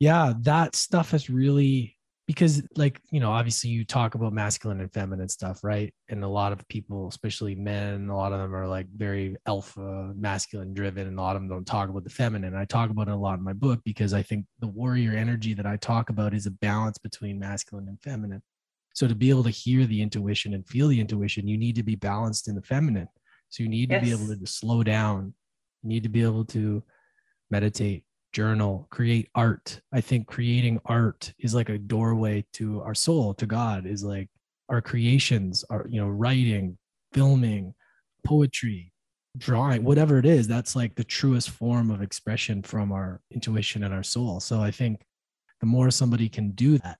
yeah, 0.00 0.32
that 0.40 0.74
stuff 0.74 1.12
has 1.12 1.30
really 1.30 1.96
because 2.34 2.62
like 2.76 3.00
you 3.10 3.20
know 3.20 3.30
obviously 3.30 3.70
you 3.70 3.84
talk 3.84 4.14
about 4.14 4.32
masculine 4.32 4.80
and 4.80 4.92
feminine 4.92 5.28
stuff 5.28 5.62
right? 5.62 5.92
And 6.08 6.24
a 6.24 6.28
lot 6.28 6.52
of 6.52 6.66
people 6.68 7.08
especially 7.08 7.54
men 7.54 8.08
a 8.08 8.16
lot 8.16 8.32
of 8.32 8.38
them 8.38 8.54
are 8.54 8.66
like 8.66 8.86
very 8.94 9.36
alpha 9.46 10.12
masculine 10.16 10.74
driven 10.74 11.06
and 11.06 11.18
a 11.18 11.22
lot 11.22 11.36
of 11.36 11.42
them 11.42 11.48
don't 11.48 11.66
talk 11.66 11.88
about 11.88 12.04
the 12.04 12.10
feminine. 12.10 12.54
I 12.54 12.64
talk 12.64 12.90
about 12.90 13.08
it 13.08 13.12
a 13.12 13.16
lot 13.16 13.38
in 13.38 13.44
my 13.44 13.52
book 13.52 13.80
because 13.84 14.14
i 14.14 14.22
think 14.22 14.46
the 14.60 14.66
warrior 14.66 15.12
energy 15.12 15.54
that 15.54 15.66
i 15.66 15.76
talk 15.76 16.10
about 16.10 16.34
is 16.34 16.46
a 16.46 16.50
balance 16.50 16.98
between 16.98 17.38
masculine 17.38 17.88
and 17.88 18.00
feminine. 18.00 18.42
So 18.94 19.06
to 19.06 19.14
be 19.14 19.30
able 19.30 19.44
to 19.44 19.50
hear 19.50 19.86
the 19.86 20.02
intuition 20.02 20.54
and 20.54 20.66
feel 20.66 20.88
the 20.88 21.00
intuition 21.00 21.48
you 21.48 21.58
need 21.58 21.76
to 21.76 21.82
be 21.82 21.96
balanced 21.96 22.48
in 22.48 22.54
the 22.54 22.62
feminine. 22.62 23.08
So 23.48 23.62
you 23.62 23.68
need 23.68 23.90
yes. 23.90 24.00
to 24.00 24.04
be 24.06 24.12
able 24.12 24.34
to 24.34 24.46
slow 24.46 24.82
down. 24.82 25.34
You 25.82 25.88
need 25.88 26.02
to 26.02 26.08
be 26.08 26.22
able 26.22 26.44
to 26.46 26.82
meditate, 27.50 28.04
journal, 28.32 28.86
create 28.90 29.28
art. 29.34 29.80
I 29.92 30.00
think 30.00 30.26
creating 30.26 30.80
art 30.86 31.32
is 31.38 31.54
like 31.54 31.68
a 31.68 31.78
doorway 31.78 32.44
to 32.54 32.80
our 32.82 32.94
soul, 32.94 33.34
to 33.34 33.46
God, 33.46 33.86
is 33.86 34.02
like 34.02 34.28
our 34.68 34.80
creations, 34.80 35.64
are, 35.70 35.86
you 35.88 36.00
know, 36.00 36.08
writing, 36.08 36.78
filming, 37.12 37.74
poetry, 38.24 38.92
drawing, 39.36 39.84
whatever 39.84 40.18
it 40.18 40.26
is, 40.26 40.46
that's 40.48 40.76
like 40.76 40.94
the 40.94 41.04
truest 41.04 41.50
form 41.50 41.90
of 41.90 42.02
expression 42.02 42.62
from 42.62 42.92
our 42.92 43.20
intuition 43.30 43.84
and 43.84 43.94
our 43.94 44.02
soul. 44.02 44.40
So 44.40 44.60
I 44.60 44.70
think 44.70 45.02
the 45.60 45.66
more 45.66 45.90
somebody 45.90 46.28
can 46.28 46.50
do 46.52 46.78
that, 46.78 46.98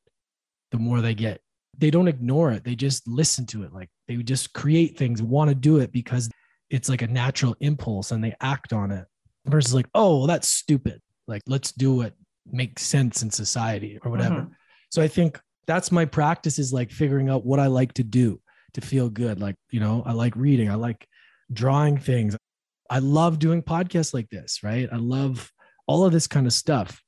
the 0.71 0.79
more 0.79 1.01
they 1.01 1.15
get, 1.15 1.41
they 1.79 1.91
don't 1.91 2.09
ignore 2.09 2.53
it. 2.53 2.65
They 2.65 2.75
just 2.75 3.07
listen 3.09 3.47
to 3.47 3.65
it. 3.65 3.73
Like 3.73 3.89
they 4.09 4.17
just 4.17 4.53
create 4.53 4.97
things, 4.97 5.23
want 5.23 5.49
to 5.49 5.55
do 5.55 5.79
it 5.79 5.93
because 5.93 6.31
it's 6.71 6.89
like 6.89 7.03
a 7.03 7.07
natural 7.07 7.57
impulse 7.61 8.13
and 8.13 8.23
they 8.23 8.35
act 8.41 8.73
on 8.73 8.91
it 8.91 9.07
versus 9.47 9.75
like 9.75 9.87
oh 9.95 10.19
well, 10.19 10.27
that's 10.27 10.49
stupid 10.49 11.01
like 11.33 11.43
let's 11.47 11.73
do 11.73 11.95
what 11.95 12.13
makes 12.47 12.83
sense 12.83 13.23
in 13.23 13.31
society 13.31 13.99
or 14.03 14.11
whatever. 14.11 14.41
Mm-hmm. 14.43 14.53
so 14.91 15.03
i 15.03 15.09
think 15.09 15.41
that's 15.67 15.91
my 15.93 16.05
practice 16.05 16.59
is 16.59 16.73
like 16.73 16.91
figuring 16.91 17.29
out 17.29 17.47
what 17.47 17.61
i 17.61 17.67
like 17.67 17.93
to 17.95 18.05
do 18.05 18.41
to 18.75 18.81
feel 18.81 19.09
good. 19.09 19.41
Like 19.41 19.57
you 19.71 19.81
know 19.81 20.03
i 20.07 20.13
like 20.13 20.35
reading. 20.37 20.71
I 20.71 20.75
like 20.75 21.07
drawing 21.53 21.99
things. 21.99 22.37
I 22.89 22.99
love 22.99 23.39
doing 23.39 23.63
podcasts 23.63 24.15
like 24.15 24.29
this 24.31 24.63
right? 24.63 24.89
I 24.93 24.97
love 24.97 25.51
all 25.87 26.05
of 26.05 26.13
this 26.13 26.27
kind 26.27 26.47
of 26.47 26.53
stuff. 26.53 27.01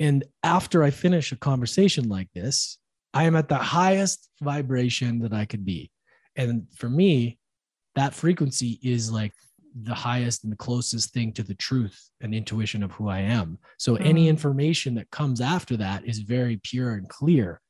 And 0.00 0.24
after 0.42 0.82
i 0.82 0.90
finish 0.90 1.32
a 1.32 1.36
conversation 1.36 2.08
like 2.08 2.28
this 2.34 2.78
i 3.12 3.24
am 3.24 3.36
at 3.36 3.48
the 3.48 3.62
highest 3.76 4.28
vibration 4.42 5.20
that 5.20 5.32
i 5.32 5.44
could 5.44 5.64
be. 5.64 5.90
And 6.36 6.66
for 6.76 6.88
me 6.88 7.38
that 7.94 8.14
frequency 8.14 8.80
is 8.82 9.10
like 9.10 9.32
the 9.82 9.94
highest 9.94 10.44
and 10.44 10.52
the 10.52 10.56
closest 10.56 11.12
thing 11.12 11.32
to 11.32 11.42
the 11.42 11.54
truth 11.54 12.10
and 12.20 12.34
intuition 12.34 12.82
of 12.82 12.92
who 12.92 13.08
I 13.08 13.20
am. 13.20 13.58
So 13.78 13.96
mm. 13.96 14.04
any 14.04 14.28
information 14.28 14.94
that 14.94 15.10
comes 15.10 15.40
after 15.40 15.76
that 15.78 16.06
is 16.06 16.20
very 16.20 16.60
pure 16.62 16.92
and 16.92 17.08
clear, 17.08 17.60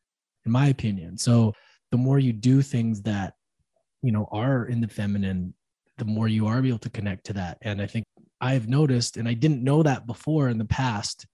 in 0.44 0.52
my 0.52 0.66
opinion. 0.66 1.16
So 1.16 1.54
the 1.90 1.96
more 1.96 2.18
you 2.18 2.32
do 2.32 2.60
things 2.60 3.02
that, 3.02 3.34
you 4.02 4.12
know, 4.12 4.28
are 4.30 4.66
in 4.66 4.80
the 4.80 4.88
feminine, 4.88 5.54
the 5.96 6.04
more 6.04 6.28
you 6.28 6.46
are 6.46 6.64
able 6.64 6.78
to 6.78 6.90
connect 6.90 7.24
to 7.26 7.32
that. 7.34 7.58
And 7.62 7.80
I 7.80 7.86
think 7.86 8.04
I've 8.40 8.68
noticed, 8.68 9.16
and 9.16 9.26
I 9.26 9.34
didn't 9.34 9.64
know 9.64 9.82
that 9.82 10.06
before 10.06 10.48
in 10.48 10.58
the 10.58 10.64
past, 10.66 11.26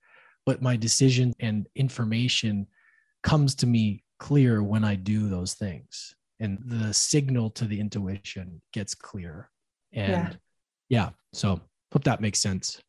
but 0.47 0.63
my 0.63 0.77
decision 0.77 1.35
and 1.41 1.67
information 1.75 2.67
comes 3.23 3.55
to 3.57 3.67
me 3.67 4.05
clear 4.19 4.63
when 4.63 4.85
I 4.85 4.95
do 4.95 5.29
those 5.29 5.55
things 5.55 6.15
and 6.39 6.59
the 6.65 6.93
signal 6.95 7.51
to 7.51 7.65
the 7.67 7.81
intuition 7.81 8.63
gets 8.73 8.95
clear. 8.95 9.51
And 9.93 10.11
yeah, 10.11 10.33
yeah 10.91 11.11
so 11.33 11.61
hope 11.93 12.05
that 12.05 12.21
makes 12.21 12.39
sense. 12.39 12.81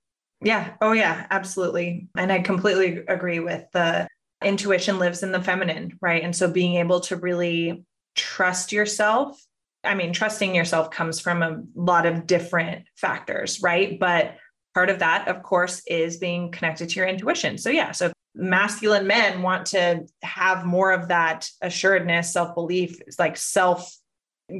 Yeah. 0.41 0.73
Oh, 0.81 0.91
yeah, 0.91 1.27
absolutely. 1.29 2.07
And 2.17 2.31
I 2.31 2.39
completely 2.39 3.03
agree 3.07 3.39
with 3.39 3.65
the 3.73 4.07
intuition 4.43 4.97
lives 4.97 5.23
in 5.23 5.31
the 5.31 5.41
feminine, 5.41 5.97
right? 6.01 6.23
And 6.23 6.35
so 6.35 6.49
being 6.49 6.75
able 6.75 7.01
to 7.01 7.15
really 7.15 7.85
trust 8.15 8.71
yourself. 8.71 9.39
I 9.83 9.95
mean, 9.95 10.13
trusting 10.13 10.53
yourself 10.55 10.91
comes 10.91 11.19
from 11.19 11.43
a 11.43 11.61
lot 11.75 12.05
of 12.05 12.27
different 12.27 12.85
factors, 12.95 13.61
right? 13.61 13.99
But 13.99 14.35
part 14.73 14.89
of 14.89 14.99
that, 14.99 15.27
of 15.27 15.43
course, 15.43 15.81
is 15.87 16.17
being 16.17 16.51
connected 16.51 16.89
to 16.89 16.95
your 16.95 17.07
intuition. 17.07 17.57
So, 17.57 17.69
yeah. 17.69 17.91
So, 17.91 18.11
masculine 18.33 19.07
men 19.07 19.41
want 19.41 19.65
to 19.67 20.05
have 20.21 20.65
more 20.65 20.91
of 20.91 21.09
that 21.09 21.49
assuredness, 21.61 22.31
self 22.31 22.55
belief, 22.55 22.99
it's 23.01 23.19
like 23.19 23.37
self 23.37 23.91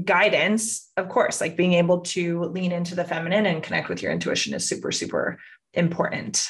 guidance, 0.04 0.90
of 0.98 1.10
course, 1.10 1.42
like 1.42 1.56
being 1.56 1.74
able 1.74 2.02
to 2.02 2.44
lean 2.46 2.72
into 2.72 2.96
the 2.96 3.04
feminine 3.04 3.46
and 3.46 3.64
connect 3.64 3.90
with 3.90 4.02
your 4.02 4.12
intuition 4.12 4.54
is 4.54 4.68
super, 4.68 4.92
super 4.92 5.40
important. 5.74 6.50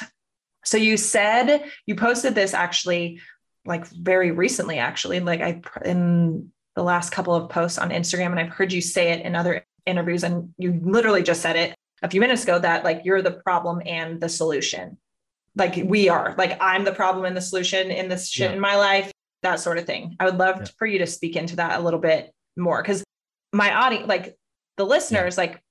So 0.63 0.77
you 0.77 0.97
said 0.97 1.63
you 1.85 1.95
posted 1.95 2.35
this 2.35 2.53
actually 2.53 3.19
like 3.65 3.87
very 3.87 4.31
recently, 4.31 4.77
actually, 4.77 5.19
like 5.19 5.41
I 5.41 5.61
in 5.85 6.51
the 6.75 6.83
last 6.83 7.11
couple 7.11 7.35
of 7.35 7.49
posts 7.49 7.77
on 7.77 7.89
Instagram, 7.89 8.27
and 8.27 8.39
I've 8.39 8.49
heard 8.49 8.73
you 8.73 8.81
say 8.81 9.11
it 9.11 9.25
in 9.25 9.35
other 9.35 9.65
interviews, 9.85 10.23
and 10.23 10.53
you 10.57 10.79
literally 10.83 11.23
just 11.23 11.41
said 11.41 11.55
it 11.55 11.75
a 12.01 12.09
few 12.09 12.21
minutes 12.21 12.43
ago 12.43 12.57
that 12.59 12.83
like 12.83 13.01
you're 13.03 13.21
the 13.21 13.31
problem 13.31 13.81
and 13.85 14.19
the 14.19 14.29
solution 14.29 14.97
like 15.55 15.75
we 15.85 16.09
are 16.09 16.33
like 16.37 16.57
i'm 16.61 16.83
the 16.83 16.91
problem 16.91 17.25
and 17.25 17.35
the 17.35 17.41
solution 17.41 17.91
in 17.91 18.09
this 18.09 18.29
shit 18.29 18.49
yeah. 18.49 18.55
in 18.55 18.59
my 18.59 18.75
life 18.75 19.11
that 19.43 19.59
sort 19.59 19.77
of 19.77 19.85
thing 19.85 20.15
i 20.19 20.25
would 20.25 20.37
love 20.37 20.57
yeah. 20.59 20.67
for 20.77 20.87
you 20.87 20.99
to 20.99 21.07
speak 21.07 21.35
into 21.35 21.55
that 21.55 21.79
a 21.79 21.83
little 21.83 21.99
bit 21.99 22.31
more 22.57 22.81
because 22.81 23.03
my 23.51 23.73
audience 23.73 24.07
like 24.07 24.37
the 24.77 24.85
listeners 24.85 25.35
yeah. 25.35 25.43
like 25.43 25.61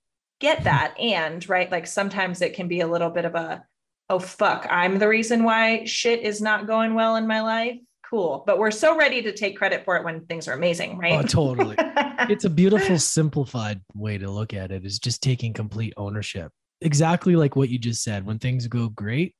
get 0.41 0.65
that 0.65 0.99
and 0.99 1.49
right 1.49 1.71
like 1.71 1.87
sometimes 1.87 2.41
it 2.43 2.55
can 2.55 2.69
be 2.69 2.81
a 2.81 2.87
little 2.87 3.11
bit 3.11 3.25
of 3.25 3.35
a 3.35 3.63
oh 4.09 4.19
fuck 4.19 4.67
i'm 4.71 4.99
the 4.99 5.09
reason 5.09 5.45
why 5.45 5.85
shit 5.85 6.21
is 6.21 6.41
not 6.41 6.67
going 6.67 6.95
well 6.95 7.17
in 7.17 7.27
my 7.27 7.41
life 7.41 7.77
cool 8.09 8.43
but 8.47 8.59
we're 8.59 8.71
so 8.71 8.97
ready 8.97 9.23
to 9.23 9.33
take 9.33 9.57
credit 9.57 9.85
for 9.85 9.97
it 9.97 10.05
when 10.05 10.25
things 10.27 10.49
are 10.49 10.55
amazing 10.55 10.99
right 10.99 11.13
oh 11.13 11.23
totally 11.23 11.77
it's 12.29 12.45
a 12.45 12.51
beautiful 12.51 12.99
simplified 12.99 13.81
way 13.95 14.19
to 14.19 14.31
look 14.31 14.53
at 14.53 14.73
it 14.73 14.85
is 14.85 14.99
just 14.99 15.23
taking 15.23 15.53
complete 15.53 15.93
ownership 15.97 16.51
exactly 16.81 17.37
like 17.37 17.55
what 17.55 17.69
you 17.69 17.79
just 17.79 18.03
said 18.03 18.27
when 18.27 18.39
things 18.39 18.67
go 18.67 18.89
great 18.89 19.35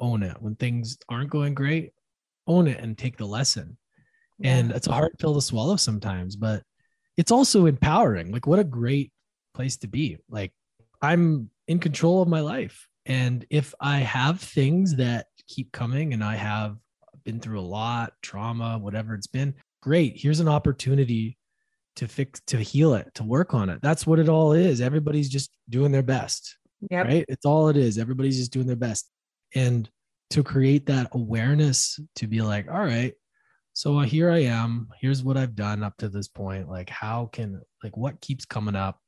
own 0.00 0.22
it. 0.22 0.36
When 0.40 0.54
things 0.56 0.98
aren't 1.08 1.30
going 1.30 1.54
great, 1.54 1.92
own 2.46 2.66
it 2.66 2.80
and 2.80 2.96
take 2.96 3.16
the 3.16 3.26
lesson. 3.26 3.76
Yeah. 4.38 4.56
And 4.56 4.70
it's 4.72 4.86
a 4.86 4.92
hard 4.92 5.18
pill 5.18 5.34
to 5.34 5.40
swallow 5.40 5.76
sometimes, 5.76 6.36
but 6.36 6.62
it's 7.16 7.32
also 7.32 7.66
empowering. 7.66 8.32
Like, 8.32 8.46
what 8.46 8.58
a 8.58 8.64
great 8.64 9.12
place 9.54 9.76
to 9.78 9.86
be. 9.86 10.18
Like, 10.28 10.52
I'm 11.00 11.50
in 11.68 11.78
control 11.78 12.22
of 12.22 12.28
my 12.28 12.40
life. 12.40 12.88
And 13.06 13.44
if 13.50 13.74
I 13.80 13.98
have 13.98 14.40
things 14.40 14.96
that 14.96 15.26
keep 15.46 15.72
coming 15.72 16.14
and 16.14 16.24
I 16.24 16.36
have 16.36 16.76
been 17.24 17.40
through 17.40 17.60
a 17.60 17.62
lot, 17.62 18.14
trauma, 18.22 18.78
whatever 18.78 19.14
it's 19.14 19.26
been, 19.26 19.54
great. 19.82 20.14
Here's 20.16 20.40
an 20.40 20.48
opportunity 20.48 21.36
to 21.96 22.08
fix 22.08 22.40
to 22.46 22.58
heal 22.58 22.94
it 22.94 23.08
to 23.14 23.22
work 23.22 23.54
on 23.54 23.68
it 23.68 23.80
that's 23.82 24.06
what 24.06 24.18
it 24.18 24.28
all 24.28 24.52
is 24.52 24.80
everybody's 24.80 25.28
just 25.28 25.50
doing 25.68 25.92
their 25.92 26.02
best 26.02 26.56
Yep. 26.90 27.06
right 27.06 27.24
it's 27.28 27.46
all 27.46 27.68
it 27.68 27.76
is 27.76 27.98
everybody's 27.98 28.36
just 28.36 28.52
doing 28.52 28.66
their 28.66 28.76
best 28.76 29.08
and 29.54 29.88
to 30.30 30.42
create 30.42 30.86
that 30.86 31.08
awareness 31.12 31.98
to 32.16 32.26
be 32.26 32.42
like 32.42 32.68
all 32.70 32.84
right 32.84 33.14
so 33.74 33.98
uh, 33.98 34.04
here 34.04 34.30
i 34.30 34.38
am. 34.38 34.88
Here's 35.00 35.22
what 35.22 35.36
i've 35.36 35.54
done 35.54 35.82
up 35.82 35.96
to 35.98 36.08
this 36.08 36.28
point. 36.28 36.70
Like 36.70 36.88
how 36.88 37.28
can 37.32 37.60
like 37.82 37.96
what 37.96 38.20
keeps 38.20 38.44
coming 38.44 38.76
up? 38.76 39.00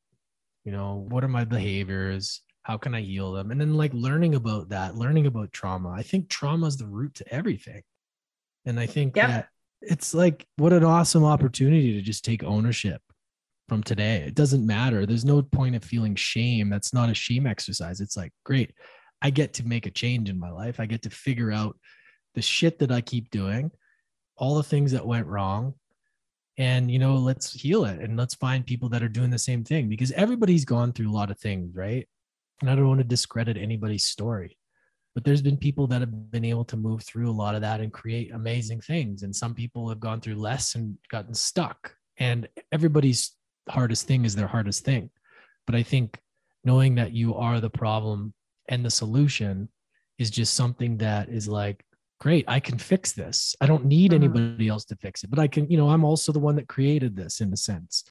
You 0.64 0.72
know 0.72 1.06
what 1.08 1.24
are 1.24 1.28
my 1.28 1.44
behaviors? 1.44 2.42
How 2.62 2.76
can 2.76 2.94
i 2.94 3.00
heal 3.00 3.32
them? 3.32 3.50
And 3.50 3.60
then 3.60 3.74
like 3.74 3.94
learning 3.94 4.34
about 4.34 4.68
that 4.70 4.96
learning 4.96 5.26
about 5.26 5.52
trauma. 5.52 5.90
I 5.90 6.02
think 6.02 6.28
trauma 6.28 6.66
is 6.66 6.76
the 6.76 6.86
root 6.86 7.14
to 7.14 7.34
everything. 7.34 7.82
And 8.66 8.78
i 8.78 8.86
think 8.86 9.16
Yep. 9.16 9.28
that 9.28 9.48
it's 9.82 10.12
like 10.14 10.46
what 10.56 10.72
an 10.72 10.84
awesome 10.84 11.24
opportunity 11.24 11.92
to 11.94 12.02
just 12.02 12.24
take 12.24 12.42
ownership 12.42 13.00
from 13.68 13.82
today. 13.82 14.24
It 14.26 14.34
doesn't 14.34 14.66
matter. 14.66 15.06
There's 15.06 15.24
no 15.24 15.42
point 15.42 15.76
of 15.76 15.84
feeling 15.84 16.14
shame. 16.14 16.70
That's 16.70 16.94
not 16.94 17.10
a 17.10 17.14
shame 17.14 17.46
exercise. 17.46 18.00
It's 18.00 18.16
like 18.16 18.32
great. 18.44 18.72
I 19.22 19.30
get 19.30 19.54
to 19.54 19.66
make 19.66 19.86
a 19.86 19.90
change 19.90 20.28
in 20.28 20.38
my 20.38 20.50
life. 20.50 20.78
I 20.80 20.86
get 20.86 21.02
to 21.02 21.10
figure 21.10 21.50
out 21.50 21.76
the 22.34 22.42
shit 22.42 22.78
that 22.80 22.92
i 22.92 23.00
keep 23.00 23.30
doing 23.30 23.70
all 24.36 24.56
the 24.56 24.62
things 24.62 24.92
that 24.92 25.06
went 25.06 25.26
wrong. 25.26 25.74
And 26.58 26.90
you 26.90 26.98
know 26.98 27.16
let's 27.16 27.52
heal 27.52 27.84
it 27.84 28.00
and 28.00 28.16
let's 28.16 28.34
find 28.34 28.64
people 28.64 28.88
that 28.88 29.02
are 29.02 29.08
doing 29.08 29.30
the 29.30 29.38
same 29.38 29.62
thing 29.62 29.90
because 29.90 30.10
everybody's 30.12 30.64
gone 30.64 30.92
through 30.92 31.10
a 31.10 31.12
lot 31.12 31.30
of 31.30 31.38
things 31.38 31.76
right? 31.76 32.08
And 32.62 32.70
i 32.70 32.74
don't 32.74 32.88
want 32.88 33.00
to 33.00 33.04
discredit 33.04 33.58
anybody's 33.58 34.06
story 34.06 34.56
but 35.16 35.24
there's 35.24 35.40
been 35.40 35.56
people 35.56 35.86
that 35.86 36.02
have 36.02 36.30
been 36.30 36.44
able 36.44 36.66
to 36.66 36.76
move 36.76 37.02
through 37.02 37.30
a 37.30 37.32
lot 37.32 37.54
of 37.54 37.62
that 37.62 37.80
and 37.80 37.90
create 37.90 38.34
amazing 38.34 38.82
things. 38.82 39.22
And 39.22 39.34
some 39.34 39.54
people 39.54 39.88
have 39.88 39.98
gone 39.98 40.20
through 40.20 40.34
less 40.34 40.74
and 40.74 40.98
gotten 41.10 41.32
stuck. 41.32 41.94
And 42.18 42.46
everybody's 42.70 43.34
hardest 43.66 44.06
thing 44.06 44.26
is 44.26 44.36
their 44.36 44.46
hardest 44.46 44.84
thing. 44.84 45.08
But 45.66 45.74
i 45.74 45.82
think 45.82 46.20
knowing 46.64 46.96
that 46.96 47.12
you 47.12 47.34
are 47.34 47.60
the 47.60 47.70
problem 47.70 48.34
and 48.68 48.84
the 48.84 48.90
solution 48.90 49.70
is 50.18 50.28
just 50.28 50.52
something 50.52 50.98
that 50.98 51.30
is 51.30 51.48
like 51.48 51.82
great 52.20 52.44
i 52.48 52.58
can 52.58 52.78
fix 52.78 53.12
this 53.12 53.54
i 53.60 53.66
don't 53.66 53.84
need 53.84 54.12
Mhm. 54.12 54.16
anybody 54.16 54.68
else 54.68 54.84
to 54.86 54.96
fix 54.96 55.22
it 55.24 55.30
but 55.30 55.38
i 55.38 55.46
can 55.46 55.70
you 55.70 55.76
know 55.76 55.88
i'm 55.90 56.04
also 56.04 56.32
the 56.32 56.38
one 56.38 56.56
that 56.56 56.68
created 56.68 57.14
this 57.16 57.40
in 57.40 57.52
a 57.52 57.56
sense 57.56 58.04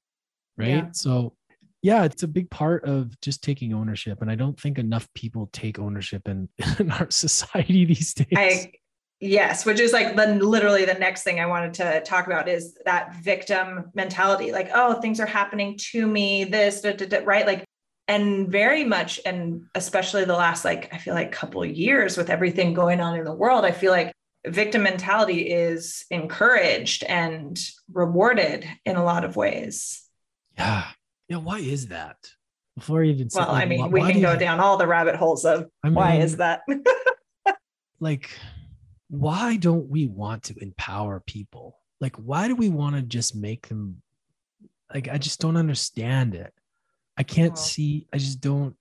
right 0.56 0.68
Yeah. 0.68 0.88
so 0.92 1.34
yeah 1.82 2.04
it's 2.04 2.22
a 2.22 2.28
big 2.28 2.48
part 2.50 2.84
of 2.84 3.18
just 3.20 3.42
taking 3.42 3.74
ownership 3.74 4.22
and 4.22 4.30
i 4.30 4.34
don't 4.34 4.58
think 4.60 4.78
enough 4.78 5.08
people 5.14 5.48
take 5.52 5.78
ownership 5.78 6.28
in, 6.28 6.48
in 6.78 6.90
our 6.90 7.10
society 7.10 7.84
these 7.84 8.14
days 8.14 8.28
I 8.36 8.72
yes, 9.18 9.64
which 9.64 9.80
is 9.80 9.92
like 9.94 10.14
the 10.14 10.26
literally 10.44 10.84
the 10.84 10.92
next 10.94 11.22
thing 11.22 11.40
I 11.40 11.46
wanted 11.46 11.72
to 11.74 12.02
talk 12.02 12.26
about 12.26 12.48
is 12.50 12.76
that 12.84 13.14
victim 13.22 13.90
mentality. 13.94 14.52
Like, 14.52 14.68
oh, 14.74 15.00
things 15.00 15.20
are 15.20 15.26
happening 15.26 15.78
to 15.92 16.06
me, 16.06 16.44
this, 16.44 16.82
da, 16.82 16.92
da, 16.92 17.06
da, 17.06 17.20
right? 17.24 17.46
Like, 17.46 17.64
and 18.08 18.48
very 18.48 18.84
much, 18.84 19.20
and 19.26 19.62
especially 19.74 20.24
the 20.24 20.34
last 20.36 20.64
like 20.64 20.92
I 20.94 20.98
feel 20.98 21.14
like 21.14 21.32
couple 21.32 21.62
of 21.62 21.70
years 21.70 22.16
with 22.16 22.30
everything 22.30 22.72
going 22.74 23.00
on 23.00 23.16
in 23.18 23.24
the 23.24 23.34
world, 23.34 23.64
I 23.64 23.72
feel 23.72 23.90
like 23.92 24.12
victim 24.46 24.82
mentality 24.84 25.40
is 25.50 26.04
encouraged 26.10 27.02
and 27.04 27.58
rewarded 27.92 28.64
in 28.84 28.96
a 28.96 29.02
lot 29.04 29.24
of 29.24 29.34
ways. 29.36 30.04
yeah 30.56 30.84
yeah 31.28 31.38
why 31.38 31.58
is 31.58 31.88
that 31.88 32.16
before 32.76 33.02
I 33.02 33.06
even 33.06 33.28
say 33.28 33.40
Well, 33.40 33.50
I 33.50 33.64
mean, 33.64 33.80
why- 33.80 33.88
we 33.88 34.00
why 34.00 34.12
can 34.12 34.20
do 34.20 34.26
go 34.28 34.32
you- 34.34 34.38
down 34.38 34.60
all 34.60 34.76
the 34.76 34.86
rabbit 34.86 35.16
holes 35.16 35.44
of 35.44 35.66
I 35.82 35.88
why 35.88 36.14
is 36.16 36.36
that? 36.36 36.60
like 38.00 38.30
why 39.08 39.56
don't 39.56 39.88
we 39.88 40.06
want 40.06 40.44
to 40.44 40.54
empower 40.62 41.20
people 41.20 41.78
like 42.00 42.14
why 42.16 42.46
do 42.48 42.54
we 42.54 42.68
want 42.68 42.94
to 42.96 43.02
just 43.02 43.34
make 43.34 43.68
them 43.68 44.02
like 44.92 45.08
i 45.08 45.16
just 45.16 45.40
don't 45.40 45.56
understand 45.56 46.34
it 46.34 46.52
i 47.16 47.22
can't 47.22 47.52
Oh. 47.52 47.56
see 47.56 48.06
i 48.12 48.18
just 48.18 48.40
don't 48.40 48.74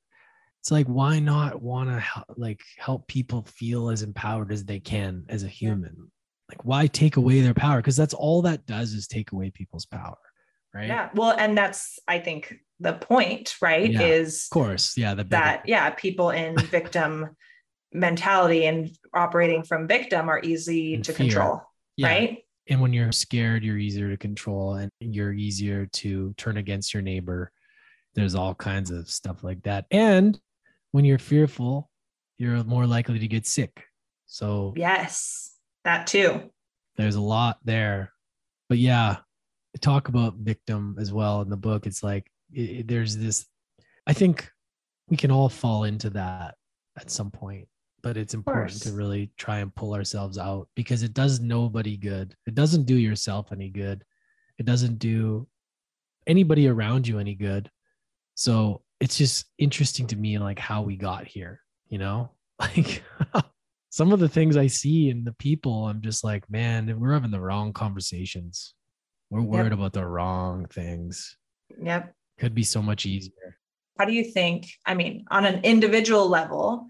it's 0.62 0.72
like 0.72 0.88
why 0.88 1.20
not 1.20 1.62
want 1.62 1.90
to 1.90 2.00
help 2.00 2.26
like 2.38 2.62
help 2.78 3.08
people 3.08 3.44
feel 3.44 3.90
as 3.90 4.02
empowered 4.02 4.52
as 4.52 4.66
they 4.66 4.80
can 4.80 5.24
as 5.30 5.44
a 5.44 5.48
human 5.48 6.12
like 6.50 6.64
why 6.66 6.88
take 6.88 7.18
away 7.18 7.42
their 7.42 7.54
power 7.54 7.78
because 7.78 7.96
that's 7.98 8.14
all 8.14 8.42
that 8.44 8.66
does 8.66 8.94
is 8.94 9.08
take 9.08 9.32
away 9.32 9.50
people's 9.52 9.86
power 9.86 10.18
right 10.74 10.88
Yeah. 10.88 11.10
Well, 11.16 11.36
and 11.38 11.58
that's 11.58 12.00
I 12.08 12.20
think 12.20 12.54
the 12.82 12.94
point, 12.94 13.56
right? 13.62 13.90
Yeah. 13.92 14.02
Is 14.02 14.46
of 14.46 14.54
course 14.54 14.98
yeah 14.98 15.14
that 15.16 15.64
yeah 15.66 15.90
people 15.92 16.32
in 16.32 16.58
victim 16.78 17.30
mentality 17.94 18.66
and 18.66 18.90
operating 19.14 19.64
from 19.64 19.88
victim 19.88 20.28
are 20.30 20.42
easy 20.44 20.96
And 20.96 21.06
to 21.06 21.14
fear. 21.14 21.26
control 21.28 21.62
yeah. 21.96 22.08
right 22.08 22.38
and 22.68 22.82
when 22.82 22.92
you're 22.94 23.12
scared 23.12 23.64
you're 23.64 23.78
easier 23.78 24.10
to 24.10 24.18
control 24.18 24.74
and 24.76 24.92
you're 25.00 25.32
easier 25.34 25.86
to 25.86 26.34
turn 26.38 26.58
against 26.58 26.94
your 26.94 27.02
neighbor 27.04 27.52
there's 28.16 28.36
all 28.36 28.56
kinds 28.56 28.92
of 28.92 29.10
stuff 29.10 29.44
like 29.44 29.62
that. 29.64 29.86
And 29.92 30.40
when 30.92 31.06
you're 31.06 31.20
fearful 31.20 31.90
you're 32.38 32.64
more 32.66 32.86
likely 32.86 33.18
to 33.20 33.28
get 33.28 33.46
sick. 33.46 33.86
So 34.26 34.74
yes 34.76 35.52
that 35.84 36.08
too. 36.08 36.52
there's 36.98 37.16
a 37.16 37.22
lot 37.22 37.60
there. 37.64 38.12
But 38.70 38.80
yeah 38.80 39.18
talk 39.82 40.08
about 40.08 40.36
victim 40.36 40.96
as 41.00 41.12
well 41.12 41.42
in 41.42 41.50
the 41.50 41.58
book. 41.58 41.86
It's 41.86 42.02
like 42.02 42.32
it, 42.54 42.88
there's 42.88 43.18
this 43.18 43.46
i 44.08 44.14
think 44.14 44.50
we 45.10 45.18
can 45.18 45.32
all 45.32 45.50
fall 45.50 45.84
into 45.84 46.10
that 46.12 46.56
at 46.98 47.10
some 47.10 47.32
point 47.32 47.68
but 48.06 48.18
it's 48.18 48.36
important 48.36 48.80
to 48.84 48.92
really 48.92 49.32
try 49.36 49.60
and 49.60 49.74
pull 49.74 49.96
ourselves 49.96 50.38
out 50.38 50.68
because 50.76 51.02
it 51.02 51.16
does 51.16 51.40
nobody 51.40 51.98
good. 51.98 52.36
It 52.46 52.54
doesn't 52.54 52.84
do 52.84 52.96
yourself 52.96 53.52
any 53.52 53.70
good. 53.70 54.04
It 54.60 54.68
doesn't 54.68 55.00
do 55.00 55.48
anybody 56.28 56.68
around 56.68 57.08
you 57.08 57.18
any 57.18 57.34
good 57.34 57.68
so 58.36 58.82
it's 59.00 59.18
just 59.18 59.46
interesting 59.58 60.08
to 60.08 60.16
me 60.16 60.38
like 60.38 60.60
how 60.60 60.82
we 60.82 60.96
got 60.96 61.26
here 61.26 61.60
you 61.90 61.98
know? 61.98 62.32
Like 62.58 63.04
some 63.90 64.14
of 64.14 64.22
the 64.22 64.30
things 64.30 64.56
i 64.56 64.68
see 64.68 65.10
in 65.10 65.26
the 65.26 65.34
people 65.34 65.88
i'm 65.88 66.02
just 66.02 66.24
like 66.24 66.50
man 66.50 66.98
we're 66.98 67.12
having 67.12 67.32
the 67.32 67.42
wrong 67.42 67.74
conversations. 67.74 68.74
We're 69.30 69.42
worried 69.42 69.74
about 69.74 69.92
the 69.92 70.06
wrong 70.06 70.66
things. 70.68 71.36
Yep. 71.82 72.14
Could 72.40 72.56
be 72.56 72.64
so 72.64 72.82
much 72.82 73.06
easier. 73.06 73.58
How 74.00 74.06
do 74.06 74.14
you 74.14 74.24
think 74.24 74.68
i 74.86 74.94
mean 74.94 75.26
on 75.30 75.46
an 75.46 75.66
individual 75.66 76.30
level 76.30 76.88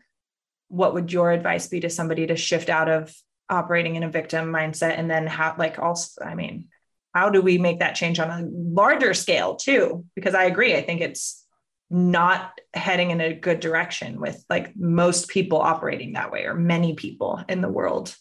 what 0.67 0.93
would 0.93 1.11
your 1.11 1.31
advice 1.31 1.67
be 1.67 1.79
to 1.79 1.89
somebody 1.89 2.27
to 2.27 2.35
shift 2.35 2.69
out 2.69 2.89
of 2.89 3.11
operating 3.49 3.95
in 3.95 4.03
a 4.03 4.09
victim 4.09 4.51
mindset 4.51 4.99
and 4.99 5.09
then 5.09 5.25
how 5.25 5.55
like 5.57 5.79
also 5.79 6.23
i 6.23 6.35
mean 6.35 6.67
how 7.15 7.29
do 7.29 7.41
we 7.41 7.57
make 7.57 7.79
that 7.79 7.95
change 7.95 8.19
on 8.19 8.29
a 8.29 8.45
larger 8.51 9.13
scale 9.13 9.55
too? 9.55 10.05
Because 10.15 10.35
i 10.35 10.43
agree 10.43 10.75
i 10.75 10.81
think 10.81 11.01
it's 11.01 11.45
not 11.89 12.59
heading 12.73 13.11
in 13.11 13.21
a 13.21 13.33
good 13.33 13.59
direction 13.59 14.19
with 14.19 14.43
like 14.49 14.75
most 14.75 15.29
people 15.29 15.59
operating 15.59 16.13
that 16.13 16.31
way 16.31 16.45
or 16.45 16.55
many 16.55 16.95
people 16.95 17.43
in 17.47 17.61
the 17.61 17.69
world. 17.69 18.15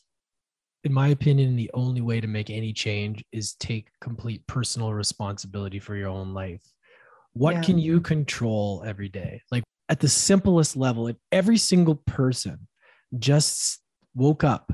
In 0.85 0.93
my 0.93 1.09
opinion 1.09 1.57
the 1.57 1.71
only 1.73 2.03
way 2.03 2.21
to 2.21 2.27
make 2.27 2.51
any 2.51 2.73
change 2.73 3.25
is 3.33 3.55
take 3.55 3.89
complete 4.01 4.47
personal 4.47 4.93
responsibility 4.93 5.79
for 5.79 5.97
your 5.97 6.09
own 6.09 6.35
life. 6.35 6.61
What 7.33 7.55
Yeah. 7.55 7.63
can 7.63 7.79
you 7.79 8.01
control 8.01 8.85
every 8.87 9.09
day? 9.09 9.41
Like 9.51 9.65
at 9.89 10.01
the 10.01 10.09
simplest 10.09 10.77
level 10.77 11.09
if 11.09 11.17
every 11.33 11.57
single 11.57 11.97
person 11.97 12.69
just 13.19 13.81
woke 14.15 14.45
up 14.45 14.73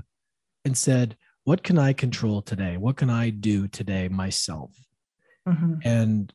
and 0.64 0.76
said 0.76 1.16
what 1.44 1.62
can 1.62 1.78
i 1.78 1.92
control 1.92 2.42
today? 2.42 2.76
What 2.76 2.96
can 2.96 3.10
i 3.10 3.30
do 3.30 3.68
today 3.68 4.08
myself? 4.08 4.72
Mhm. 5.48 5.80
and 5.84 6.32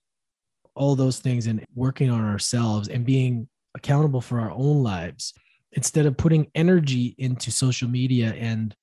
all 0.73 0.95
those 0.95 1.19
things 1.19 1.47
and 1.47 1.63
working 1.73 2.09
on 2.09 2.21
ourselves 2.21 2.89
and 2.89 3.05
being 3.05 3.47
accountable 3.75 4.19
for 4.19 4.39
our 4.39 4.51
own 4.51 4.83
lives 4.83 5.33
instead 5.73 6.05
of 6.05 6.17
putting 6.17 6.49
energy 6.55 7.15
into 7.17 7.51
social 7.51 7.87
media 7.87 8.33
and 8.33 8.75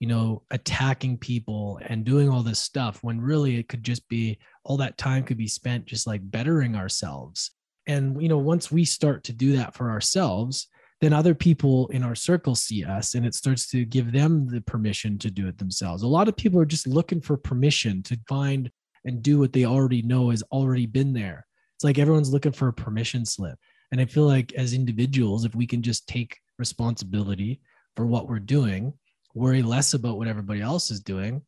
you 0.00 0.08
know 0.08 0.42
attacking 0.50 1.16
people 1.16 1.78
and 1.86 2.04
doing 2.04 2.28
all 2.28 2.42
this 2.42 2.58
stuff 2.58 3.02
when 3.02 3.20
really 3.20 3.56
it 3.56 3.68
could 3.68 3.82
just 3.84 4.06
be 4.08 4.38
all 4.64 4.76
that 4.76 4.98
time 4.98 5.22
could 5.22 5.38
be 5.38 5.48
spent 5.48 5.86
just 5.86 6.06
like 6.06 6.20
bettering 6.30 6.74
ourselves. 6.74 7.52
And 7.86 8.20
you 8.20 8.28
know 8.28 8.38
once 8.38 8.70
we 8.70 8.84
start 8.84 9.24
to 9.24 9.32
do 9.32 9.56
that 9.56 9.74
for 9.74 9.90
ourselves 9.90 10.66
then 11.00 11.12
other 11.12 11.34
people 11.34 11.86
in 11.88 12.02
our 12.02 12.14
circle 12.14 12.54
see 12.54 12.84
us 12.84 13.14
and 13.14 13.24
it 13.24 13.34
starts 13.34 13.68
to 13.68 13.84
give 13.84 14.12
them 14.12 14.48
the 14.48 14.60
permission 14.62 15.18
to 15.18 15.30
do 15.30 15.46
it 15.46 15.58
themselves 15.58 16.02
a 16.02 16.06
lot 16.06 16.28
of 16.28 16.36
people 16.36 16.60
are 16.60 16.66
just 16.66 16.86
looking 16.86 17.20
for 17.20 17.36
permission 17.36 18.02
to 18.02 18.18
find 18.28 18.70
and 19.04 19.22
do 19.22 19.38
what 19.38 19.52
they 19.52 19.64
already 19.64 20.02
know 20.02 20.30
has 20.30 20.42
already 20.52 20.86
been 20.86 21.12
there. 21.12 21.46
It's 21.76 21.84
like 21.84 21.98
everyone's 21.98 22.32
looking 22.32 22.52
for 22.52 22.68
a 22.68 22.72
permission 22.72 23.24
slip. 23.24 23.58
And 23.90 24.00
I 24.00 24.04
feel 24.04 24.26
like 24.26 24.52
as 24.54 24.74
individuals, 24.74 25.44
if 25.44 25.54
we 25.54 25.66
can 25.66 25.82
just 25.82 26.06
take 26.06 26.38
responsibility 26.58 27.60
for 27.96 28.06
what 28.06 28.28
we're 28.28 28.38
doing, 28.38 28.92
worry 29.34 29.62
less 29.62 29.94
about 29.94 30.18
what 30.18 30.28
everybody 30.28 30.60
else 30.60 30.90
is 30.90 31.00
doing, 31.00 31.42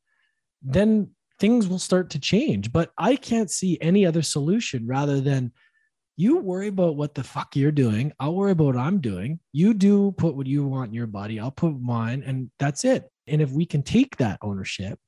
then 0.62 1.10
things 1.38 1.68
will 1.68 1.78
start 1.78 2.10
to 2.10 2.18
change. 2.18 2.72
But 2.72 2.92
I 2.96 3.16
can't 3.16 3.50
see 3.50 3.78
any 3.80 4.06
other 4.06 4.22
solution 4.22 4.86
rather 4.86 5.20
than 5.20 5.52
you 6.16 6.38
worry 6.38 6.68
about 6.68 6.96
what 6.96 7.14
the 7.14 7.24
fuck 7.24 7.56
you're 7.56 7.72
doing. 7.72 8.12
I'll 8.20 8.34
worry 8.34 8.52
about 8.52 8.64
what 8.64 8.76
I'm 8.76 9.00
doing. 9.00 9.40
You 9.52 9.74
do 9.74 10.12
put 10.12 10.36
what 10.36 10.46
you 10.46 10.66
want 10.66 10.88
in 10.88 10.94
your 10.94 11.06
body. 11.06 11.40
I'll 11.40 11.50
put 11.50 11.80
mine, 11.80 12.22
and 12.26 12.50
that's 12.58 12.84
it. 12.84 13.10
And 13.26 13.40
if 13.40 13.50
we 13.50 13.64
can 13.64 13.82
take 13.82 14.16
that 14.16 14.38
ownership 14.42 14.98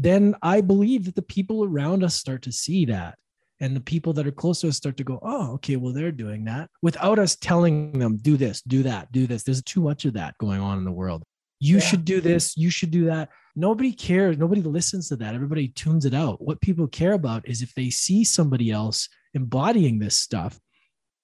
then 0.00 0.36
I 0.42 0.60
believe 0.60 1.04
that 1.06 1.16
the 1.16 1.22
people 1.22 1.64
around 1.64 2.04
us 2.04 2.14
start 2.14 2.42
to 2.42 2.52
see 2.52 2.84
that. 2.86 3.18
And 3.60 3.74
the 3.74 3.80
people 3.80 4.12
that 4.12 4.26
are 4.26 4.32
close 4.32 4.60
to 4.60 4.68
us 4.68 4.76
start 4.76 4.96
to 4.98 5.04
go, 5.04 5.18
oh, 5.20 5.54
okay, 5.54 5.74
well, 5.74 5.92
they're 5.92 6.12
doing 6.12 6.44
that 6.44 6.70
without 6.80 7.18
us 7.18 7.34
telling 7.34 7.98
them, 7.98 8.16
do 8.16 8.36
this, 8.36 8.62
do 8.62 8.84
that, 8.84 9.10
do 9.10 9.26
this. 9.26 9.42
There's 9.42 9.62
too 9.64 9.80
much 9.80 10.04
of 10.04 10.12
that 10.12 10.38
going 10.38 10.60
on 10.60 10.78
in 10.78 10.84
the 10.84 10.92
world. 10.92 11.24
You 11.58 11.78
yeah. 11.78 11.82
should 11.82 12.04
do 12.04 12.20
this, 12.20 12.56
you 12.56 12.70
should 12.70 12.92
do 12.92 13.06
that. 13.06 13.30
Nobody 13.56 13.92
cares. 13.92 14.38
Nobody 14.38 14.62
listens 14.62 15.08
to 15.08 15.16
that. 15.16 15.34
Everybody 15.34 15.68
tunes 15.68 16.04
it 16.04 16.14
out. 16.14 16.40
What 16.40 16.60
people 16.60 16.86
care 16.86 17.14
about 17.14 17.48
is 17.48 17.60
if 17.60 17.74
they 17.74 17.90
see 17.90 18.22
somebody 18.22 18.70
else 18.70 19.08
embodying 19.34 19.98
this 19.98 20.16
stuff, 20.16 20.58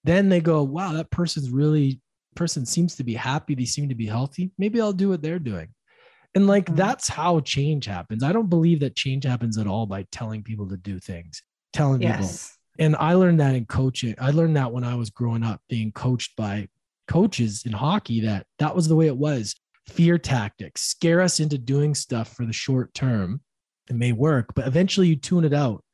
then 0.05 0.29
they 0.29 0.41
go, 0.41 0.63
wow, 0.63 0.93
that 0.93 1.11
person's 1.11 1.51
really, 1.51 2.01
person 2.35 2.67
seems 2.67 2.97
to 2.97 3.05
be 3.05 3.15
happy. 3.15 3.55
They 3.55 3.65
seem 3.65 3.89
to 3.89 3.95
be 3.95 4.07
healthy. 4.07 4.53
Maybe 4.59 4.81
I'll 4.81 4.93
do 4.93 5.09
what 5.09 5.23
they're 5.23 5.39
doing. 5.39 5.69
And 6.35 6.47
like 6.47 6.67
mm-hmm. 6.67 6.77
that's 6.77 7.09
how 7.09 7.41
change 7.41 7.87
happens. 7.87 8.23
I 8.23 8.33
don't 8.33 8.51
believe 8.51 8.81
that 8.81 8.97
change 8.97 9.25
happens 9.25 9.57
at 9.57 9.67
all 9.67 9.87
by 9.87 10.07
telling 10.11 10.43
people 10.43 10.69
to 10.69 10.77
do 10.77 10.99
things, 10.99 11.43
telling 11.73 12.03
yes. 12.03 12.19
people. 12.19 12.87
And 12.87 12.97
I 12.97 13.15
learned 13.15 13.41
that 13.41 13.55
in 13.55 13.67
coaching. 13.67 14.17
I 14.19 14.31
learned 14.31 14.57
that 14.57 14.73
when 14.73 14.83
I 14.83 14.97
was 14.97 15.11
growing 15.11 15.45
up 15.45 15.61
being 15.69 15.93
coached 15.93 16.35
by 16.37 16.69
coaches 17.07 17.63
in 17.65 17.73
hockey 17.73 18.21
that 18.23 18.47
that 18.59 18.75
was 18.75 18.89
the 18.89 18.97
way 18.97 19.07
it 19.07 19.17
was. 19.17 19.55
Fear 19.89 20.19
tactics, 20.19 20.81
scare 20.81 21.21
us 21.21 21.41
into 21.41 21.59
doing 21.59 21.95
stuff 21.95 22.35
for 22.35 22.47
the 22.47 22.53
short 22.53 22.95
term. 22.95 23.43
It 23.89 23.97
may 23.97 24.13
work, 24.13 24.55
but 24.55 24.67
eventually 24.67 25.09
you 25.09 25.17
tune 25.17 25.45
it 25.45 25.53
out. 25.53 25.85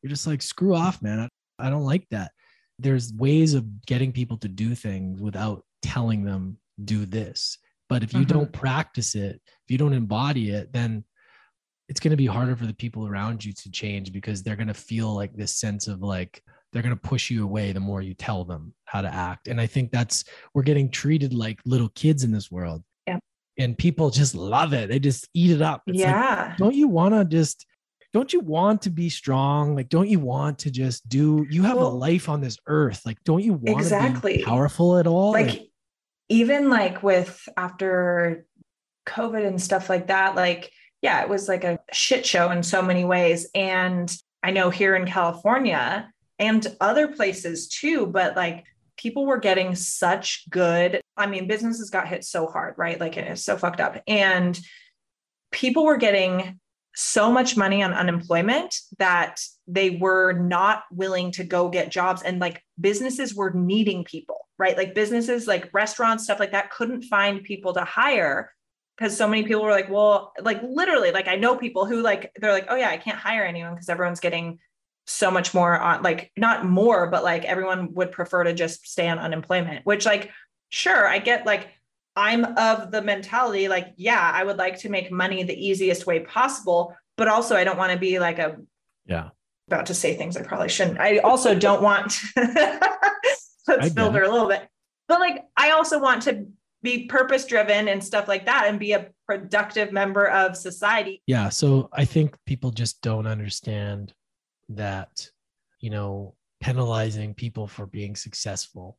You're 0.00 0.10
just 0.10 0.26
like, 0.26 0.40
screw 0.40 0.74
off, 0.74 1.02
man. 1.02 1.28
I, 1.66 1.70
don't 1.70 1.84
like 1.84 2.06
that. 2.10 2.32
There's 2.78 3.12
ways 3.12 3.54
of 3.54 3.84
getting 3.86 4.12
people 4.12 4.38
to 4.38 4.48
do 4.48 4.74
things 4.74 5.20
without 5.20 5.64
telling 5.82 6.24
them 6.24 6.58
do 6.84 7.04
this 7.04 7.58
but 7.90 8.04
if 8.04 8.12
you 8.12 8.20
mm-hmm. 8.20 8.38
don't 8.38 8.52
practice 8.52 9.16
it, 9.16 9.42
if 9.44 9.68
you 9.68 9.76
don't 9.76 9.92
embody 9.92 10.50
it, 10.50 10.72
then 10.72 11.04
it's 11.88 11.98
going 11.98 12.12
to 12.12 12.16
be 12.16 12.26
harder 12.26 12.54
for 12.54 12.64
the 12.64 12.72
people 12.72 13.08
around 13.08 13.44
you 13.44 13.52
to 13.52 13.70
change 13.70 14.12
because 14.12 14.44
they're 14.44 14.54
going 14.54 14.68
to 14.68 14.74
feel 14.74 15.12
like 15.12 15.34
this 15.34 15.56
sense 15.56 15.88
of 15.88 16.00
like 16.00 16.40
they're 16.72 16.84
going 16.84 16.94
to 16.94 17.08
push 17.08 17.30
you 17.30 17.42
away 17.42 17.72
the 17.72 17.80
more 17.80 18.00
you 18.00 18.14
tell 18.14 18.44
them 18.44 18.72
how 18.84 19.00
to 19.00 19.12
act. 19.12 19.48
And 19.48 19.60
I 19.60 19.66
think 19.66 19.90
that's 19.90 20.24
we're 20.54 20.62
getting 20.62 20.88
treated 20.88 21.34
like 21.34 21.58
little 21.66 21.88
kids 21.88 22.22
in 22.22 22.30
this 22.30 22.48
world. 22.48 22.84
Yeah. 23.08 23.18
And 23.58 23.76
people 23.76 24.10
just 24.10 24.36
love 24.36 24.72
it. 24.72 24.88
They 24.88 25.00
just 25.00 25.28
eat 25.34 25.50
it 25.50 25.60
up. 25.60 25.82
It's 25.88 25.98
yeah. 25.98 26.46
Like, 26.50 26.58
don't 26.58 26.76
you 26.76 26.86
want 26.86 27.14
to 27.14 27.24
just 27.24 27.66
don't 28.12 28.32
you 28.32 28.40
want 28.40 28.82
to 28.82 28.90
be 28.90 29.08
strong? 29.08 29.74
Like, 29.74 29.88
don't 29.88 30.08
you 30.08 30.18
want 30.18 30.60
to 30.60 30.70
just 30.70 31.08
do 31.08 31.46
you 31.48 31.62
have 31.62 31.76
well, 31.76 31.88
a 31.88 31.90
life 31.90 32.28
on 32.28 32.40
this 32.40 32.58
earth? 32.66 33.02
Like, 33.06 33.22
don't 33.24 33.42
you 33.42 33.54
want 33.54 33.80
exactly. 33.80 34.32
to 34.32 34.38
be 34.38 34.44
powerful 34.44 34.98
at 34.98 35.06
all? 35.06 35.32
Like, 35.32 35.46
like 35.46 35.70
even 36.28 36.70
like 36.70 37.02
with 37.02 37.48
after 37.56 38.46
COVID 39.06 39.46
and 39.46 39.60
stuff 39.60 39.88
like 39.88 40.08
that, 40.08 40.34
like, 40.34 40.72
yeah, 41.02 41.22
it 41.22 41.28
was 41.28 41.48
like 41.48 41.64
a 41.64 41.78
shit 41.92 42.26
show 42.26 42.50
in 42.50 42.62
so 42.62 42.82
many 42.82 43.04
ways. 43.04 43.48
And 43.54 44.14
I 44.42 44.50
know 44.50 44.70
here 44.70 44.96
in 44.96 45.06
California 45.06 46.10
and 46.38 46.66
other 46.80 47.08
places 47.08 47.68
too, 47.68 48.06
but 48.06 48.36
like 48.36 48.64
people 48.96 49.24
were 49.24 49.38
getting 49.38 49.74
such 49.74 50.48
good. 50.50 51.00
I 51.16 51.26
mean, 51.26 51.46
businesses 51.46 51.90
got 51.90 52.08
hit 52.08 52.24
so 52.24 52.46
hard, 52.46 52.74
right? 52.76 53.00
Like 53.00 53.16
it's 53.16 53.44
so 53.44 53.56
fucked 53.56 53.80
up. 53.80 54.02
And 54.06 54.58
people 55.52 55.84
were 55.84 55.96
getting 55.96 56.58
so 57.00 57.30
much 57.32 57.56
money 57.56 57.82
on 57.82 57.92
unemployment 57.92 58.74
that 58.98 59.40
they 59.66 59.90
were 59.90 60.32
not 60.32 60.84
willing 60.92 61.30
to 61.32 61.44
go 61.44 61.68
get 61.68 61.90
jobs. 61.90 62.22
And 62.22 62.40
like 62.40 62.62
businesses 62.80 63.34
were 63.34 63.50
needing 63.50 64.04
people 64.04 64.40
right? 64.60 64.76
Like 64.76 64.94
businesses, 64.94 65.48
like 65.48 65.70
restaurants, 65.72 66.24
stuff 66.24 66.38
like 66.38 66.52
that, 66.52 66.70
couldn't 66.70 67.04
find 67.04 67.42
people 67.42 67.72
to 67.72 67.82
hire 67.82 68.52
because 68.96 69.16
so 69.16 69.26
many 69.26 69.42
people 69.42 69.62
were 69.62 69.70
like, 69.70 69.88
well, 69.88 70.34
like 70.42 70.60
literally, 70.62 71.10
like 71.10 71.26
I 71.26 71.36
know 71.36 71.56
people 71.56 71.86
who 71.86 72.02
like, 72.02 72.30
they're 72.36 72.52
like, 72.52 72.66
oh 72.68 72.76
yeah, 72.76 72.90
I 72.90 72.98
can't 72.98 73.16
hire 73.16 73.42
anyone 73.42 73.72
because 73.72 73.88
everyone's 73.88 74.20
getting 74.20 74.58
so 75.06 75.30
much 75.30 75.54
more 75.54 75.76
on 75.80 76.02
like 76.02 76.30
not 76.36 76.66
more, 76.66 77.06
but 77.06 77.24
like 77.24 77.46
everyone 77.46 77.94
would 77.94 78.12
prefer 78.12 78.44
to 78.44 78.52
just 78.52 78.86
stay 78.86 79.08
on 79.08 79.18
unemployment, 79.18 79.86
which 79.86 80.04
like, 80.04 80.30
sure, 80.68 81.08
I 81.08 81.18
get 81.18 81.46
like, 81.46 81.68
I'm 82.16 82.44
of 82.44 82.90
the 82.90 83.02
mentality 83.02 83.68
like, 83.68 83.94
yeah, 83.96 84.30
I 84.34 84.44
would 84.44 84.56
like 84.56 84.78
to 84.80 84.88
make 84.88 85.12
money 85.12 85.42
the 85.42 85.54
easiest 85.54 86.06
way 86.06 86.20
possible, 86.20 86.94
but 87.16 87.28
also 87.28 87.56
I 87.56 87.64
don't 87.64 87.78
want 87.78 87.92
to 87.92 87.98
be 87.98 88.18
like 88.18 88.38
a, 88.38 88.56
yeah, 89.06 89.30
about 89.68 89.86
to 89.86 89.94
say 89.94 90.14
things 90.14 90.36
I 90.36 90.42
probably 90.42 90.68
shouldn't. 90.68 90.98
I 90.98 91.18
also 91.18 91.54
don't 91.54 91.82
want 91.82 92.18
let's 92.36 93.92
filter 93.94 94.22
a 94.22 94.30
little 94.30 94.48
bit. 94.48 94.68
But 95.08 95.20
like, 95.20 95.44
I 95.56 95.70
also 95.70 96.00
want 96.00 96.22
to 96.22 96.46
be 96.82 97.06
purpose 97.06 97.46
driven 97.46 97.88
and 97.88 98.02
stuff 98.02 98.26
like 98.26 98.46
that 98.46 98.66
and 98.66 98.78
be 98.78 98.92
a 98.92 99.08
productive 99.26 99.92
member 99.92 100.28
of 100.28 100.56
society. 100.56 101.22
Yeah. 101.26 101.48
So 101.50 101.88
I 101.92 102.04
think 102.04 102.36
people 102.46 102.70
just 102.70 103.02
don't 103.02 103.26
understand 103.26 104.14
that, 104.70 105.28
you 105.80 105.90
know, 105.90 106.34
penalizing 106.60 107.34
people 107.34 107.66
for 107.66 107.86
being 107.86 108.16
successful. 108.16 108.98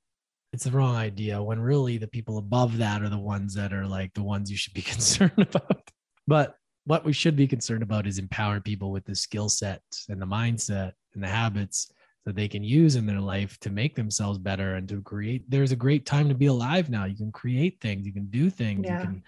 It's 0.53 0.65
the 0.65 0.71
wrong 0.71 0.95
idea 0.95 1.41
when 1.41 1.59
really 1.59 1.97
the 1.97 2.07
people 2.07 2.37
above 2.37 2.77
that 2.77 3.01
are 3.01 3.09
the 3.09 3.17
ones 3.17 3.53
that 3.55 3.73
are 3.73 3.87
like 3.87 4.13
the 4.13 4.23
ones 4.23 4.51
you 4.51 4.57
should 4.57 4.73
be 4.73 4.81
concerned 4.93 5.31
about. 5.37 5.89
But 6.27 6.55
what 6.85 7.05
we 7.05 7.13
should 7.13 7.35
be 7.35 7.47
concerned 7.47 7.83
about 7.83 8.07
is 8.07 8.17
empower 8.17 8.59
people 8.59 8.91
with 8.91 9.05
the 9.05 9.15
skill 9.15 9.49
set 9.49 9.81
and 10.09 10.21
the 10.21 10.25
mindset 10.25 10.93
and 11.13 11.23
the 11.23 11.27
habits 11.27 11.91
that 12.25 12.35
they 12.35 12.47
can 12.47 12.63
use 12.63 12.95
in 12.95 13.05
their 13.05 13.19
life 13.19 13.57
to 13.59 13.69
make 13.69 13.95
themselves 13.95 14.37
better 14.37 14.75
and 14.75 14.87
to 14.89 15.01
create 15.01 15.49
there's 15.49 15.71
a 15.71 15.75
great 15.75 16.05
time 16.05 16.29
to 16.29 16.35
be 16.35 16.45
alive 16.45 16.89
now 16.89 17.05
you 17.05 17.15
can 17.15 17.31
create 17.31 17.79
things 17.81 18.05
you 18.05 18.13
can 18.13 18.27
do 18.27 18.49
things 18.49 18.85
yeah. 18.85 18.99
you 18.99 19.05
can 19.05 19.23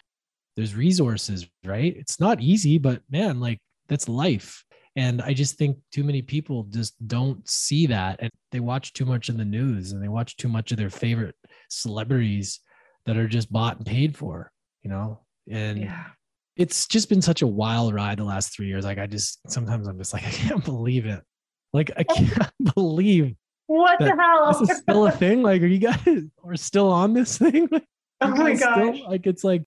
there's 0.55 0.75
resources 0.75 1.47
right 1.65 1.95
it's 1.97 2.19
not 2.19 2.39
easy 2.39 2.77
but 2.77 3.01
man 3.09 3.39
like 3.39 3.59
that's 3.87 4.07
life 4.07 4.63
and 4.95 5.21
i 5.21 5.33
just 5.33 5.57
think 5.57 5.77
too 5.91 6.03
many 6.03 6.21
people 6.21 6.63
just 6.69 6.95
don't 7.07 7.47
see 7.47 7.87
that 7.87 8.19
and 8.19 8.29
they 8.51 8.59
watch 8.59 8.93
too 8.93 9.05
much 9.05 9.29
in 9.29 9.37
the 9.37 9.45
news 9.45 9.91
and 9.91 10.03
they 10.03 10.07
watch 10.07 10.35
too 10.37 10.47
much 10.47 10.71
of 10.71 10.77
their 10.77 10.89
favorite 10.89 11.35
celebrities 11.69 12.59
that 13.05 13.17
are 13.17 13.27
just 13.27 13.51
bought 13.51 13.77
and 13.77 13.85
paid 13.85 14.15
for 14.15 14.51
you 14.83 14.89
know 14.89 15.19
and 15.49 15.79
yeah. 15.79 16.05
it's 16.55 16.87
just 16.87 17.09
been 17.09 17.21
such 17.21 17.41
a 17.41 17.47
wild 17.47 17.93
ride 17.93 18.19
the 18.19 18.23
last 18.23 18.55
three 18.55 18.67
years 18.67 18.85
like 18.85 18.99
i 18.99 19.07
just 19.07 19.39
sometimes 19.49 19.87
i'm 19.87 19.97
just 19.97 20.13
like 20.13 20.23
i 20.27 20.31
can't 20.31 20.63
believe 20.63 21.05
it 21.05 21.21
like 21.73 21.91
I 21.97 22.03
can't 22.03 22.51
believe 22.75 23.35
what 23.67 23.99
the 23.99 24.15
hell 24.15 24.59
this 24.59 24.69
is 24.69 24.77
still 24.77 25.07
a 25.07 25.11
thing. 25.11 25.41
Like, 25.41 25.61
are 25.61 25.67
you 25.67 25.79
guys 25.79 25.99
are 26.45 26.55
still 26.55 26.91
on 26.91 27.13
this 27.13 27.37
thing? 27.37 27.67
Like, 27.71 27.85
oh 28.21 28.29
my 28.29 28.55
gosh! 28.55 28.95
Still, 28.97 29.09
like, 29.09 29.27
it's 29.27 29.43
like 29.43 29.63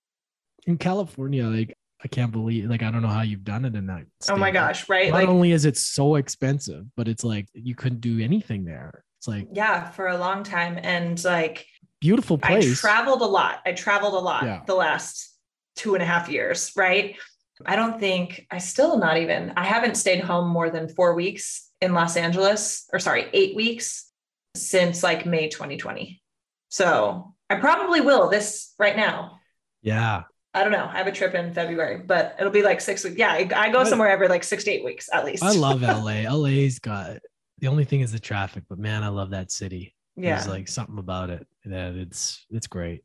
in 0.65 0.77
California. 0.77 1.45
Like, 1.45 1.76
I 2.03 2.07
can't 2.07 2.31
believe. 2.31 2.69
Like, 2.69 2.83
I 2.83 2.91
don't 2.91 3.01
know 3.01 3.07
how 3.07 3.21
you've 3.21 3.43
done 3.43 3.65
it 3.65 3.75
in 3.75 3.87
that. 3.87 4.05
State. 4.21 4.33
Oh 4.33 4.37
my 4.37 4.51
gosh! 4.51 4.87
Right? 4.87 5.09
Not 5.09 5.17
like, 5.17 5.29
only 5.29 5.51
is 5.51 5.65
it 5.65 5.77
so 5.77 6.15
expensive, 6.15 6.85
but 6.95 7.07
it's 7.07 7.23
like 7.23 7.47
you 7.53 7.75
couldn't 7.75 8.01
do 8.01 8.19
anything 8.19 8.65
there. 8.65 9.03
It's 9.19 9.27
like 9.27 9.47
yeah, 9.53 9.89
for 9.89 10.07
a 10.07 10.17
long 10.17 10.43
time, 10.43 10.79
and 10.81 11.21
like 11.23 11.65
beautiful 11.99 12.37
place. 12.37 12.83
I 12.83 12.87
traveled 12.87 13.21
a 13.21 13.25
lot. 13.25 13.59
I 13.65 13.71
traveled 13.71 14.13
a 14.13 14.19
lot 14.19 14.43
yeah. 14.43 14.61
the 14.67 14.75
last 14.75 15.35
two 15.75 15.95
and 15.95 16.03
a 16.03 16.05
half 16.05 16.29
years. 16.29 16.71
Right. 16.75 17.17
I 17.65 17.75
don't 17.75 17.99
think 17.99 18.45
I 18.51 18.59
still 18.59 18.99
not 18.99 19.17
even. 19.17 19.53
I 19.57 19.65
haven't 19.65 19.95
stayed 19.95 20.19
home 20.19 20.47
more 20.47 20.69
than 20.69 20.89
four 20.89 21.15
weeks 21.15 21.71
in 21.81 21.93
Los 21.93 22.15
Angeles, 22.15 22.87
or 22.93 22.99
sorry, 22.99 23.25
eight 23.33 23.55
weeks 23.55 24.11
since 24.55 25.01
like 25.01 25.25
May 25.25 25.49
2020. 25.49 26.21
So 26.69 27.33
I 27.49 27.55
probably 27.55 28.01
will 28.01 28.29
this 28.29 28.73
right 28.77 28.95
now. 28.95 29.39
Yeah. 29.81 30.23
I 30.57 30.63
don't 30.63 30.71
know. 30.71 30.89
I 30.91 30.97
have 30.97 31.07
a 31.07 31.11
trip 31.11 31.33
in 31.33 31.53
February, 31.53 31.97
but 32.05 32.35
it'll 32.39 32.51
be 32.51 32.63
like 32.63 32.81
six 32.81 33.03
weeks. 33.03 33.17
Yeah, 33.17 33.31
I, 33.31 33.69
go 33.69 33.83
somewhere 33.83 34.09
every 34.09 34.27
like 34.27 34.43
six 34.43 34.63
to 34.65 34.71
eight 34.71 34.83
weeks 34.83 35.09
at 35.13 35.25
least. 35.25 35.43
I 35.43 35.51
love 35.53 35.81
LA. 35.81 36.29
LA's 36.29 36.79
got 36.79 37.17
the 37.59 37.67
only 37.67 37.85
thing 37.85 38.01
is 38.01 38.11
the 38.11 38.19
traffic, 38.19 38.63
but 38.69 38.79
man, 38.79 39.03
I 39.03 39.09
love 39.09 39.31
that 39.31 39.51
city. 39.51 39.95
Yeah. 40.15 40.35
There's 40.35 40.47
like 40.47 40.67
something 40.67 40.97
about 40.97 41.29
it 41.29 41.47
that 41.65 41.95
it's 41.95 42.45
it's 42.49 42.67
great. 42.67 43.03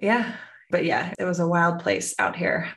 Yeah. 0.00 0.34
But 0.70 0.84
yeah, 0.84 1.12
it 1.18 1.24
was 1.24 1.40
a 1.40 1.46
wild 1.46 1.80
place 1.80 2.14
out 2.18 2.34
here. 2.36 2.72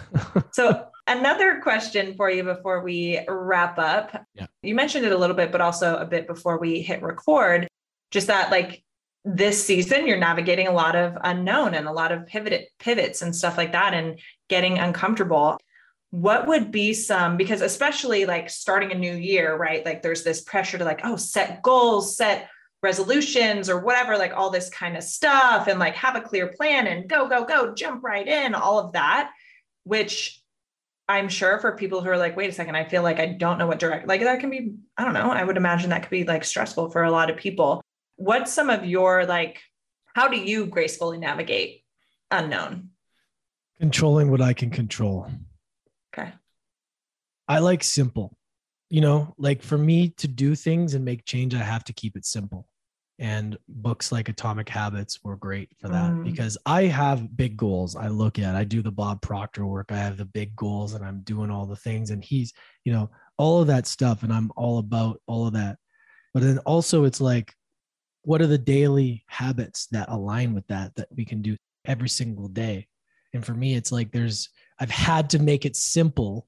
so 0.52 0.90
Another 1.10 1.58
question 1.60 2.14
for 2.14 2.30
you 2.30 2.44
before 2.44 2.84
we 2.84 3.18
wrap 3.26 3.80
up. 3.80 4.24
Yeah. 4.36 4.46
You 4.62 4.76
mentioned 4.76 5.04
it 5.04 5.10
a 5.10 5.18
little 5.18 5.34
bit, 5.34 5.50
but 5.50 5.60
also 5.60 5.96
a 5.96 6.04
bit 6.04 6.28
before 6.28 6.60
we 6.60 6.82
hit 6.82 7.02
record, 7.02 7.66
just 8.12 8.28
that 8.28 8.52
like 8.52 8.84
this 9.24 9.64
season 9.64 10.06
you're 10.06 10.18
navigating 10.18 10.66
a 10.66 10.72
lot 10.72 10.96
of 10.96 11.16
unknown 11.24 11.74
and 11.74 11.86
a 11.86 11.92
lot 11.92 12.12
of 12.12 12.26
pivot 12.26 12.68
pivots 12.78 13.22
and 13.22 13.36
stuff 13.36 13.58
like 13.58 13.72
that 13.72 13.92
and 13.92 14.18
getting 14.48 14.78
uncomfortable. 14.78 15.58
What 16.10 16.48
would 16.48 16.72
be 16.72 16.94
some 16.94 17.36
because 17.36 17.60
especially 17.60 18.24
like 18.24 18.50
starting 18.50 18.92
a 18.92 18.98
new 18.98 19.14
year, 19.14 19.56
right? 19.56 19.84
Like 19.84 20.02
there's 20.02 20.24
this 20.24 20.40
pressure 20.40 20.78
to 20.78 20.84
like, 20.84 21.00
oh, 21.04 21.16
set 21.16 21.62
goals, 21.62 22.16
set 22.16 22.48
resolutions 22.82 23.68
or 23.68 23.80
whatever, 23.80 24.16
like 24.16 24.32
all 24.32 24.50
this 24.50 24.70
kind 24.70 24.96
of 24.96 25.02
stuff 25.02 25.68
and 25.68 25.78
like 25.78 25.94
have 25.94 26.16
a 26.16 26.20
clear 26.20 26.48
plan 26.48 26.86
and 26.86 27.08
go, 27.08 27.28
go, 27.28 27.44
go, 27.44 27.74
jump 27.74 28.02
right 28.02 28.26
in, 28.26 28.54
all 28.54 28.78
of 28.78 28.92
that, 28.92 29.30
which 29.84 30.42
I'm 31.08 31.28
sure 31.28 31.58
for 31.58 31.76
people 31.76 32.00
who 32.00 32.08
are 32.08 32.16
like, 32.16 32.36
wait 32.36 32.48
a 32.48 32.52
second, 32.52 32.76
I 32.76 32.84
feel 32.84 33.02
like 33.02 33.20
I 33.20 33.26
don't 33.26 33.58
know 33.58 33.66
what 33.66 33.80
direct, 33.80 34.08
like 34.08 34.22
that 34.22 34.40
can 34.40 34.48
be, 34.48 34.74
I 34.96 35.04
don't 35.04 35.14
know. 35.14 35.30
I 35.30 35.44
would 35.44 35.56
imagine 35.56 35.90
that 35.90 36.02
could 36.02 36.10
be 36.10 36.24
like 36.24 36.44
stressful 36.44 36.90
for 36.90 37.02
a 37.02 37.10
lot 37.10 37.30
of 37.30 37.36
people. 37.36 37.82
What's 38.20 38.52
some 38.52 38.68
of 38.68 38.84
your 38.84 39.24
like, 39.24 39.62
how 40.14 40.28
do 40.28 40.36
you 40.36 40.66
gracefully 40.66 41.16
navigate 41.16 41.82
unknown? 42.30 42.90
Controlling 43.80 44.30
what 44.30 44.42
I 44.42 44.52
can 44.52 44.68
control. 44.68 45.26
Okay. 46.12 46.30
I 47.48 47.60
like 47.60 47.82
simple. 47.82 48.36
You 48.90 49.00
know, 49.00 49.34
like 49.38 49.62
for 49.62 49.78
me 49.78 50.10
to 50.18 50.28
do 50.28 50.54
things 50.54 50.92
and 50.92 51.02
make 51.02 51.24
change, 51.24 51.54
I 51.54 51.62
have 51.62 51.82
to 51.84 51.94
keep 51.94 52.14
it 52.14 52.26
simple. 52.26 52.68
And 53.18 53.56
books 53.68 54.12
like 54.12 54.28
Atomic 54.28 54.68
Habits 54.68 55.20
were 55.24 55.36
great 55.36 55.70
for 55.78 55.88
that 55.88 56.12
Mm. 56.12 56.24
because 56.24 56.58
I 56.66 56.82
have 56.84 57.34
big 57.34 57.56
goals. 57.56 57.96
I 57.96 58.08
look 58.08 58.38
at, 58.38 58.54
I 58.54 58.64
do 58.64 58.82
the 58.82 58.92
Bob 58.92 59.22
Proctor 59.22 59.64
work. 59.64 59.92
I 59.92 59.96
have 59.96 60.18
the 60.18 60.26
big 60.26 60.54
goals 60.56 60.92
and 60.92 61.02
I'm 61.02 61.22
doing 61.22 61.50
all 61.50 61.64
the 61.64 61.76
things. 61.76 62.10
And 62.10 62.22
he's, 62.22 62.52
you 62.84 62.92
know, 62.92 63.10
all 63.38 63.62
of 63.62 63.68
that 63.68 63.86
stuff. 63.86 64.22
And 64.24 64.32
I'm 64.32 64.50
all 64.56 64.78
about 64.78 65.22
all 65.26 65.46
of 65.46 65.54
that. 65.54 65.78
But 66.34 66.42
then 66.42 66.58
also, 66.58 67.04
it's 67.04 67.20
like, 67.22 67.54
what 68.22 68.42
are 68.42 68.46
the 68.46 68.58
daily 68.58 69.24
habits 69.28 69.86
that 69.88 70.08
align 70.08 70.54
with 70.54 70.66
that 70.68 70.94
that 70.96 71.08
we 71.16 71.24
can 71.24 71.42
do 71.42 71.56
every 71.86 72.08
single 72.08 72.48
day? 72.48 72.86
And 73.32 73.44
for 73.44 73.54
me, 73.54 73.74
it's 73.74 73.92
like 73.92 74.12
there's, 74.12 74.48
I've 74.78 74.90
had 74.90 75.30
to 75.30 75.38
make 75.38 75.64
it 75.64 75.76
simple 75.76 76.46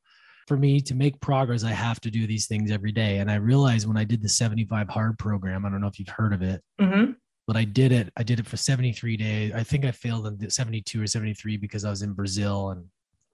for 0.49 0.57
me 0.57 0.81
to 0.81 0.95
make 0.95 1.21
progress. 1.21 1.65
I 1.65 1.71
have 1.71 2.01
to 2.01 2.11
do 2.11 2.27
these 2.27 2.47
things 2.47 2.71
every 2.71 2.93
day. 2.93 3.19
And 3.19 3.31
I 3.31 3.37
realized 3.37 3.87
when 3.87 3.97
I 3.97 4.05
did 4.05 4.23
the 4.23 4.29
75 4.29 4.89
hard 4.89 5.19
program, 5.19 5.65
I 5.65 5.71
don't 5.71 5.81
know 5.81 5.87
if 5.87 5.99
you've 5.99 6.09
heard 6.09 6.33
of 6.33 6.43
it, 6.43 6.63
hmm 6.81 7.13
but 7.47 7.57
I 7.57 7.65
did 7.65 7.93
it. 7.93 8.13
I 8.17 8.23
did 8.23 8.39
it 8.39 8.47
for 8.47 8.57
73 8.57 9.17
days. 9.17 9.53
I 9.53 9.63
think 9.63 9.85
I 9.85 9.91
failed 9.91 10.27
in 10.27 10.49
72 10.49 11.03
or 11.03 11.07
73 11.07 11.57
because 11.57 11.85
I 11.85 11.91
was 11.91 12.03
in 12.03 12.13
Brazil 12.13 12.71
and 12.71 12.85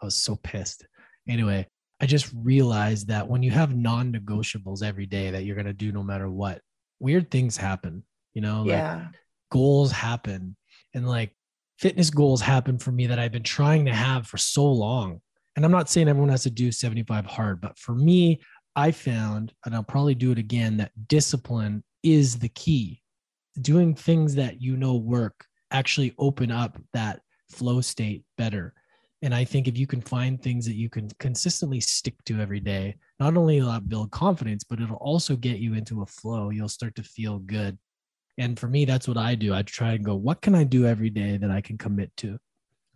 I 0.00 0.06
was 0.06 0.14
so 0.14 0.36
pissed. 0.36 0.86
Anyway, 1.28 1.66
I 2.00 2.06
just 2.06 2.32
realized 2.34 3.08
that 3.08 3.28
when 3.28 3.42
you 3.42 3.50
have 3.50 3.76
non 3.76 4.12
negotiables 4.12 4.82
every 4.82 5.06
day 5.06 5.30
that 5.30 5.44
you're 5.44 5.56
going 5.56 5.66
to 5.66 5.72
do 5.72 5.92
no 5.92 6.02
matter 6.02 6.30
what, 6.30 6.62
weird 7.00 7.30
things 7.30 7.56
happen, 7.56 8.02
you 8.38 8.42
know, 8.42 8.62
like 8.62 8.68
Yeah. 8.68 9.08
goals 9.50 9.90
happen 9.90 10.54
and 10.94 11.08
like 11.08 11.34
fitness 11.80 12.08
goals 12.08 12.40
happen 12.40 12.78
for 12.78 12.92
me 12.92 13.08
that 13.08 13.18
I've 13.18 13.32
been 13.32 13.42
trying 13.42 13.84
to 13.86 13.92
have 13.92 14.28
for 14.28 14.38
so 14.38 14.64
long. 14.64 15.20
And 15.56 15.64
I'm 15.64 15.72
not 15.72 15.88
saying 15.88 16.06
everyone 16.06 16.28
has 16.30 16.44
to 16.44 16.50
do 16.50 16.70
75 16.70 17.26
hard, 17.26 17.60
but 17.60 17.76
for 17.76 17.96
me, 17.96 18.40
I 18.76 18.92
found, 18.92 19.52
and 19.64 19.74
I'll 19.74 19.82
probably 19.82 20.14
do 20.14 20.30
it 20.30 20.38
again, 20.38 20.76
that 20.76 20.92
discipline 21.08 21.82
is 22.04 22.38
the 22.38 22.48
key. 22.50 23.02
Doing 23.60 23.92
things 23.96 24.36
that 24.36 24.62
you 24.62 24.76
know 24.76 24.94
work 24.94 25.44
actually 25.72 26.14
open 26.16 26.52
up 26.52 26.78
that 26.92 27.22
flow 27.50 27.80
state 27.80 28.22
better. 28.36 28.72
And 29.22 29.34
I 29.34 29.44
think 29.44 29.66
if 29.66 29.76
you 29.76 29.88
can 29.88 30.00
find 30.00 30.40
things 30.40 30.64
that 30.66 30.76
you 30.76 30.88
can 30.88 31.08
consistently 31.18 31.80
stick 31.80 32.14
to 32.26 32.38
every 32.40 32.60
day, 32.60 32.94
not 33.18 33.36
only 33.36 33.60
will 33.60 33.72
that 33.72 33.88
build 33.88 34.12
confidence, 34.12 34.62
but 34.62 34.80
it'll 34.80 34.94
also 35.12 35.34
get 35.34 35.58
you 35.58 35.74
into 35.74 36.02
a 36.02 36.06
flow. 36.06 36.50
You'll 36.50 36.68
start 36.68 36.94
to 36.94 37.02
feel 37.02 37.40
good. 37.40 37.76
And 38.38 38.58
for 38.58 38.68
me, 38.68 38.84
that's 38.84 39.08
what 39.08 39.16
I 39.18 39.34
do. 39.34 39.52
I 39.52 39.62
try 39.62 39.92
and 39.92 40.04
go, 40.04 40.14
what 40.14 40.40
can 40.40 40.54
I 40.54 40.64
do 40.64 40.86
every 40.86 41.10
day 41.10 41.36
that 41.36 41.50
I 41.50 41.60
can 41.60 41.76
commit 41.76 42.16
to 42.18 42.38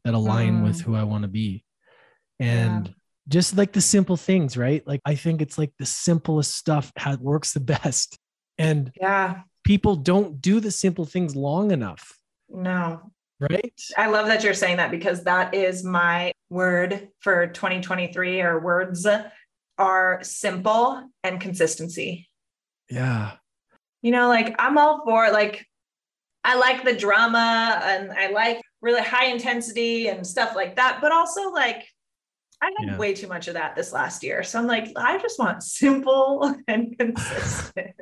that 0.05 0.15
align 0.15 0.63
with 0.63 0.79
Mm. 0.79 0.83
who 0.83 0.95
I 0.95 1.03
want 1.03 1.23
to 1.23 1.29
be? 1.29 1.65
And 2.39 2.95
just 3.29 3.57
like 3.57 3.73
the 3.73 3.81
simple 3.81 4.17
things, 4.17 4.57
right? 4.57 4.87
Like 4.87 5.01
I 5.05 5.15
think 5.17 5.43
it's 5.43 5.59
like 5.59 5.73
the 5.79 5.87
simplest 5.87 6.57
stuff 6.57 6.93
how 6.97 7.17
works 7.17 7.53
the 7.53 7.61
best. 7.83 8.19
And 8.59 8.93
Yeah. 9.01 9.43
people 9.65 9.97
don't 9.97 10.41
do 10.41 10.61
the 10.61 10.71
simple 10.71 11.05
things 11.05 11.35
long 11.37 11.71
enough, 11.73 12.19
No. 12.49 13.13
right? 13.41 13.81
I 13.97 14.07
love 14.09 14.27
that 14.27 14.43
you're 14.45 14.55
saying 14.55 14.77
that 14.79 14.91
because 14.91 15.25
that 15.25 15.55
is 15.55 15.85
my 15.85 16.33
word 16.51 17.09
for 17.21 17.47
2023 17.49 18.41
or 18.43 18.61
words 18.61 19.07
are 19.79 20.21
simple 20.23 21.09
and 21.25 21.41
consistency. 21.41 22.29
Yeah. 22.91 23.33
You 24.03 24.11
know, 24.11 24.29
like 24.29 24.55
I'm 24.59 24.79
all 24.79 25.03
for 25.05 25.31
like 25.31 25.65
I 26.45 26.57
like 26.57 26.85
the 26.85 26.95
drama 26.95 27.81
and 27.85 28.11
I 28.13 28.31
like 28.31 28.61
really 28.81 29.03
high 29.03 29.27
intensity 29.27 30.09
and 30.09 30.27
stuff 30.27 30.57
like 30.57 30.77
that, 30.77 30.99
but 31.01 31.13
also 31.13 31.51
like 31.51 31.87
I 32.61 32.67
had 32.79 32.89
Yeah. 32.91 32.97
way 32.99 33.15
too 33.15 33.29
much 33.29 33.49
of 33.49 33.55
that 33.55 33.75
this 33.77 33.93
last 33.93 34.23
year. 34.23 34.43
So 34.43 34.59
I'm 34.59 34.67
like, 34.67 34.89
I 34.97 35.19
just 35.19 35.39
want 35.39 35.63
simple 35.83 36.55
and 36.69 36.97
consistent. 36.99 37.93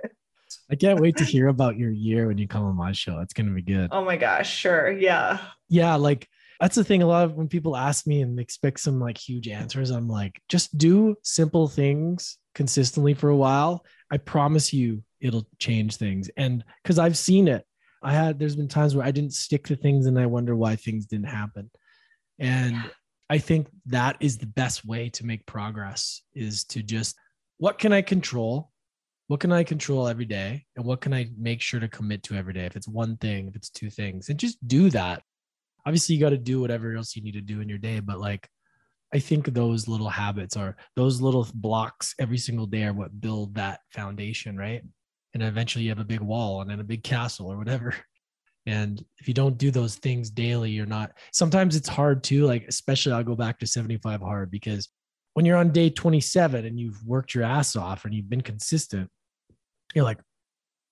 I 0.71 0.77
can't 0.77 1.01
wait 1.01 1.17
to 1.19 1.25
hear 1.25 1.49
about 1.49 1.77
your 1.77 1.91
year 1.91 2.29
when 2.29 2.39
you 2.39 2.47
come 2.49 2.65
on 2.65 2.77
my 2.77 2.93
show. 2.93 3.19
It's 3.21 3.33
going 3.35 3.47
to 3.49 3.53
be 3.55 3.63
good. 3.63 3.89
oh 3.93 4.05
my 4.05 4.17
gosh, 4.17 4.55
sure. 4.55 4.91
Yeah. 4.91 5.39
yeah 5.69 5.97
like 5.97 6.27
that's 6.61 6.77
the 6.77 6.85
thing 6.85 7.03
a 7.03 7.07
lot 7.07 7.25
of 7.25 7.35
when 7.35 7.49
people 7.49 7.77
ask 7.77 8.07
me 8.07 8.21
and 8.23 8.39
expect 8.39 8.81
some 8.81 9.01
like 9.01 9.17
huge 9.17 9.49
answers 9.49 9.91
i'm 9.91 10.09
like 10.09 10.41
just 10.49 10.77
do 10.77 11.17
simple 11.23 11.69
things 11.69 12.37
consistently 12.55 13.15
for 13.15 13.31
a 13.31 13.37
while 13.37 13.83
i 14.11 14.19
promise 14.19 14.71
you 14.73 15.03
it'll 15.21 15.47
change 15.59 15.97
things. 15.97 16.31
And 16.37 16.65
because 16.83 16.99
i've 16.99 17.19
seen 17.19 17.49
it. 17.49 17.65
I 18.03 18.13
had 18.13 18.39
there's 18.39 18.57
been 18.57 18.69
times 18.69 18.95
where 18.97 19.07
i 19.07 19.11
didn't 19.11 19.35
stick 19.35 19.67
to 19.67 19.77
things 19.77 20.07
and 20.07 20.19
i 20.19 20.27
wonder 20.27 20.57
why 20.57 20.77
things 20.77 21.07
didn't 21.07 21.29
happen. 21.29 21.71
And 22.39 22.75
Yeah. 22.75 22.89
i 23.29 23.39
think 23.39 23.69
that 23.87 24.17
is 24.21 24.39
the 24.39 24.47
best 24.47 24.85
way 24.85 25.09
to 25.11 25.27
make 25.27 25.45
progress 25.47 26.23
is 26.35 26.65
to 26.73 26.83
just 26.83 27.17
what 27.59 27.79
can 27.79 27.93
i 27.93 28.03
control? 28.03 28.71
What 29.29 29.41
can 29.41 29.53
i 29.53 29.63
control 29.65 30.09
every 30.09 30.25
day? 30.25 30.65
And 30.77 30.85
what 30.85 31.01
can 31.01 31.13
i 31.13 31.29
make 31.39 31.61
sure 31.61 31.81
to 31.81 31.89
commit 31.89 32.23
to 32.25 32.35
every 32.35 32.53
day? 32.55 32.65
If 32.67 32.77
it's 32.77 32.89
one 32.89 33.17
thing 33.19 33.49
if 33.49 33.55
it's 33.57 33.71
two 33.71 33.91
things 33.91 34.29
and 34.29 34.39
just 34.39 34.57
do 34.67 34.91
that. 34.91 35.23
Obviously 35.87 36.15
you 36.15 36.21
got 36.21 36.31
to 36.31 36.39
do 36.39 36.61
whatever 36.61 36.95
else 36.95 37.15
you 37.17 37.23
need 37.23 37.35
to 37.35 37.41
do 37.41 37.61
in 37.61 37.69
your 37.69 37.79
day 37.79 38.01
but 38.01 38.21
like 38.21 38.49
i 39.15 39.19
think 39.19 39.47
those 39.47 39.89
little 39.89 40.11
habits 40.11 40.57
are 40.57 40.77
those 40.95 41.21
little 41.21 41.47
blocks 41.55 42.15
every 42.19 42.39
single 42.39 42.67
day 42.67 42.85
are 42.85 42.93
what 42.93 43.19
build 43.21 43.55
that 43.55 43.81
foundation 43.93 44.57
right 44.57 44.83
and 45.35 45.43
eventually 45.43 45.85
you 45.85 45.91
have 45.91 45.99
a 46.01 46.05
big 46.05 46.21
wall 46.21 46.61
and 46.61 46.71
then 46.71 46.81
a 46.81 46.85
big 46.85 47.03
castle 47.05 47.51
or 47.51 47.57
whatever 47.57 47.95
and 48.67 49.05
if 49.19 49.27
you 49.29 49.35
don't 49.35 49.57
do 49.59 49.71
those 49.71 49.97
things 49.97 50.29
daily 50.31 50.71
you're 50.71 50.87
not 50.87 51.13
sometimes 51.33 51.77
it's 51.77 51.89
hard 51.89 52.23
too 52.23 52.45
like 52.47 52.65
especially 52.69 53.13
i'll 53.13 53.25
go 53.25 53.35
back 53.35 53.59
to 53.59 53.67
75 53.67 54.21
hard 54.21 54.51
because 54.51 54.89
when 55.35 55.47
you're 55.47 55.57
on 55.57 55.71
day 55.71 55.89
27 55.89 56.67
and 56.67 56.79
you've 56.79 57.03
worked 57.07 57.35
your 57.35 57.45
ass 57.45 57.75
off 57.77 58.05
and 58.05 58.13
you've 58.13 58.29
been 58.29 58.41
consistent 58.43 59.09
you're 59.95 60.05
like 60.05 60.21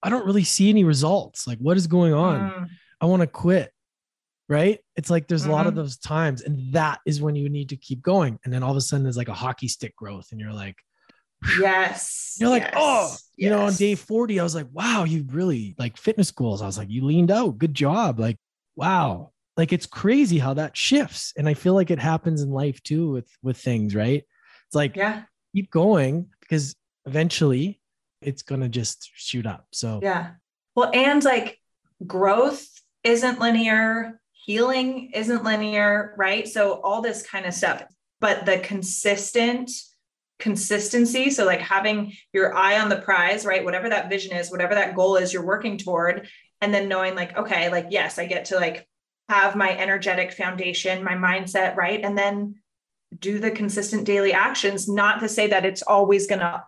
i 0.02 0.08
don't 0.08 0.24
really 0.26 0.44
see 0.44 0.70
any 0.70 0.84
results 0.84 1.46
like 1.46 1.58
what 1.58 1.76
is 1.76 1.86
going 1.86 2.12
on 2.14 2.40
Mm, 2.40 2.68
I 3.00 3.06
want 3.06 3.20
to 3.20 3.26
quit. 3.28 3.70
Right. 4.48 4.78
It's 4.96 5.10
like 5.10 5.28
there's 5.28 5.44
a 5.44 5.52
lot 5.52 5.66
of 5.66 5.74
Mhm. 5.74 5.76
those 5.76 5.98
times, 5.98 6.40
and 6.40 6.72
that 6.72 7.00
is 7.04 7.20
when 7.20 7.36
you 7.36 7.50
need 7.50 7.68
to 7.68 7.76
keep 7.76 8.00
going. 8.00 8.38
And 8.44 8.52
then 8.52 8.62
all 8.62 8.70
of 8.70 8.78
a 8.78 8.80
sudden 8.80 9.04
there's 9.04 9.16
like 9.18 9.28
a 9.28 9.34
hockey 9.34 9.68
stick 9.68 9.94
growth, 9.94 10.28
and 10.32 10.40
you're 10.40 10.54
like, 10.54 10.74
yes. 11.60 12.36
you're 12.40 12.50
like, 12.50 12.72
oh, 12.76 13.08
yes, 13.10 13.22
oh, 13.22 13.32
you 13.36 13.50
know, 13.50 13.60
on 13.66 13.74
day 13.74 13.94
40, 13.94 14.40
I 14.40 14.42
was 14.42 14.54
like, 14.54 14.66
wow, 14.72 15.04
you 15.04 15.24
really 15.30 15.74
like 15.78 15.96
fitness 15.96 16.30
goals. 16.30 16.62
I 16.62 16.66
was 16.66 16.78
like, 16.78 16.90
you 16.90 17.04
leaned 17.04 17.30
out. 17.30 17.58
Good 17.58 17.74
job. 17.74 18.18
Like, 18.18 18.36
wow. 18.76 19.32
Like 19.56 19.72
it's 19.72 19.86
crazy 19.86 20.38
how 20.38 20.54
that 20.54 20.76
shifts. 20.76 21.32
And 21.36 21.48
I 21.48 21.54
feel 21.54 21.74
like 21.74 21.90
it 21.90 21.98
happens 21.98 22.42
in 22.42 22.50
life 22.50 22.80
too 22.82 23.10
with 23.10 23.28
with 23.42 23.56
things, 23.58 23.94
right? 23.94 24.22
It's 24.66 24.74
like 24.74 24.94
Yeah. 24.94 25.22
keep 25.54 25.70
going 25.70 26.28
because 26.40 26.76
eventually 27.06 27.80
it's 28.22 28.42
gonna 28.42 28.68
just 28.68 29.10
shoot 29.14 29.46
up. 29.46 29.66
So 29.72 29.98
Yeah. 30.00 30.32
Well, 30.76 30.90
and 30.94 31.24
like 31.24 31.58
growth 32.06 32.68
isn't 33.02 33.40
linear, 33.40 34.20
healing 34.32 35.10
isn't 35.12 35.42
linear, 35.42 36.14
right? 36.16 36.46
So 36.46 36.80
all 36.82 37.02
this 37.02 37.26
kind 37.26 37.44
of 37.44 37.52
stuff, 37.52 37.82
but 38.20 38.46
the 38.46 38.58
consistent 38.58 39.70
consistency, 40.38 41.30
so 41.30 41.44
like 41.44 41.60
having 41.60 42.12
your 42.32 42.54
eye 42.56 42.80
on 42.80 42.88
the 42.88 43.00
prize, 43.00 43.44
right? 43.44 43.64
Whatever 43.64 43.88
that 43.88 44.08
vision 44.08 44.36
is, 44.36 44.50
whatever 44.50 44.74
that 44.74 44.94
goal 44.94 45.16
is 45.16 45.32
you're 45.32 45.44
working 45.44 45.78
toward, 45.78 46.28
and 46.60 46.72
then 46.72 46.88
knowing 46.88 47.14
like, 47.14 47.36
okay, 47.36 47.70
like 47.70 47.86
yes, 47.90 48.18
I 48.18 48.26
get 48.26 48.46
to 48.46 48.56
like 48.56 48.86
have 49.28 49.56
my 49.56 49.76
energetic 49.76 50.32
foundation, 50.32 51.04
my 51.04 51.14
mindset, 51.14 51.76
right? 51.76 52.00
And 52.02 52.16
then 52.16 52.56
do 53.18 53.38
the 53.38 53.50
consistent 53.50 54.04
daily 54.04 54.32
actions, 54.32 54.88
not 54.88 55.20
to 55.20 55.28
say 55.28 55.48
that 55.48 55.64
it's 55.64 55.82
always 55.82 56.26
going 56.26 56.40
to 56.40 56.62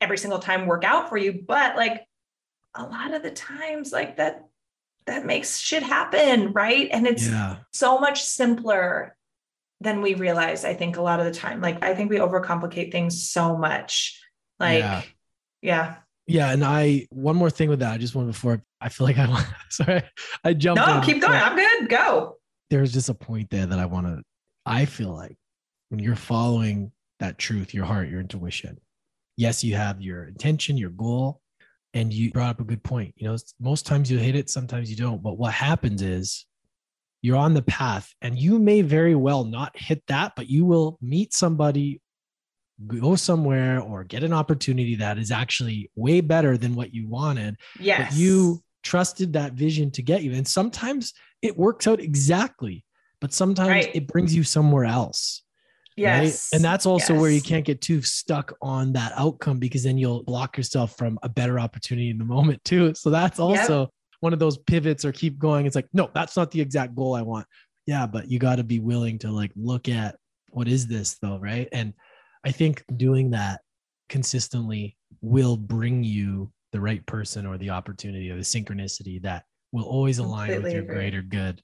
every 0.00 0.18
single 0.18 0.38
time 0.38 0.66
work 0.66 0.84
out 0.84 1.08
for 1.08 1.16
you, 1.16 1.44
but 1.46 1.76
like 1.76 2.04
a 2.74 2.84
lot 2.84 3.14
of 3.14 3.22
the 3.22 3.30
times 3.30 3.92
like 3.92 4.16
that 4.18 4.46
that 5.06 5.24
makes 5.24 5.58
shit 5.58 5.82
happen 5.82 6.52
right 6.52 6.88
and 6.92 7.06
it's 7.06 7.28
yeah. 7.28 7.56
so 7.70 7.98
much 7.98 8.22
simpler 8.22 9.15
than 9.80 10.00
we 10.02 10.14
realize 10.14 10.64
i 10.64 10.74
think 10.74 10.96
a 10.96 11.02
lot 11.02 11.20
of 11.20 11.26
the 11.26 11.32
time 11.32 11.60
like 11.60 11.82
i 11.84 11.94
think 11.94 12.10
we 12.10 12.16
overcomplicate 12.18 12.90
things 12.92 13.28
so 13.30 13.56
much 13.56 14.18
like 14.58 14.78
Yeah. 14.80 15.02
yeah, 15.62 15.96
Yeah, 16.26 16.50
and 16.52 16.64
I 16.64 17.06
one 17.10 17.36
more 17.36 17.50
thing 17.50 17.68
with 17.68 17.80
that. 17.80 17.92
I 17.92 17.98
just 17.98 18.14
want 18.14 18.26
before 18.28 18.62
I 18.80 18.88
feel 18.88 19.06
like 19.06 19.18
I. 19.18 19.44
Sorry, 19.70 20.02
I 20.44 20.54
jumped. 20.54 20.80
no 20.84 21.00
keep 21.04 21.20
going 21.20 21.34
i'm 21.34 21.56
good 21.56 21.88
go 21.90 22.36
There's 22.70 22.92
just 22.92 23.08
a 23.10 23.14
point 23.14 23.50
there 23.50 23.66
that 23.66 23.78
I 23.78 23.86
want 23.86 24.06
to. 24.06 24.22
I 24.64 24.86
feel 24.86 25.14
like 25.14 25.36
when 25.90 26.00
you're 26.00 26.16
following 26.16 26.90
that 27.20 27.38
truth, 27.38 27.72
your 27.74 27.84
heart, 27.84 28.08
your 28.08 28.20
intuition. 28.20 28.78
Yes, 29.36 29.62
you 29.62 29.76
have 29.76 30.00
your 30.00 30.24
intention, 30.24 30.76
your 30.76 30.90
goal, 30.90 31.40
and 31.94 32.12
you 32.12 32.32
brought 32.32 32.50
up 32.50 32.60
a 32.60 32.64
good 32.64 32.82
point. 32.82 33.14
You 33.16 33.28
know, 33.28 33.36
most 33.60 33.86
times 33.86 34.10
you 34.10 34.18
hit 34.18 34.34
it, 34.34 34.50
sometimes 34.50 34.90
you 34.90 34.96
don't. 34.96 35.22
But 35.22 35.38
what 35.38 35.52
happens 35.52 36.02
is 36.02 36.44
you're 37.26 37.36
on 37.36 37.54
the 37.54 37.62
path, 37.62 38.14
and 38.22 38.38
you 38.38 38.58
may 38.58 38.82
very 38.82 39.16
well 39.16 39.44
not 39.44 39.76
hit 39.76 40.02
that, 40.06 40.32
but 40.36 40.48
you 40.48 40.64
will 40.64 40.96
meet 41.02 41.34
somebody 41.34 42.00
go 42.86 43.16
somewhere 43.16 43.80
or 43.80 44.04
get 44.04 44.22
an 44.22 44.32
opportunity 44.32 44.96
that 44.96 45.18
is 45.18 45.30
actually 45.30 45.90
way 45.96 46.20
better 46.20 46.58
than 46.58 46.74
what 46.74 46.92
you 46.92 47.08
wanted 47.08 47.56
yes 47.80 48.10
but 48.10 48.18
you 48.18 48.62
trusted 48.82 49.32
that 49.32 49.54
vision 49.54 49.90
to 49.90 50.02
get 50.02 50.22
you 50.22 50.30
and 50.32 50.46
sometimes 50.46 51.14
it 51.40 51.56
works 51.56 51.86
out 51.86 52.00
exactly 52.00 52.84
but 53.18 53.32
sometimes 53.32 53.70
Right. 53.70 53.96
it 53.96 54.06
brings 54.06 54.34
you 54.34 54.44
somewhere 54.44 54.84
else 54.84 55.42
Yes. 55.96 56.50
Right? 56.52 56.56
And 56.56 56.62
that's 56.64 56.84
also 56.84 57.14
yes. 57.14 57.20
where 57.22 57.30
you 57.30 57.40
can't 57.40 57.64
get 57.64 57.80
too 57.80 58.02
stuck 58.02 58.52
on 58.60 58.92
that 58.92 59.12
outcome 59.16 59.58
because 59.58 59.82
then 59.82 59.96
you'll 59.96 60.24
block 60.24 60.58
yourself 60.58 60.94
from 60.98 61.18
a 61.22 61.28
better 61.30 61.58
opportunity 61.58 62.10
in 62.10 62.18
the 62.18 62.24
moment 62.24 62.62
too. 62.64 62.92
So 62.94 63.08
that's 63.08 63.38
also 63.40 63.80
yep. 63.80 63.90
One 64.20 64.32
of 64.32 64.38
those 64.38 64.58
pivots 64.58 65.04
or 65.04 65.12
keep 65.12 65.38
going. 65.38 65.66
It's 65.66 65.76
like, 65.76 65.88
no, 65.92 66.10
that's 66.14 66.36
not 66.36 66.50
the 66.50 66.60
exact 66.60 66.94
goal 66.94 67.14
I 67.14 67.22
want. 67.22 67.46
Yeah, 67.86 68.06
but 68.06 68.30
you 68.30 68.38
got 68.38 68.56
to 68.56 68.64
be 68.64 68.80
willing 68.80 69.18
to 69.20 69.30
like 69.30 69.52
look 69.54 69.88
at 69.88 70.16
what 70.50 70.68
is 70.68 70.86
this 70.86 71.18
though, 71.20 71.38
right? 71.38 71.68
And 71.72 71.92
I 72.44 72.50
think 72.50 72.84
doing 72.96 73.30
that 73.30 73.60
consistently 74.08 74.96
will 75.20 75.56
bring 75.56 76.04
you 76.04 76.52
the 76.72 76.80
right 76.80 77.04
person 77.06 77.46
or 77.46 77.58
the 77.58 77.70
opportunity 77.70 78.30
or 78.30 78.36
the 78.36 78.42
synchronicity 78.42 79.22
that 79.22 79.44
will 79.72 79.84
always 79.84 80.18
align 80.18 80.46
Completely 80.48 80.64
with 80.64 80.72
your 80.72 80.82
agree. 80.82 80.94
greater 80.94 81.22
good. 81.22 81.62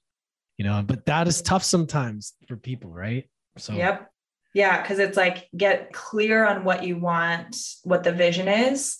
You 0.57 0.65
know, 0.65 0.83
but 0.85 1.05
that 1.07 1.27
is 1.27 1.41
tough 1.41 1.63
sometimes 1.63 2.33
for 2.47 2.55
people, 2.55 2.91
right? 2.91 3.29
So 3.57 3.73
Yep. 3.73 4.09
Yeah, 4.53 4.81
because 4.81 4.99
it's 4.99 5.17
like 5.17 5.49
get 5.57 5.91
clear 5.93 6.45
on 6.45 6.63
what 6.63 6.83
you 6.83 6.97
want, 6.97 7.57
what 7.83 8.03
the 8.03 8.11
vision 8.11 8.47
is, 8.47 8.97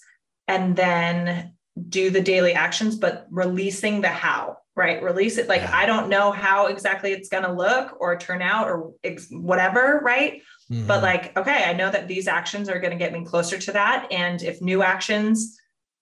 and 0.47 0.75
then 0.75 1.53
do 1.89 2.09
the 2.09 2.21
daily 2.21 2.53
actions, 2.53 2.95
but 2.95 3.28
releasing 3.32 4.01
the 4.01 4.09
how, 4.09 4.57
right? 4.76 5.01
Release 5.01 5.38
it. 5.38 5.47
Like, 5.47 5.61
yeah. 5.61 5.71
I 5.74 5.86
don't 5.86 6.09
know 6.09 6.32
how 6.32 6.67
exactly 6.67 7.11
it's 7.11 7.30
going 7.30 7.43
to 7.43 7.51
look 7.51 7.97
or 7.99 8.17
turn 8.17 8.41
out 8.41 8.67
or 8.67 8.93
ex- 9.03 9.28
whatever, 9.32 10.01
right? 10.03 10.41
Mm-hmm. 10.71 10.88
But 10.88 11.01
like, 11.01 11.38
okay, 11.38 11.63
I 11.65 11.74
know 11.74 11.89
that 11.89 12.07
these 12.07 12.28
actions 12.28 12.69
are 12.69 12.80
going 12.80 12.91
to 12.91 12.97
get 12.97 13.13
me 13.13 13.26
closer 13.26 13.57
to 13.57 13.71
that. 13.71 14.07
And 14.11 14.41
if 14.41 14.61
new 14.61 14.84
actions 14.84 15.59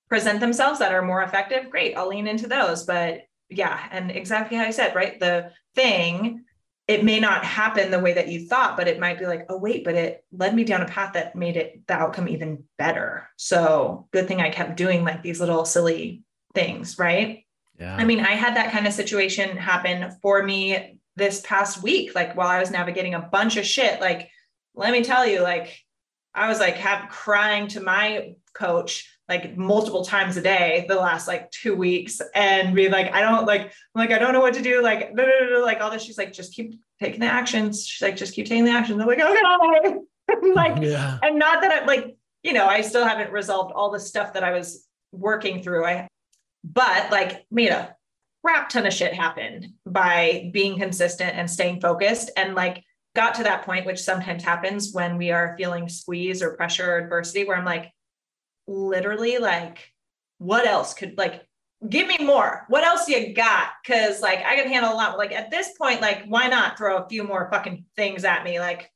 present 0.10 0.40
themselves 0.40 0.80
that 0.80 0.94
are 0.94 1.02
more 1.02 1.24
effective, 1.24 1.70
great, 1.70 1.96
I'll 1.96 2.10
lean 2.10 2.28
into 2.28 2.48
those. 2.48 2.84
But 2.84 3.22
yeah, 3.50 3.80
and 3.92 4.12
exactly 4.12 4.58
how 4.58 4.66
I 4.66 4.72
said, 4.72 4.96
right? 4.96 5.20
The 5.20 5.52
thing 5.76 6.44
it 6.92 7.06
may 7.06 7.22
not 7.22 7.46
happen 7.46 7.90
the 7.90 8.00
way 8.00 8.12
that 8.12 8.28
you 8.28 8.46
thought, 8.48 8.76
but 8.76 8.86
it 8.86 9.00
might 9.00 9.18
be 9.18 9.26
like, 9.26 9.46
oh, 9.48 9.58
wait, 9.58 9.86
but 9.86 9.96
it 9.96 10.26
led 10.34 10.54
me 10.54 10.66
down 10.66 10.82
a 10.82 10.86
path 10.86 11.14
that 11.14 11.38
made 11.38 11.56
it 11.56 11.88
the 11.88 11.94
outcome 11.94 12.28
even 12.28 12.66
better. 12.78 13.30
So 13.38 14.10
good 14.12 14.28
thing 14.28 14.42
I 14.42 14.50
kept 14.50 14.76
doing 14.76 15.06
like 15.06 15.24
these 15.24 15.40
little 15.40 15.64
silly 15.64 16.24
things, 16.54 17.00
right? 17.00 17.46
Yeah. 17.80 17.96
I 17.96 18.04
mean, 18.04 18.20
I 18.20 18.32
had 18.32 18.58
that 18.58 18.74
kind 18.74 18.86
of 18.86 18.92
situation 18.92 19.56
happen 19.56 20.18
for 20.22 20.44
me 20.44 21.00
this 21.16 21.40
past 21.46 21.82
week, 21.82 22.14
like 22.14 22.36
while 22.36 22.50
I 22.50 22.60
was 22.60 22.72
navigating 22.72 23.14
a 23.14 23.22
bunch 23.22 23.56
of 23.56 23.66
shit. 23.66 24.02
Like, 24.02 24.30
let 24.76 24.92
me 24.92 25.02
tell 25.02 25.26
you, 25.26 25.40
like, 25.40 25.82
I 26.34 26.50
was 26.50 26.60
like, 26.60 26.76
have 26.76 27.10
crying 27.10 27.70
to 27.70 27.80
my 27.80 28.34
coach 28.54 29.10
like 29.32 29.56
multiple 29.56 30.04
times 30.04 30.36
a 30.36 30.42
day 30.42 30.86
the 30.90 30.96
last 30.96 31.26
like 31.26 31.50
two 31.52 31.74
weeks 31.74 32.22
and 32.36 32.76
be 32.76 32.90
like, 32.90 33.14
I 33.14 33.22
don't 33.22 33.46
like, 33.46 33.62
I'm 33.62 33.72
like, 33.96 34.12
I 34.12 34.20
don't 34.20 34.34
know 34.34 34.42
what 34.42 34.56
to 34.56 34.62
do. 34.62 34.84
Like, 34.84 35.16
no, 35.16 35.24
no, 35.24 35.50
no, 35.50 35.62
like 35.62 35.80
all 35.80 35.90
this. 35.90 36.04
She's 36.04 36.18
like, 36.18 36.34
just 36.34 36.54
keep 36.54 36.78
taking 37.00 37.22
the 37.22 37.28
actions. 37.28 37.88
She's 37.88 38.02
like, 38.02 38.18
just 38.18 38.34
keep 38.34 38.46
taking 38.46 38.66
the 38.66 38.72
actions. 38.72 39.00
I'm 39.00 39.08
like, 39.08 39.22
okay. 39.22 40.00
like, 40.54 40.84
yeah. 40.84 41.18
and 41.24 41.40
not 41.40 41.62
that 41.62 41.72
I'm 41.72 41.88
like, 41.88 42.18
you 42.44 42.52
know, 42.52 42.68
I 42.68 42.82
still 42.82 43.08
haven't 43.08 43.32
resolved 43.32 43.72
all 43.72 43.90
the 43.90 44.02
stuff 44.02 44.34
that 44.34 44.44
I 44.44 44.52
was 44.52 44.86
working 45.14 45.64
through. 45.64 45.86
I, 45.86 46.10
but 46.66 47.10
like, 47.10 47.46
made 47.50 47.70
a 47.70 47.96
crap 48.44 48.68
ton 48.68 48.86
of 48.86 48.92
shit 48.92 49.14
happen 49.14 49.76
by 49.86 50.50
being 50.52 50.78
consistent 50.78 51.38
and 51.38 51.50
staying 51.50 51.80
focused 51.80 52.32
and 52.36 52.54
like 52.54 52.84
got 53.16 53.36
to 53.36 53.44
that 53.44 53.64
point, 53.64 53.86
which 53.86 54.00
sometimes 54.00 54.44
happens 54.44 54.92
when 54.92 55.18
we 55.18 55.32
are 55.32 55.56
feeling 55.58 55.88
squeeze 55.88 56.42
or 56.42 56.58
pressure 56.58 56.96
or 56.96 56.98
adversity, 56.98 57.46
where 57.46 57.56
I'm 57.56 57.64
like, 57.64 57.94
literally 58.72 59.38
like, 59.38 59.92
what 60.38 60.66
else 60.66 60.94
could 60.94 61.18
like 61.18 61.46
give 61.88 62.08
me 62.08 62.18
more? 62.20 62.66
What 62.70 62.84
else 62.84 63.08
you 63.08 63.34
got? 63.34 63.70
Cause 63.86 64.22
like 64.22 64.44
I 64.46 64.56
can 64.56 64.68
handle 64.68 64.94
a 64.94 64.96
lot. 64.96 65.18
Like 65.18 65.32
at 65.32 65.52
this 65.52 65.72
point, 65.78 66.02
like 66.02 66.26
why 66.28 66.48
not 66.48 66.78
throw 66.78 66.98
a 66.98 67.08
few 67.08 67.24
more 67.24 67.50
fucking 67.52 67.86
things 67.96 68.24
at 68.24 68.44
me? 68.44 68.60
Like 68.60 68.92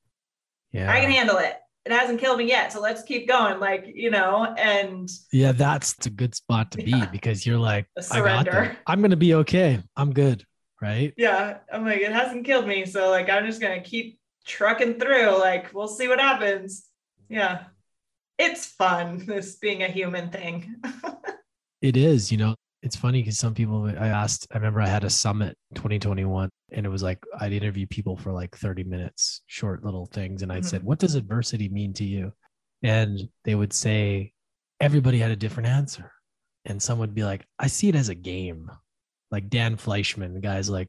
yeah. 0.71 0.91
I 0.91 1.01
can 1.01 1.11
handle 1.11 1.37
it. 1.37 1.55
It 1.85 1.91
hasn't 1.91 2.19
killed 2.19 2.39
me 2.39 2.45
yet. 2.45 2.73
So 2.73 2.81
let's 2.81 3.03
keep 3.03 3.27
going. 3.27 3.59
Like, 3.59 3.85
you 3.93 4.09
know, 4.09 4.55
and 4.57 5.07
yeah, 5.31 5.51
that's 5.51 6.03
a 6.07 6.09
good 6.09 6.33
spot 6.33 6.71
to 6.71 6.77
be 6.79 7.05
because 7.11 7.45
you're 7.45 7.59
like, 7.59 7.85
I 8.11 8.21
got 8.21 8.45
that. 8.45 8.77
I'm 8.87 9.01
gonna 9.01 9.15
be 9.15 9.35
okay. 9.35 9.81
I'm 9.95 10.11
good. 10.11 10.43
Right. 10.81 11.13
Yeah. 11.15 11.59
I'm 11.71 11.85
like, 11.85 12.01
it 12.01 12.11
hasn't 12.11 12.45
killed 12.45 12.67
me. 12.67 12.85
So 12.85 13.09
like 13.09 13.29
I'm 13.29 13.45
just 13.45 13.61
gonna 13.61 13.81
keep 13.81 14.19
trucking 14.45 14.99
through. 14.99 15.37
Like, 15.39 15.73
we'll 15.73 15.87
see 15.87 16.07
what 16.07 16.19
happens. 16.19 16.87
Yeah 17.29 17.65
it's 18.37 18.65
fun 18.65 19.25
this 19.25 19.55
being 19.55 19.83
a 19.83 19.87
human 19.87 20.29
thing 20.29 20.75
it 21.81 21.97
is 21.97 22.31
you 22.31 22.37
know 22.37 22.55
it's 22.81 22.95
funny 22.95 23.21
because 23.21 23.37
some 23.37 23.53
people 23.53 23.85
i 23.99 24.07
asked 24.07 24.47
i 24.51 24.55
remember 24.55 24.81
i 24.81 24.87
had 24.87 25.03
a 25.03 25.09
summit 25.09 25.57
2021 25.75 26.49
and 26.71 26.85
it 26.85 26.89
was 26.89 27.03
like 27.03 27.23
i'd 27.39 27.53
interview 27.53 27.85
people 27.87 28.15
for 28.15 28.31
like 28.31 28.55
30 28.55 28.83
minutes 28.83 29.41
short 29.47 29.83
little 29.83 30.05
things 30.07 30.41
and 30.41 30.51
i'd 30.51 30.59
mm-hmm. 30.59 30.67
said 30.67 30.83
what 30.83 30.99
does 30.99 31.15
adversity 31.15 31.69
mean 31.69 31.93
to 31.93 32.03
you 32.03 32.31
and 32.83 33.27
they 33.43 33.55
would 33.55 33.73
say 33.73 34.31
everybody 34.79 35.17
had 35.19 35.31
a 35.31 35.35
different 35.35 35.67
answer 35.67 36.11
and 36.65 36.81
some 36.81 36.99
would 36.99 37.15
be 37.15 37.23
like 37.23 37.45
i 37.59 37.67
see 37.67 37.89
it 37.89 37.95
as 37.95 38.09
a 38.09 38.15
game 38.15 38.69
like 39.31 39.49
Dan 39.49 39.75
Fleyshman, 39.75 40.33
the 40.33 40.39
guy's 40.39 40.69
like 40.69 40.87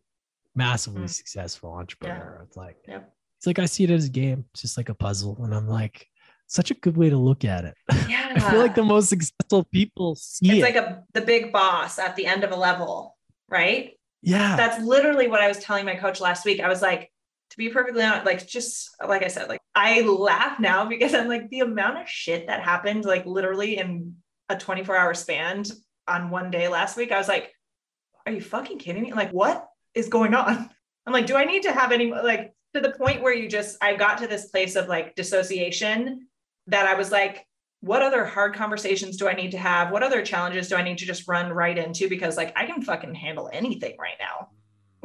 massively 0.55 1.01
mm-hmm. 1.01 1.09
successful 1.09 1.73
entrepreneur 1.73 2.37
yeah. 2.39 2.45
it's 2.45 2.57
like 2.57 2.77
yep. 2.89 3.13
it's 3.39 3.47
like 3.47 3.59
i 3.59 3.67
see 3.67 3.85
it 3.85 3.91
as 3.91 4.07
a 4.07 4.11
game 4.11 4.45
it's 4.53 4.63
just 4.63 4.77
like 4.77 4.89
a 4.89 4.95
puzzle 4.95 5.37
and 5.45 5.55
i'm 5.55 5.69
like 5.69 6.07
such 6.47 6.71
a 6.71 6.75
good 6.75 6.97
way 6.97 7.11
to 7.11 7.17
look 7.17 7.45
at 7.45 7.65
it. 7.65 7.75
Yeah. 8.09 8.33
I 8.37 8.51
feel 8.51 8.61
like 8.61 8.75
the 8.75 8.85
most 8.85 9.09
successful 9.09 9.65
people 9.65 10.15
see 10.15 10.51
it's 10.51 10.59
it. 10.59 10.63
like 10.63 10.77
a 10.77 11.03
the 11.13 11.21
big 11.21 11.53
boss 11.53 11.99
at 11.99 12.17
the 12.17 12.27
end 12.27 12.45
of 12.45 12.53
a 12.53 12.57
level, 12.57 13.17
right? 13.49 13.93
Yeah. 14.23 14.57
That's 14.57 14.83
literally 14.85 15.29
what 15.29 15.41
I 15.41 15.49
was 15.49 15.59
telling 15.59 15.85
my 15.85 15.97
coach 15.97 16.21
last 16.21 16.45
week. 16.45 16.61
I 16.61 16.69
was 16.69 16.83
like, 16.83 17.11
to 17.51 17.57
be 17.57 17.69
perfectly 17.69 18.03
honest, 18.03 18.27
like 18.27 18.47
just 18.47 18.91
like 19.07 19.23
I 19.23 19.29
said, 19.29 19.49
like 19.49 19.61
I 19.75 20.01
laugh 20.03 20.59
now 20.59 20.85
because 20.85 21.15
I'm 21.15 21.29
like 21.29 21.49
the 21.51 21.61
amount 21.61 21.99
of 21.99 22.09
shit 22.09 22.47
that 22.49 22.63
happened, 22.63 23.05
like 23.05 23.27
literally 23.27 23.79
in 23.79 24.17
a 24.49 24.57
24 24.57 24.97
hour 24.97 25.15
span 25.15 25.65
on 26.09 26.31
one 26.31 26.51
day 26.51 26.69
last 26.69 26.97
week. 26.97 27.13
I 27.13 27.19
was 27.19 27.29
like, 27.29 27.53
are 28.25 28.33
you 28.33 28.41
fucking 28.41 28.79
kidding 28.79 29.03
me? 29.03 29.13
Like, 29.13 29.31
what 29.31 29.67
is 29.95 30.09
going 30.09 30.35
on? 30.35 30.71
I'm 31.07 31.13
like, 31.13 31.27
do 31.27 31.37
I 31.37 31.45
need 31.45 31.63
to 31.63 31.73
have 31.73 31.93
any 31.93 32.11
like 32.11 32.53
to 32.75 32.81
the 32.81 32.91
point 32.91 33.23
where 33.23 33.35
you 33.35 33.49
just 33.49 33.77
I 33.81 33.95
got 33.95 34.19
to 34.19 34.27
this 34.27 34.47
place 34.47 34.77
of 34.77 34.89
like 34.89 35.15
dissociation 35.15 36.26
that 36.69 36.87
I 36.87 36.95
was 36.95 37.11
like, 37.11 37.47
what 37.81 38.03
other 38.03 38.25
hard 38.25 38.55
conversations 38.55 39.17
do 39.17 39.29
I 39.29 39.35
need 39.35 39.53
to 39.53 39.59
have? 39.59 39.91
What 39.91 40.03
other 40.03 40.25
challenges 40.25 40.69
do 40.69 40.77
I 40.77 40.83
need 40.83 40.99
to 40.99 41.07
just 41.07 41.29
run 41.29 41.53
right 41.53 41.77
into? 41.77 42.09
Because 42.09 42.37
like 42.37 42.53
I 42.57 42.67
can 42.67 42.83
fucking 42.83 43.15
handle 43.15 43.51
anything 43.53 43.97
right 43.99 44.17
now. 44.19 44.49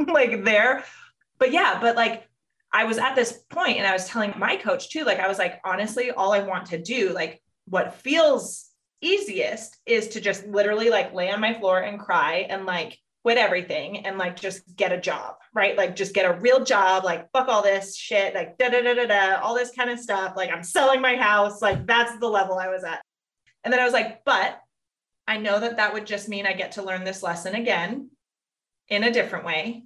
like 0.13 0.43
there. 0.43 0.83
But 1.37 1.51
yeah, 1.51 1.79
but 1.79 1.95
like 1.95 2.27
I 2.73 2.85
was 2.85 2.97
at 2.97 3.15
this 3.15 3.43
point 3.49 3.77
and 3.77 3.85
I 3.85 3.93
was 3.93 4.07
telling 4.07 4.33
my 4.37 4.55
coach 4.55 4.89
too, 4.89 5.03
like 5.03 5.19
I 5.19 5.27
was 5.27 5.37
like, 5.37 5.59
honestly, 5.65 6.11
all 6.11 6.33
I 6.33 6.39
want 6.39 6.67
to 6.67 6.81
do, 6.81 7.11
like 7.13 7.41
what 7.65 7.95
feels 7.95 8.69
easiest 9.01 9.77
is 9.85 10.09
to 10.09 10.21
just 10.21 10.45
literally 10.47 10.89
like 10.89 11.13
lay 11.13 11.31
on 11.31 11.41
my 11.41 11.53
floor 11.53 11.79
and 11.79 11.99
cry 11.99 12.47
and 12.49 12.65
like 12.65 12.97
quit 13.23 13.37
everything 13.37 14.05
and 14.05 14.17
like 14.17 14.39
just 14.39 14.75
get 14.75 14.91
a 14.91 14.99
job, 14.99 15.35
right? 15.53 15.77
Like 15.77 15.95
just 15.95 16.13
get 16.13 16.25
a 16.25 16.39
real 16.39 16.63
job, 16.63 17.03
like 17.03 17.31
fuck 17.31 17.47
all 17.47 17.61
this 17.61 17.95
shit, 17.95 18.33
like 18.33 18.57
da 18.57 18.69
da 18.69 18.81
da 18.81 18.93
da 18.93 19.05
da, 19.05 19.39
all 19.41 19.55
this 19.55 19.71
kind 19.71 19.89
of 19.89 19.99
stuff. 19.99 20.33
Like 20.35 20.49
I'm 20.51 20.63
selling 20.63 21.01
my 21.01 21.15
house, 21.15 21.61
like 21.61 21.85
that's 21.85 22.17
the 22.19 22.27
level 22.27 22.57
I 22.57 22.69
was 22.69 22.83
at. 22.83 23.01
And 23.63 23.71
then 23.71 23.79
I 23.79 23.83
was 23.83 23.93
like, 23.93 24.25
but 24.25 24.59
I 25.27 25.37
know 25.37 25.59
that 25.59 25.77
that 25.77 25.93
would 25.93 26.07
just 26.07 26.29
mean 26.29 26.47
I 26.47 26.53
get 26.53 26.73
to 26.73 26.83
learn 26.83 27.03
this 27.03 27.21
lesson 27.21 27.53
again 27.53 28.09
in 28.89 29.03
a 29.03 29.13
different 29.13 29.45
way. 29.45 29.83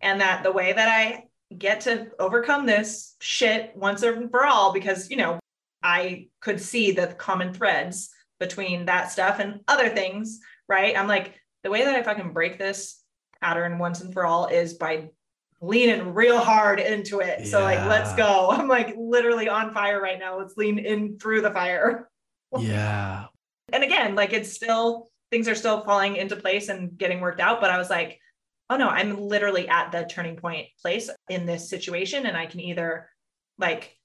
And 0.00 0.20
that 0.20 0.42
the 0.42 0.52
way 0.52 0.72
that 0.72 0.88
I 0.88 1.24
get 1.56 1.82
to 1.82 2.08
overcome 2.18 2.66
this 2.66 3.14
shit 3.20 3.72
once 3.76 4.02
and 4.02 4.30
for 4.30 4.46
all, 4.46 4.72
because, 4.72 5.10
you 5.10 5.16
know, 5.16 5.38
I 5.82 6.28
could 6.40 6.60
see 6.60 6.92
the 6.92 7.08
common 7.08 7.52
threads 7.52 8.10
between 8.40 8.86
that 8.86 9.12
stuff 9.12 9.38
and 9.38 9.60
other 9.68 9.90
things, 9.90 10.40
right? 10.66 10.98
I'm 10.98 11.06
like, 11.06 11.40
the 11.64 11.70
way 11.70 11.84
that 11.84 12.06
I 12.06 12.14
can 12.14 12.32
break 12.32 12.58
this 12.58 13.02
pattern 13.40 13.78
once 13.78 14.00
and 14.00 14.12
for 14.12 14.24
all 14.24 14.46
is 14.46 14.74
by 14.74 15.10
leaning 15.60 16.14
real 16.14 16.38
hard 16.38 16.78
into 16.78 17.20
it. 17.20 17.40
Yeah. 17.40 17.46
So 17.46 17.60
like, 17.62 17.84
let's 17.86 18.14
go. 18.14 18.50
I'm 18.52 18.68
like 18.68 18.94
literally 18.96 19.48
on 19.48 19.74
fire 19.74 20.00
right 20.00 20.18
now. 20.18 20.38
Let's 20.38 20.56
lean 20.56 20.78
in 20.78 21.18
through 21.18 21.40
the 21.40 21.50
fire. 21.50 22.08
Yeah. 22.56 23.24
and 23.72 23.82
again, 23.82 24.14
like 24.14 24.32
it's 24.32 24.52
still 24.52 25.08
things 25.32 25.48
are 25.48 25.56
still 25.56 25.82
falling 25.82 26.14
into 26.14 26.36
place 26.36 26.68
and 26.68 26.96
getting 26.96 27.20
worked 27.20 27.40
out. 27.40 27.60
But 27.60 27.70
I 27.70 27.78
was 27.78 27.90
like, 27.90 28.20
oh 28.70 28.76
no, 28.76 28.88
I'm 28.88 29.18
literally 29.18 29.66
at 29.66 29.90
the 29.90 30.04
turning 30.08 30.36
point 30.36 30.68
place 30.80 31.10
in 31.28 31.46
this 31.46 31.68
situation. 31.68 32.26
And 32.26 32.36
I 32.36 32.46
can 32.46 32.60
either 32.60 33.08
like 33.58 33.98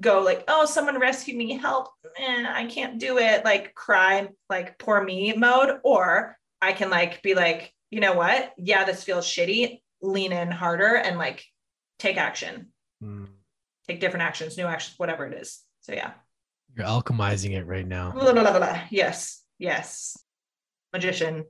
go 0.00 0.20
like, 0.20 0.44
oh, 0.46 0.64
someone 0.64 1.00
rescue 1.00 1.36
me, 1.36 1.54
help, 1.54 1.88
and 2.20 2.46
I 2.46 2.66
can't 2.66 3.00
do 3.00 3.18
it, 3.18 3.44
like 3.44 3.74
cry, 3.74 4.28
like 4.48 4.78
poor 4.78 5.02
me 5.02 5.32
mode, 5.32 5.80
or 5.82 6.38
I 6.60 6.72
can 6.72 6.90
like 6.90 7.22
be 7.22 7.34
like, 7.34 7.72
you 7.90 8.00
know 8.00 8.14
what? 8.14 8.52
Yeah, 8.56 8.84
this 8.84 9.04
feels 9.04 9.26
shitty. 9.26 9.80
Lean 10.02 10.32
in 10.32 10.50
harder 10.50 10.94
and 10.96 11.18
like 11.18 11.44
take 11.98 12.16
action. 12.16 12.68
Mm. 13.02 13.28
Take 13.86 14.00
different 14.00 14.24
actions, 14.24 14.56
new 14.56 14.66
actions, 14.66 14.98
whatever 14.98 15.26
it 15.26 15.34
is. 15.34 15.60
So 15.80 15.92
yeah. 15.92 16.12
You're 16.76 16.86
alchemizing 16.86 17.52
it 17.52 17.64
right 17.64 17.86
now. 17.86 18.12
Blah, 18.12 18.32
blah, 18.32 18.58
blah, 18.58 18.82
yes. 18.90 19.42
Yes. 19.58 20.16
Magician. 20.92 21.44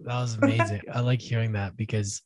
That 0.00 0.20
was 0.20 0.34
amazing. 0.34 0.82
I 0.92 1.00
like 1.00 1.20
hearing 1.20 1.52
that 1.52 1.76
because 1.76 2.22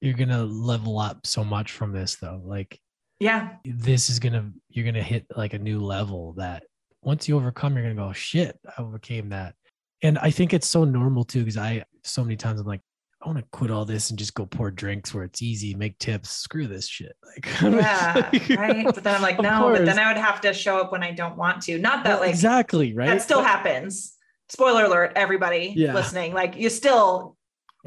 you're 0.00 0.14
gonna 0.14 0.42
level 0.42 0.98
up 0.98 1.26
so 1.26 1.44
much 1.44 1.72
from 1.72 1.92
this 1.92 2.16
though. 2.16 2.42
Like 2.44 2.80
Yeah. 3.20 3.50
This 3.64 4.10
is 4.10 4.18
gonna 4.18 4.50
you're 4.68 4.84
gonna 4.84 5.02
hit 5.02 5.26
like 5.36 5.54
a 5.54 5.58
new 5.58 5.80
level 5.80 6.34
that 6.38 6.64
once 7.02 7.28
you 7.28 7.36
overcome, 7.36 7.74
you're 7.74 7.82
gonna 7.82 7.94
go, 7.94 8.12
shit, 8.12 8.58
I 8.66 8.82
overcame 8.82 9.30
that. 9.30 9.54
And 10.02 10.18
I 10.18 10.30
think 10.30 10.52
it's 10.52 10.68
so 10.68 10.84
normal 10.84 11.24
too, 11.24 11.40
because 11.40 11.56
I 11.56 11.84
so 12.02 12.22
many 12.22 12.36
times 12.36 12.60
I'm 12.60 12.66
like, 12.66 12.80
I 13.22 13.28
want 13.28 13.38
to 13.38 13.44
quit 13.52 13.70
all 13.70 13.84
this 13.84 14.10
and 14.10 14.18
just 14.18 14.34
go 14.34 14.46
pour 14.46 14.70
drinks 14.70 15.14
where 15.14 15.22
it's 15.22 15.42
easy, 15.42 15.74
make 15.74 15.98
tips, 15.98 16.30
screw 16.30 16.66
this 16.66 16.88
shit. 16.88 17.16
Like, 17.34 17.48
yeah, 17.62 18.30
like, 18.30 18.48
right. 18.58 18.84
But 18.84 19.04
then 19.04 19.14
I'm 19.14 19.22
like, 19.22 19.40
no, 19.40 19.60
course. 19.60 19.78
but 19.78 19.86
then 19.86 19.98
I 19.98 20.12
would 20.12 20.20
have 20.20 20.42
to 20.42 20.52
show 20.52 20.78
up 20.78 20.92
when 20.92 21.02
I 21.02 21.12
don't 21.12 21.36
want 21.36 21.62
to. 21.62 21.78
Not 21.78 22.04
that 22.04 22.10
well, 22.10 22.20
like 22.20 22.30
exactly 22.30 22.94
right. 22.94 23.06
That 23.06 23.22
still 23.22 23.38
but, 23.38 23.46
happens. 23.46 24.14
Spoiler 24.50 24.84
alert, 24.84 25.12
everybody 25.16 25.72
yeah. 25.74 25.94
listening. 25.94 26.34
Like 26.34 26.56
you 26.56 26.68
still 26.68 27.38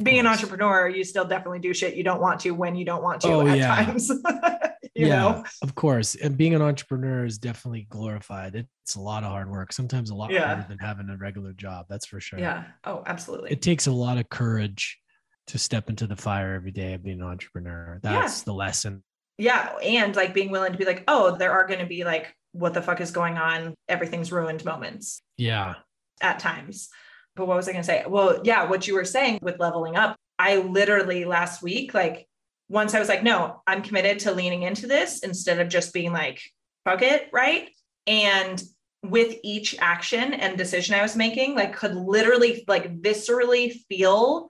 being 0.02 0.20
an 0.20 0.28
entrepreneur, 0.28 0.89
you 0.89 1.04
still 1.04 1.26
definitely 1.26 1.60
do 1.60 1.74
shit 1.74 1.96
you 1.96 2.04
don't 2.04 2.22
want 2.22 2.41
to 2.41 2.52
when 2.52 2.76
you 2.76 2.86
don't 2.86 3.02
want 3.02 3.22
to 3.22 3.30
oh, 3.30 3.48
at 3.48 3.58
yeah. 3.58 3.86
times. 3.86 4.12
yeah, 4.96 5.22
know? 5.22 5.43
of 5.62 5.76
course. 5.76 6.16
And 6.16 6.38
being 6.38 6.54
an 6.54 6.62
entrepreneur 6.62 7.26
is 7.26 7.38
definitely 7.38 7.88
glorified. 7.89 8.56
It's 8.56 8.96
a 8.96 9.02
lot 9.02 9.24
of 9.24 9.32
hard 9.32 9.50
work, 9.50 9.72
sometimes 9.72 10.10
a 10.10 10.16
lot 10.16 10.32
yeah. 10.32 10.48
harder 10.48 10.66
than 10.68 10.80
having 10.80 11.10
a 11.10 11.18
regular 11.18 11.54
job. 11.54 11.86
That's 11.89 12.06
for 12.06 12.20
sure. 12.20 12.39
Yeah. 12.39 12.66
Oh, 12.84 13.04
absolutely. 13.06 13.52
It 13.52 13.62
takes 13.62 13.88
a 13.88 13.91
lot 13.91 14.18
of 14.18 14.30
courage 14.30 15.00
to 15.48 15.58
step 15.58 15.89
into 15.89 16.08
the 16.08 16.16
fire 16.16 16.54
every 16.56 16.72
day 16.72 16.93
of 16.93 17.04
being 17.04 17.22
an 17.22 17.28
entrepreneur. 17.28 18.00
That's 18.02 18.39
yeah. 18.39 18.46
the 18.46 18.54
lesson. 18.54 19.04
Yeah. 19.38 19.76
And 19.82 20.16
like 20.16 20.34
being 20.34 20.52
willing 20.52 20.74
to 20.74 20.78
be 20.78 20.86
like, 20.86 21.04
oh, 21.08 21.38
there 21.38 21.52
are 21.52 21.68
going 21.68 21.80
to 21.80 21.86
be 21.86 22.04
like, 22.04 22.36
what 22.52 22.74
the 22.74 22.82
fuck 22.82 23.00
is 23.02 23.12
going 23.12 23.38
on? 23.38 23.76
Everything's 23.88 24.32
ruined 24.32 24.66
moments. 24.66 25.22
Yeah. 25.38 25.76
At 26.22 26.39
times. 26.39 26.89
But 27.36 27.47
what 27.47 27.57
was 27.57 27.67
I 27.67 27.71
going 27.71 27.83
to 27.83 27.88
say? 27.88 28.03
Well, 28.07 28.41
yeah, 28.43 28.69
what 28.69 28.88
you 28.88 28.95
were 28.95 29.05
saying 29.05 29.39
with 29.41 29.59
leveling 29.59 29.95
up, 29.95 30.15
I 30.39 30.57
literally 30.57 31.25
last 31.25 31.61
week, 31.61 31.93
like, 31.93 32.27
once 32.67 32.93
I 32.93 32.99
was 32.99 33.09
like, 33.09 33.23
no, 33.23 33.61
I'm 33.67 33.83
committed 33.83 34.19
to 34.19 34.31
leaning 34.31 34.63
into 34.63 34.88
this 34.88 35.19
instead 35.19 35.59
of 35.59 35.69
just 35.69 35.93
being 35.93 36.11
like, 36.11 36.41
fuck 36.83 37.01
it. 37.01 37.29
Right. 37.31 37.69
And 38.07 38.61
with 39.03 39.38
each 39.43 39.77
action 39.79 40.33
and 40.33 40.57
decision 40.57 40.95
I 40.95 41.03
was 41.03 41.15
making, 41.15 41.55
like, 41.55 41.75
could 41.75 41.95
literally, 41.95 42.63
like, 42.67 42.99
viscerally 43.01 43.73
feel 43.88 44.49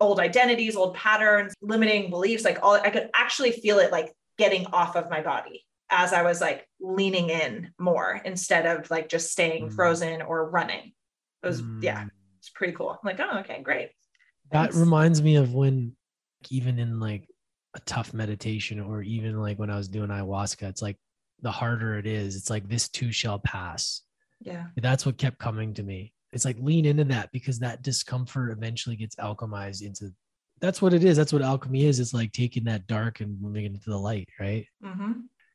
old 0.00 0.20
identities, 0.20 0.76
old 0.76 0.94
patterns, 0.94 1.54
limiting 1.62 2.10
beliefs, 2.10 2.44
like 2.44 2.58
all 2.62 2.74
I 2.74 2.90
could 2.90 3.10
actually 3.14 3.52
feel 3.52 3.78
it 3.78 3.92
like 3.92 4.12
getting 4.38 4.66
off 4.66 4.96
of 4.96 5.10
my 5.10 5.22
body 5.22 5.64
as 5.90 6.12
I 6.12 6.22
was 6.22 6.40
like 6.40 6.68
leaning 6.80 7.30
in 7.30 7.70
more 7.78 8.20
instead 8.24 8.66
of 8.66 8.90
like 8.90 9.08
just 9.08 9.30
staying 9.30 9.68
mm. 9.68 9.74
frozen 9.74 10.22
or 10.22 10.50
running. 10.50 10.92
It 11.44 11.48
was, 11.48 11.62
mm. 11.62 11.82
yeah, 11.82 12.06
it's 12.38 12.50
pretty 12.50 12.72
cool. 12.72 12.90
I'm 12.90 12.98
like, 13.04 13.20
oh, 13.20 13.38
okay, 13.40 13.62
great. 13.62 13.90
That 14.50 14.74
reminds 14.74 15.22
me 15.22 15.36
of 15.36 15.54
when, 15.54 15.96
even 16.50 16.78
in 16.78 17.00
like 17.00 17.28
a 17.74 17.80
tough 17.80 18.12
meditation, 18.14 18.80
or 18.80 19.02
even 19.02 19.40
like 19.40 19.58
when 19.58 19.70
I 19.70 19.76
was 19.76 19.88
doing 19.88 20.10
ayahuasca, 20.10 20.68
it's 20.68 20.82
like 20.82 20.96
the 21.40 21.50
harder 21.50 21.98
it 21.98 22.06
is, 22.06 22.36
it's 22.36 22.50
like 22.50 22.68
this 22.68 22.88
too 22.88 23.12
shall 23.12 23.38
pass. 23.38 24.02
Yeah. 24.40 24.66
That's 24.76 25.06
what 25.06 25.18
kept 25.18 25.38
coming 25.38 25.74
to 25.74 25.82
me 25.82 26.14
it's 26.34 26.44
like 26.44 26.56
lean 26.60 26.84
into 26.84 27.04
that 27.04 27.30
because 27.32 27.60
that 27.60 27.82
discomfort 27.82 28.50
eventually 28.50 28.96
gets 28.96 29.14
alchemized 29.16 29.82
into 29.82 30.12
that's 30.60 30.82
what 30.82 30.92
it 30.92 31.04
is 31.04 31.16
that's 31.16 31.32
what 31.32 31.42
alchemy 31.42 31.84
is 31.84 32.00
it's 32.00 32.12
like 32.12 32.32
taking 32.32 32.64
that 32.64 32.86
dark 32.86 33.20
and 33.20 33.40
moving 33.40 33.64
it 33.64 33.72
into 33.72 33.90
the 33.90 33.96
light 33.96 34.28
right 34.38 34.66
mm-hmm. 34.84 35.12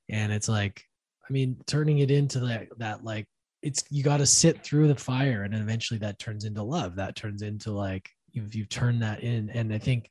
and 0.09 0.31
it's 0.31 0.47
like 0.47 0.83
i 1.29 1.33
mean 1.33 1.57
turning 1.67 1.99
it 1.99 2.09
into 2.09 2.39
that 2.39 2.67
that 2.77 3.03
like 3.03 3.27
it's 3.61 3.83
you 3.89 4.03
got 4.03 4.17
to 4.17 4.25
sit 4.25 4.63
through 4.63 4.87
the 4.87 4.95
fire 4.95 5.43
and 5.43 5.53
eventually 5.53 5.99
that 5.99 6.19
turns 6.19 6.45
into 6.45 6.63
love 6.63 6.95
that 6.95 7.15
turns 7.15 7.41
into 7.41 7.71
like 7.71 8.09
you've, 8.31 8.55
you've 8.55 8.69
turned 8.69 9.01
that 9.01 9.21
in 9.21 9.49
and 9.49 9.73
i 9.73 9.77
think 9.77 10.09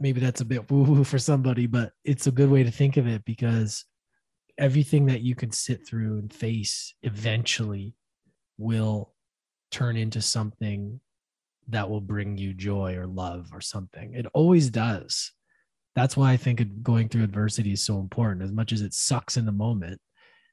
maybe 0.00 0.20
that's 0.20 0.40
a 0.40 0.44
bit 0.44 0.70
woo-woo 0.70 1.04
for 1.04 1.18
somebody 1.18 1.66
but 1.66 1.92
it's 2.04 2.26
a 2.26 2.32
good 2.32 2.50
way 2.50 2.62
to 2.62 2.70
think 2.70 2.96
of 2.96 3.06
it 3.06 3.24
because 3.24 3.84
everything 4.58 5.06
that 5.06 5.22
you 5.22 5.34
can 5.34 5.52
sit 5.52 5.86
through 5.86 6.18
and 6.18 6.32
face 6.32 6.94
eventually 7.02 7.94
will 8.58 9.14
turn 9.70 9.96
into 9.96 10.20
something 10.20 11.00
that 11.68 11.88
will 11.88 12.00
bring 12.00 12.36
you 12.36 12.54
joy 12.54 12.96
or 12.96 13.06
love 13.06 13.50
or 13.52 13.60
something. 13.60 14.14
It 14.14 14.26
always 14.32 14.70
does. 14.70 15.32
That's 15.94 16.16
why 16.16 16.32
I 16.32 16.36
think 16.36 16.82
going 16.82 17.08
through 17.08 17.24
adversity 17.24 17.72
is 17.72 17.82
so 17.82 17.98
important. 17.98 18.42
As 18.42 18.52
much 18.52 18.72
as 18.72 18.82
it 18.82 18.94
sucks 18.94 19.36
in 19.36 19.46
the 19.46 19.52
moment, 19.52 20.00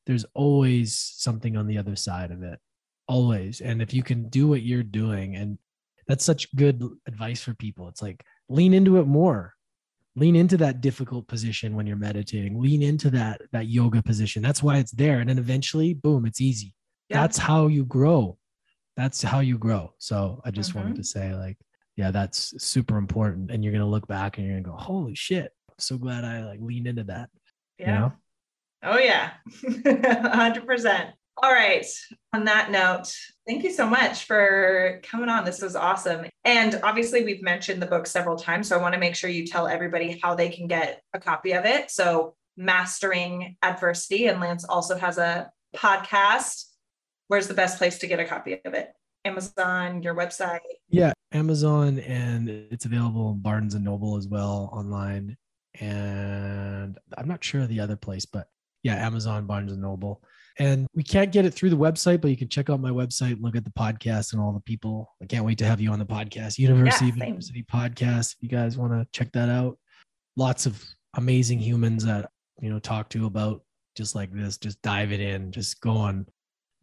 there's 0.06 0.26
always 0.34 0.98
something 0.98 1.58
on 1.58 1.68
the 1.68 1.78
other 1.78 1.96
side 1.96 2.32
of 2.32 2.44
it. 2.44 2.60
Always. 3.08 3.62
And 3.62 3.82
if 3.82 3.94
you 3.94 4.04
can 4.04 4.30
do 4.30 4.48
what 4.48 4.64
you're 4.64 4.84
doing, 4.84 5.36
and 5.36 5.58
that's 6.08 6.26
such 6.26 6.54
good 6.56 6.84
advice 7.08 7.42
for 7.42 7.54
people, 7.54 7.88
it's 7.88 8.02
like 8.02 8.24
lean 8.50 8.74
into 8.74 8.98
it 8.98 9.08
more. 9.08 9.54
Lean 10.18 10.36
into 10.36 10.58
that 10.58 10.80
difficult 10.80 11.28
position 11.28 11.76
when 11.76 11.86
you're 11.86 11.98
meditating. 11.98 12.60
Lean 12.60 12.82
into 12.82 13.10
that 13.10 13.42
that 13.52 13.68
yoga 13.68 14.02
position. 14.02 14.42
That's 14.42 14.64
why 14.64 14.78
it's 14.78 14.92
there. 14.92 15.20
And 15.20 15.30
then 15.30 15.38
eventually, 15.38 15.94
boom, 15.94 16.26
it's 16.26 16.40
easy. 16.40 16.74
Yeah. 17.10 17.22
That's 17.22 17.38
how 17.38 17.68
you 17.68 17.84
grow 17.86 18.38
that's 18.96 19.22
how 19.22 19.40
you 19.40 19.58
grow. 19.58 19.94
So 19.98 20.42
I 20.46 20.52
just 20.52 20.70
mm-hmm. 20.70 20.80
wanted 20.80 20.96
to 20.96 21.04
say, 21.04 21.34
like, 21.34 21.58
yeah, 21.96 22.12
that's 22.12 22.54
super 22.64 22.98
important. 22.98 23.52
And 23.52 23.64
you're 23.64 23.74
gonna 23.74 23.90
look 23.90 24.08
back 24.08 24.38
and 24.38 24.48
you're 24.48 24.60
gonna 24.60 24.76
go, 24.76 24.82
holy 24.82 25.16
shit, 25.16 25.52
I'm 25.70 25.76
so 25.80 25.98
glad 25.98 26.24
I 26.24 26.44
like 26.44 26.60
leaned 26.62 26.88
into 26.88 27.04
that. 27.06 27.30
Yeah. 27.78 27.86
You 27.88 28.00
know? 28.00 28.14
Oh 28.86 28.98
yeah, 28.98 29.32
hundred 30.32 30.66
percent. 30.66 31.12
All 31.44 31.52
right. 31.52 31.86
On 32.34 32.46
that 32.46 32.72
note, 32.72 33.14
thank 33.46 33.64
you 33.64 33.72
so 33.72 33.86
much 33.86 34.24
for 34.24 35.02
coming 35.04 35.28
on. 35.28 35.44
This 35.44 35.62
was 35.62 35.76
awesome. 35.76 36.26
And 36.46 36.80
obviously, 36.82 37.26
we've 37.26 37.42
mentioned 37.42 37.82
the 37.82 37.88
book 37.88 38.08
several 38.08 38.38
times. 38.38 38.70
So 38.70 38.78
I 38.78 38.82
want 38.82 38.94
to 38.94 39.00
make 39.00 39.16
sure 39.16 39.30
you 39.30 39.46
tell 39.46 39.68
everybody 39.68 40.20
how 40.24 40.36
they 40.36 40.48
can 40.50 40.68
get 40.68 41.02
a 41.14 41.20
copy 41.20 41.52
of 41.52 41.66
it. 41.66 41.92
So, 41.92 42.36
Mastering 42.56 43.58
Adversity, 43.62 44.28
and 44.28 44.40
Lance 44.40 44.64
also 44.64 44.98
has 44.98 45.18
a 45.18 45.52
podcast 45.76 46.66
where's 47.28 47.48
the 47.48 47.54
best 47.54 47.78
place 47.78 47.98
to 48.00 48.08
get 48.08 48.20
a 48.20 48.26
copy 48.26 48.60
of 48.66 48.74
it? 48.74 48.94
Amazon, 49.24 50.04
your 50.04 50.14
website? 50.14 50.60
Yeah, 50.90 51.14
Amazon, 51.32 52.00
and 52.00 52.50
it's 52.50 52.86
available 52.86 53.32
in 53.32 53.40
Barnes 53.40 53.74
and 53.74 53.84
Noble 53.84 54.18
as 54.18 54.28
well 54.28 54.70
online. 54.72 55.36
And 55.80 56.98
I'm 57.18 57.28
not 57.28 57.44
sure 57.44 57.66
the 57.66 57.80
other 57.80 57.96
place, 57.96 58.26
but 58.26 58.48
yeah, 58.86 59.04
Amazon, 59.04 59.48
Barnes 59.48 59.72
and 59.72 59.82
Noble. 59.82 60.22
And 60.60 60.86
we 60.94 61.02
can't 61.02 61.32
get 61.32 61.44
it 61.44 61.56
through 61.56 61.72
the 61.72 61.76
website, 61.78 62.22
but 62.22 62.30
you 62.30 62.38
can 62.38 62.48
check 62.48 62.70
out 62.70 62.80
my 62.80 62.92
website, 62.92 63.42
look 63.42 63.56
at 63.56 63.66
the 63.66 63.72
podcast 63.72 64.32
and 64.32 64.42
all 64.42 64.54
the 64.54 64.60
people. 64.60 65.12
I 65.22 65.26
can't 65.26 65.44
wait 65.44 65.58
to 65.58 65.66
have 65.66 65.82
you 65.82 65.92
on 65.92 65.98
the 65.98 66.06
podcast, 66.06 66.60
University 66.60 67.08
yeah, 67.08 67.26
University 67.26 67.64
Podcast. 67.64 68.36
If 68.36 68.38
you 68.42 68.48
guys 68.48 68.78
want 68.78 68.94
to 68.94 69.08
check 69.12 69.32
that 69.32 69.50
out, 69.50 69.80
lots 70.38 70.68
of 70.68 70.82
amazing 71.16 71.58
humans 71.58 72.06
that 72.06 72.30
you 72.62 72.70
know 72.70 72.78
talk 72.78 73.10
to 73.10 73.26
about 73.26 73.64
just 73.98 74.14
like 74.14 74.32
this. 74.32 74.60
Just 74.60 74.80
dive 74.84 75.12
it 75.12 75.20
in, 75.20 75.52
just 75.52 75.82
go 75.82 75.92
on 75.92 76.28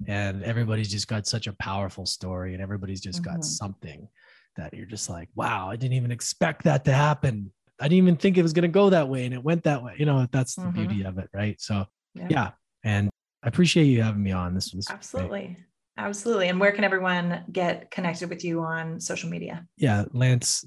and 0.09 0.43
everybody's 0.43 0.91
just 0.91 1.07
got 1.07 1.29
such 1.29 1.47
a 1.47 1.53
powerful 1.55 2.05
story 2.05 2.53
and 2.53 2.63
everybody's 2.63 3.01
just 3.01 3.23
mm-hmm. 3.23 3.37
got 3.37 3.45
something 3.45 4.09
that 4.57 4.75
you're 4.75 4.87
just 4.87 5.09
like 5.09 5.29
wow 5.35 5.71
i 5.71 5.77
didn't 5.77 5.95
even 5.95 6.11
expect 6.11 6.65
that 6.65 6.85
to 6.85 6.93
happen 6.93 7.51
i 7.83 7.85
didn't 7.85 7.99
even 7.99 8.17
think 8.17 8.39
it 8.39 8.43
was 8.43 8.53
going 8.53 8.63
to 8.63 8.69
go 8.69 8.91
that 8.91 9.09
way 9.09 9.25
and 9.25 9.35
it 9.35 9.43
went 9.43 9.63
that 9.63 9.83
way 9.83 9.95
you 9.99 10.07
know 10.07 10.27
that's 10.33 10.55
the 10.55 10.63
mm-hmm. 10.63 10.87
beauty 10.87 11.05
of 11.05 11.19
it 11.19 11.29
right 11.35 11.61
so 11.61 11.85
yeah. 12.15 12.27
yeah. 12.31 12.51
and 12.85 13.11
i 13.43 13.49
appreciate 13.49 13.85
you 13.85 14.03
having 14.03 14.23
me 14.23 14.33
on 14.33 14.55
this 14.55 14.73
was 14.73 14.89
absolutely 14.91 15.57
absolutely 15.99 16.49
and 16.49 16.59
where 16.59 16.73
can 16.73 16.85
everyone 16.85 17.45
get 17.53 17.91
connected 17.91 18.29
with 18.31 18.45
you 18.45 18.61
on 18.61 18.99
social 19.01 19.29
media 19.29 19.67
yeah 19.77 20.05
lance 20.13 20.65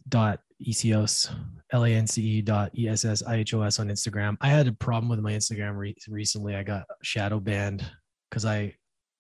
Essihos 0.66 1.36
l-a-n-c-e 1.72 2.42
dot 2.42 2.72
e-s-s-i-h-o-s 2.76 3.80
on 3.80 3.90
instagram 3.90 4.38
i 4.42 4.48
had 4.48 4.68
a 4.68 4.72
problem 4.74 5.10
with 5.10 5.20
my 5.20 5.34
instagram 5.34 5.76
re- 5.76 5.96
recently 6.08 6.56
i 6.56 6.64
got 6.64 6.86
shadow 7.02 7.40
banned 7.40 7.84
because 8.30 8.46
i 8.46 8.74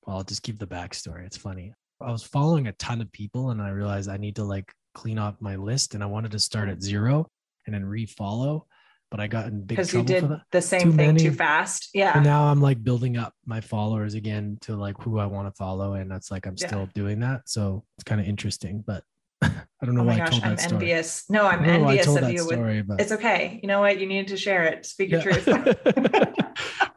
well, 0.05 0.17
I'll 0.17 0.23
just 0.23 0.43
give 0.43 0.59
the 0.59 0.67
backstory. 0.67 1.25
It's 1.25 1.37
funny. 1.37 1.73
I 2.01 2.11
was 2.11 2.23
following 2.23 2.67
a 2.67 2.73
ton 2.73 3.01
of 3.01 3.11
people 3.11 3.51
and 3.51 3.61
I 3.61 3.69
realized 3.69 4.09
I 4.09 4.17
need 4.17 4.35
to 4.35 4.43
like 4.43 4.71
clean 4.93 5.17
up 5.17 5.41
my 5.41 5.55
list 5.55 5.93
and 5.93 6.03
I 6.03 6.07
wanted 6.07 6.31
to 6.31 6.39
start 6.39 6.69
at 6.69 6.81
zero 6.81 7.27
and 7.65 7.73
then 7.73 7.83
refollow. 7.83 8.63
But 9.11 9.19
I 9.19 9.27
got 9.27 9.47
in 9.47 9.63
big 9.63 9.77
trouble. 9.77 10.03
Because 10.03 10.21
you 10.21 10.27
did 10.27 10.41
the 10.51 10.61
same 10.61 10.81
too 10.81 10.91
thing 10.91 11.07
many. 11.07 11.19
too 11.19 11.31
fast. 11.31 11.89
Yeah. 11.93 12.13
And 12.15 12.25
now 12.25 12.45
I'm 12.45 12.59
like 12.59 12.83
building 12.83 13.17
up 13.17 13.33
my 13.45 13.61
followers 13.61 14.15
again 14.15 14.57
to 14.61 14.75
like 14.75 14.99
who 15.01 15.19
I 15.19 15.25
want 15.27 15.47
to 15.47 15.51
follow. 15.51 15.93
And 15.93 16.09
that's 16.09 16.31
like 16.31 16.45
I'm 16.45 16.57
still 16.57 16.81
yeah. 16.81 16.87
doing 16.93 17.19
that. 17.19 17.47
So 17.47 17.83
it's 17.97 18.03
kind 18.03 18.19
of 18.19 18.27
interesting. 18.27 18.83
But 18.85 19.03
I 19.41 19.51
don't 19.83 19.97
oh 19.97 20.01
know 20.01 20.01
oh 20.01 20.05
why 20.05 20.17
gosh, 20.17 20.27
I 20.27 20.31
told 20.31 20.41
that 20.43 20.49
I'm 20.49 20.57
story. 20.57 20.73
envious. 20.73 21.23
No, 21.29 21.45
I'm 21.45 21.63
envious 21.63 22.07
of 22.07 22.29
you. 22.29 22.39
Story, 22.39 22.81
but... 22.81 22.99
It's 22.99 23.11
okay. 23.11 23.59
You 23.61 23.67
know 23.67 23.79
what? 23.79 23.99
You 23.99 24.07
needed 24.07 24.29
to 24.29 24.37
share 24.37 24.63
it. 24.65 24.85
Speak 24.85 25.11
yeah. 25.11 25.23
your 25.23 25.33
truth. 25.33 25.77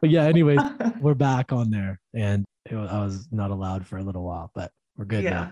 but 0.01 0.09
yeah, 0.09 0.23
anyways, 0.23 0.59
we're 0.99 1.13
back 1.13 1.53
on 1.53 1.69
there. 1.69 1.99
And 2.13 2.45
was, 2.71 2.89
I 2.89 3.03
was 3.03 3.27
not 3.31 3.51
allowed 3.51 3.85
for 3.87 3.97
a 3.97 4.03
little 4.03 4.23
while, 4.23 4.51
but 4.53 4.71
we're 4.97 5.05
good 5.05 5.23
yeah. 5.23 5.51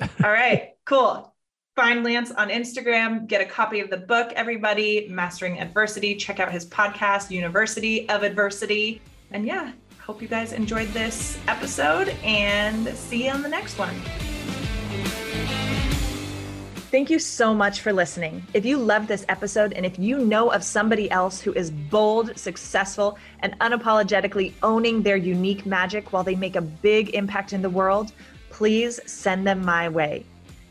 now. 0.00 0.08
All 0.22 0.30
right, 0.30 0.70
cool. 0.84 1.33
Find 1.76 2.04
Lance 2.04 2.30
on 2.30 2.50
Instagram, 2.50 3.26
get 3.26 3.40
a 3.40 3.44
copy 3.44 3.80
of 3.80 3.90
the 3.90 3.96
book, 3.96 4.32
everybody, 4.36 5.08
Mastering 5.10 5.58
Adversity. 5.58 6.14
Check 6.14 6.38
out 6.38 6.52
his 6.52 6.64
podcast, 6.64 7.32
University 7.32 8.08
of 8.08 8.22
Adversity. 8.22 9.02
And 9.32 9.44
yeah, 9.44 9.72
hope 9.98 10.22
you 10.22 10.28
guys 10.28 10.52
enjoyed 10.52 10.86
this 10.90 11.36
episode 11.48 12.14
and 12.22 12.86
see 12.90 13.24
you 13.24 13.32
on 13.32 13.42
the 13.42 13.48
next 13.48 13.76
one. 13.76 13.92
Thank 16.92 17.10
you 17.10 17.18
so 17.18 17.52
much 17.52 17.80
for 17.80 17.92
listening. 17.92 18.46
If 18.54 18.64
you 18.64 18.76
loved 18.76 19.08
this 19.08 19.26
episode 19.28 19.72
and 19.72 19.84
if 19.84 19.98
you 19.98 20.18
know 20.18 20.52
of 20.52 20.62
somebody 20.62 21.10
else 21.10 21.40
who 21.40 21.52
is 21.54 21.72
bold, 21.72 22.38
successful, 22.38 23.18
and 23.40 23.58
unapologetically 23.58 24.52
owning 24.62 25.02
their 25.02 25.16
unique 25.16 25.66
magic 25.66 26.12
while 26.12 26.22
they 26.22 26.36
make 26.36 26.54
a 26.54 26.60
big 26.60 27.16
impact 27.16 27.52
in 27.52 27.62
the 27.62 27.70
world, 27.70 28.12
please 28.48 29.00
send 29.06 29.44
them 29.44 29.64
my 29.64 29.88
way. 29.88 30.24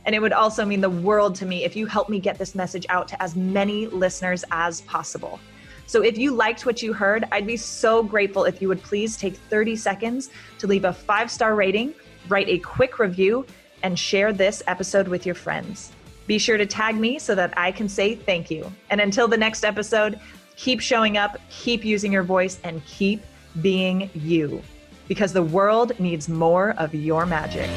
And 0.06 0.16
it 0.16 0.22
would 0.22 0.34
also 0.34 0.66
mean 0.66 0.82
the 0.82 0.90
world 0.90 1.36
to 1.36 1.46
me 1.46 1.64
if 1.64 1.76
you 1.76 1.86
help 1.86 2.10
me 2.10 2.20
get 2.20 2.38
this 2.38 2.56
message 2.56 2.86
out 2.90 3.08
to 3.10 3.22
as 3.22 3.36
many 3.36 3.88
listeners 3.88 4.44
as 4.52 4.82
possible. 4.82 5.40
So 5.86 6.02
if 6.02 6.18
you 6.18 6.32
liked 6.32 6.66
what 6.66 6.82
you 6.82 6.94
heard, 6.94 7.26
I'd 7.32 7.48
be 7.48 7.58
so 7.58 8.04
grateful 8.04 8.46
if 8.46 8.62
you 8.62 8.68
would 8.68 8.82
please 8.82 9.18
take 9.18 9.36
30 9.36 9.76
seconds 9.76 10.30
to 10.60 10.68
leave 10.68 10.86
a 10.86 10.94
five 10.94 11.30
star 11.30 11.56
rating, 11.56 11.94
write 12.28 12.48
a 12.50 12.60
quick 12.60 13.00
review, 13.00 13.46
and 13.84 13.98
share 13.98 14.34
this 14.34 14.64
episode 14.68 15.08
with 15.08 15.26
your 15.26 15.36
friends. 15.36 15.92
Be 16.26 16.38
sure 16.38 16.58
to 16.58 16.66
tag 16.66 16.96
me 16.96 17.20
so 17.20 17.36
that 17.36 17.54
I 17.58 17.72
can 17.72 17.90
say 17.90 18.16
thank 18.16 18.50
you. 18.50 18.72
And 18.90 19.02
until 19.02 19.28
the 19.28 19.38
next 19.38 19.66
episode, 19.66 20.20
keep 20.56 20.80
showing 20.80 21.18
up, 21.18 21.38
keep 21.50 21.84
using 21.84 22.12
your 22.12 22.24
voice, 22.24 22.60
and 22.64 22.84
keep 22.86 23.22
being 23.62 24.10
you 24.14 24.62
because 25.08 25.34
the 25.34 25.44
world 25.44 26.00
needs 26.00 26.30
more 26.30 26.72
of 26.78 26.96
your 26.96 27.26
magic. 27.26 27.70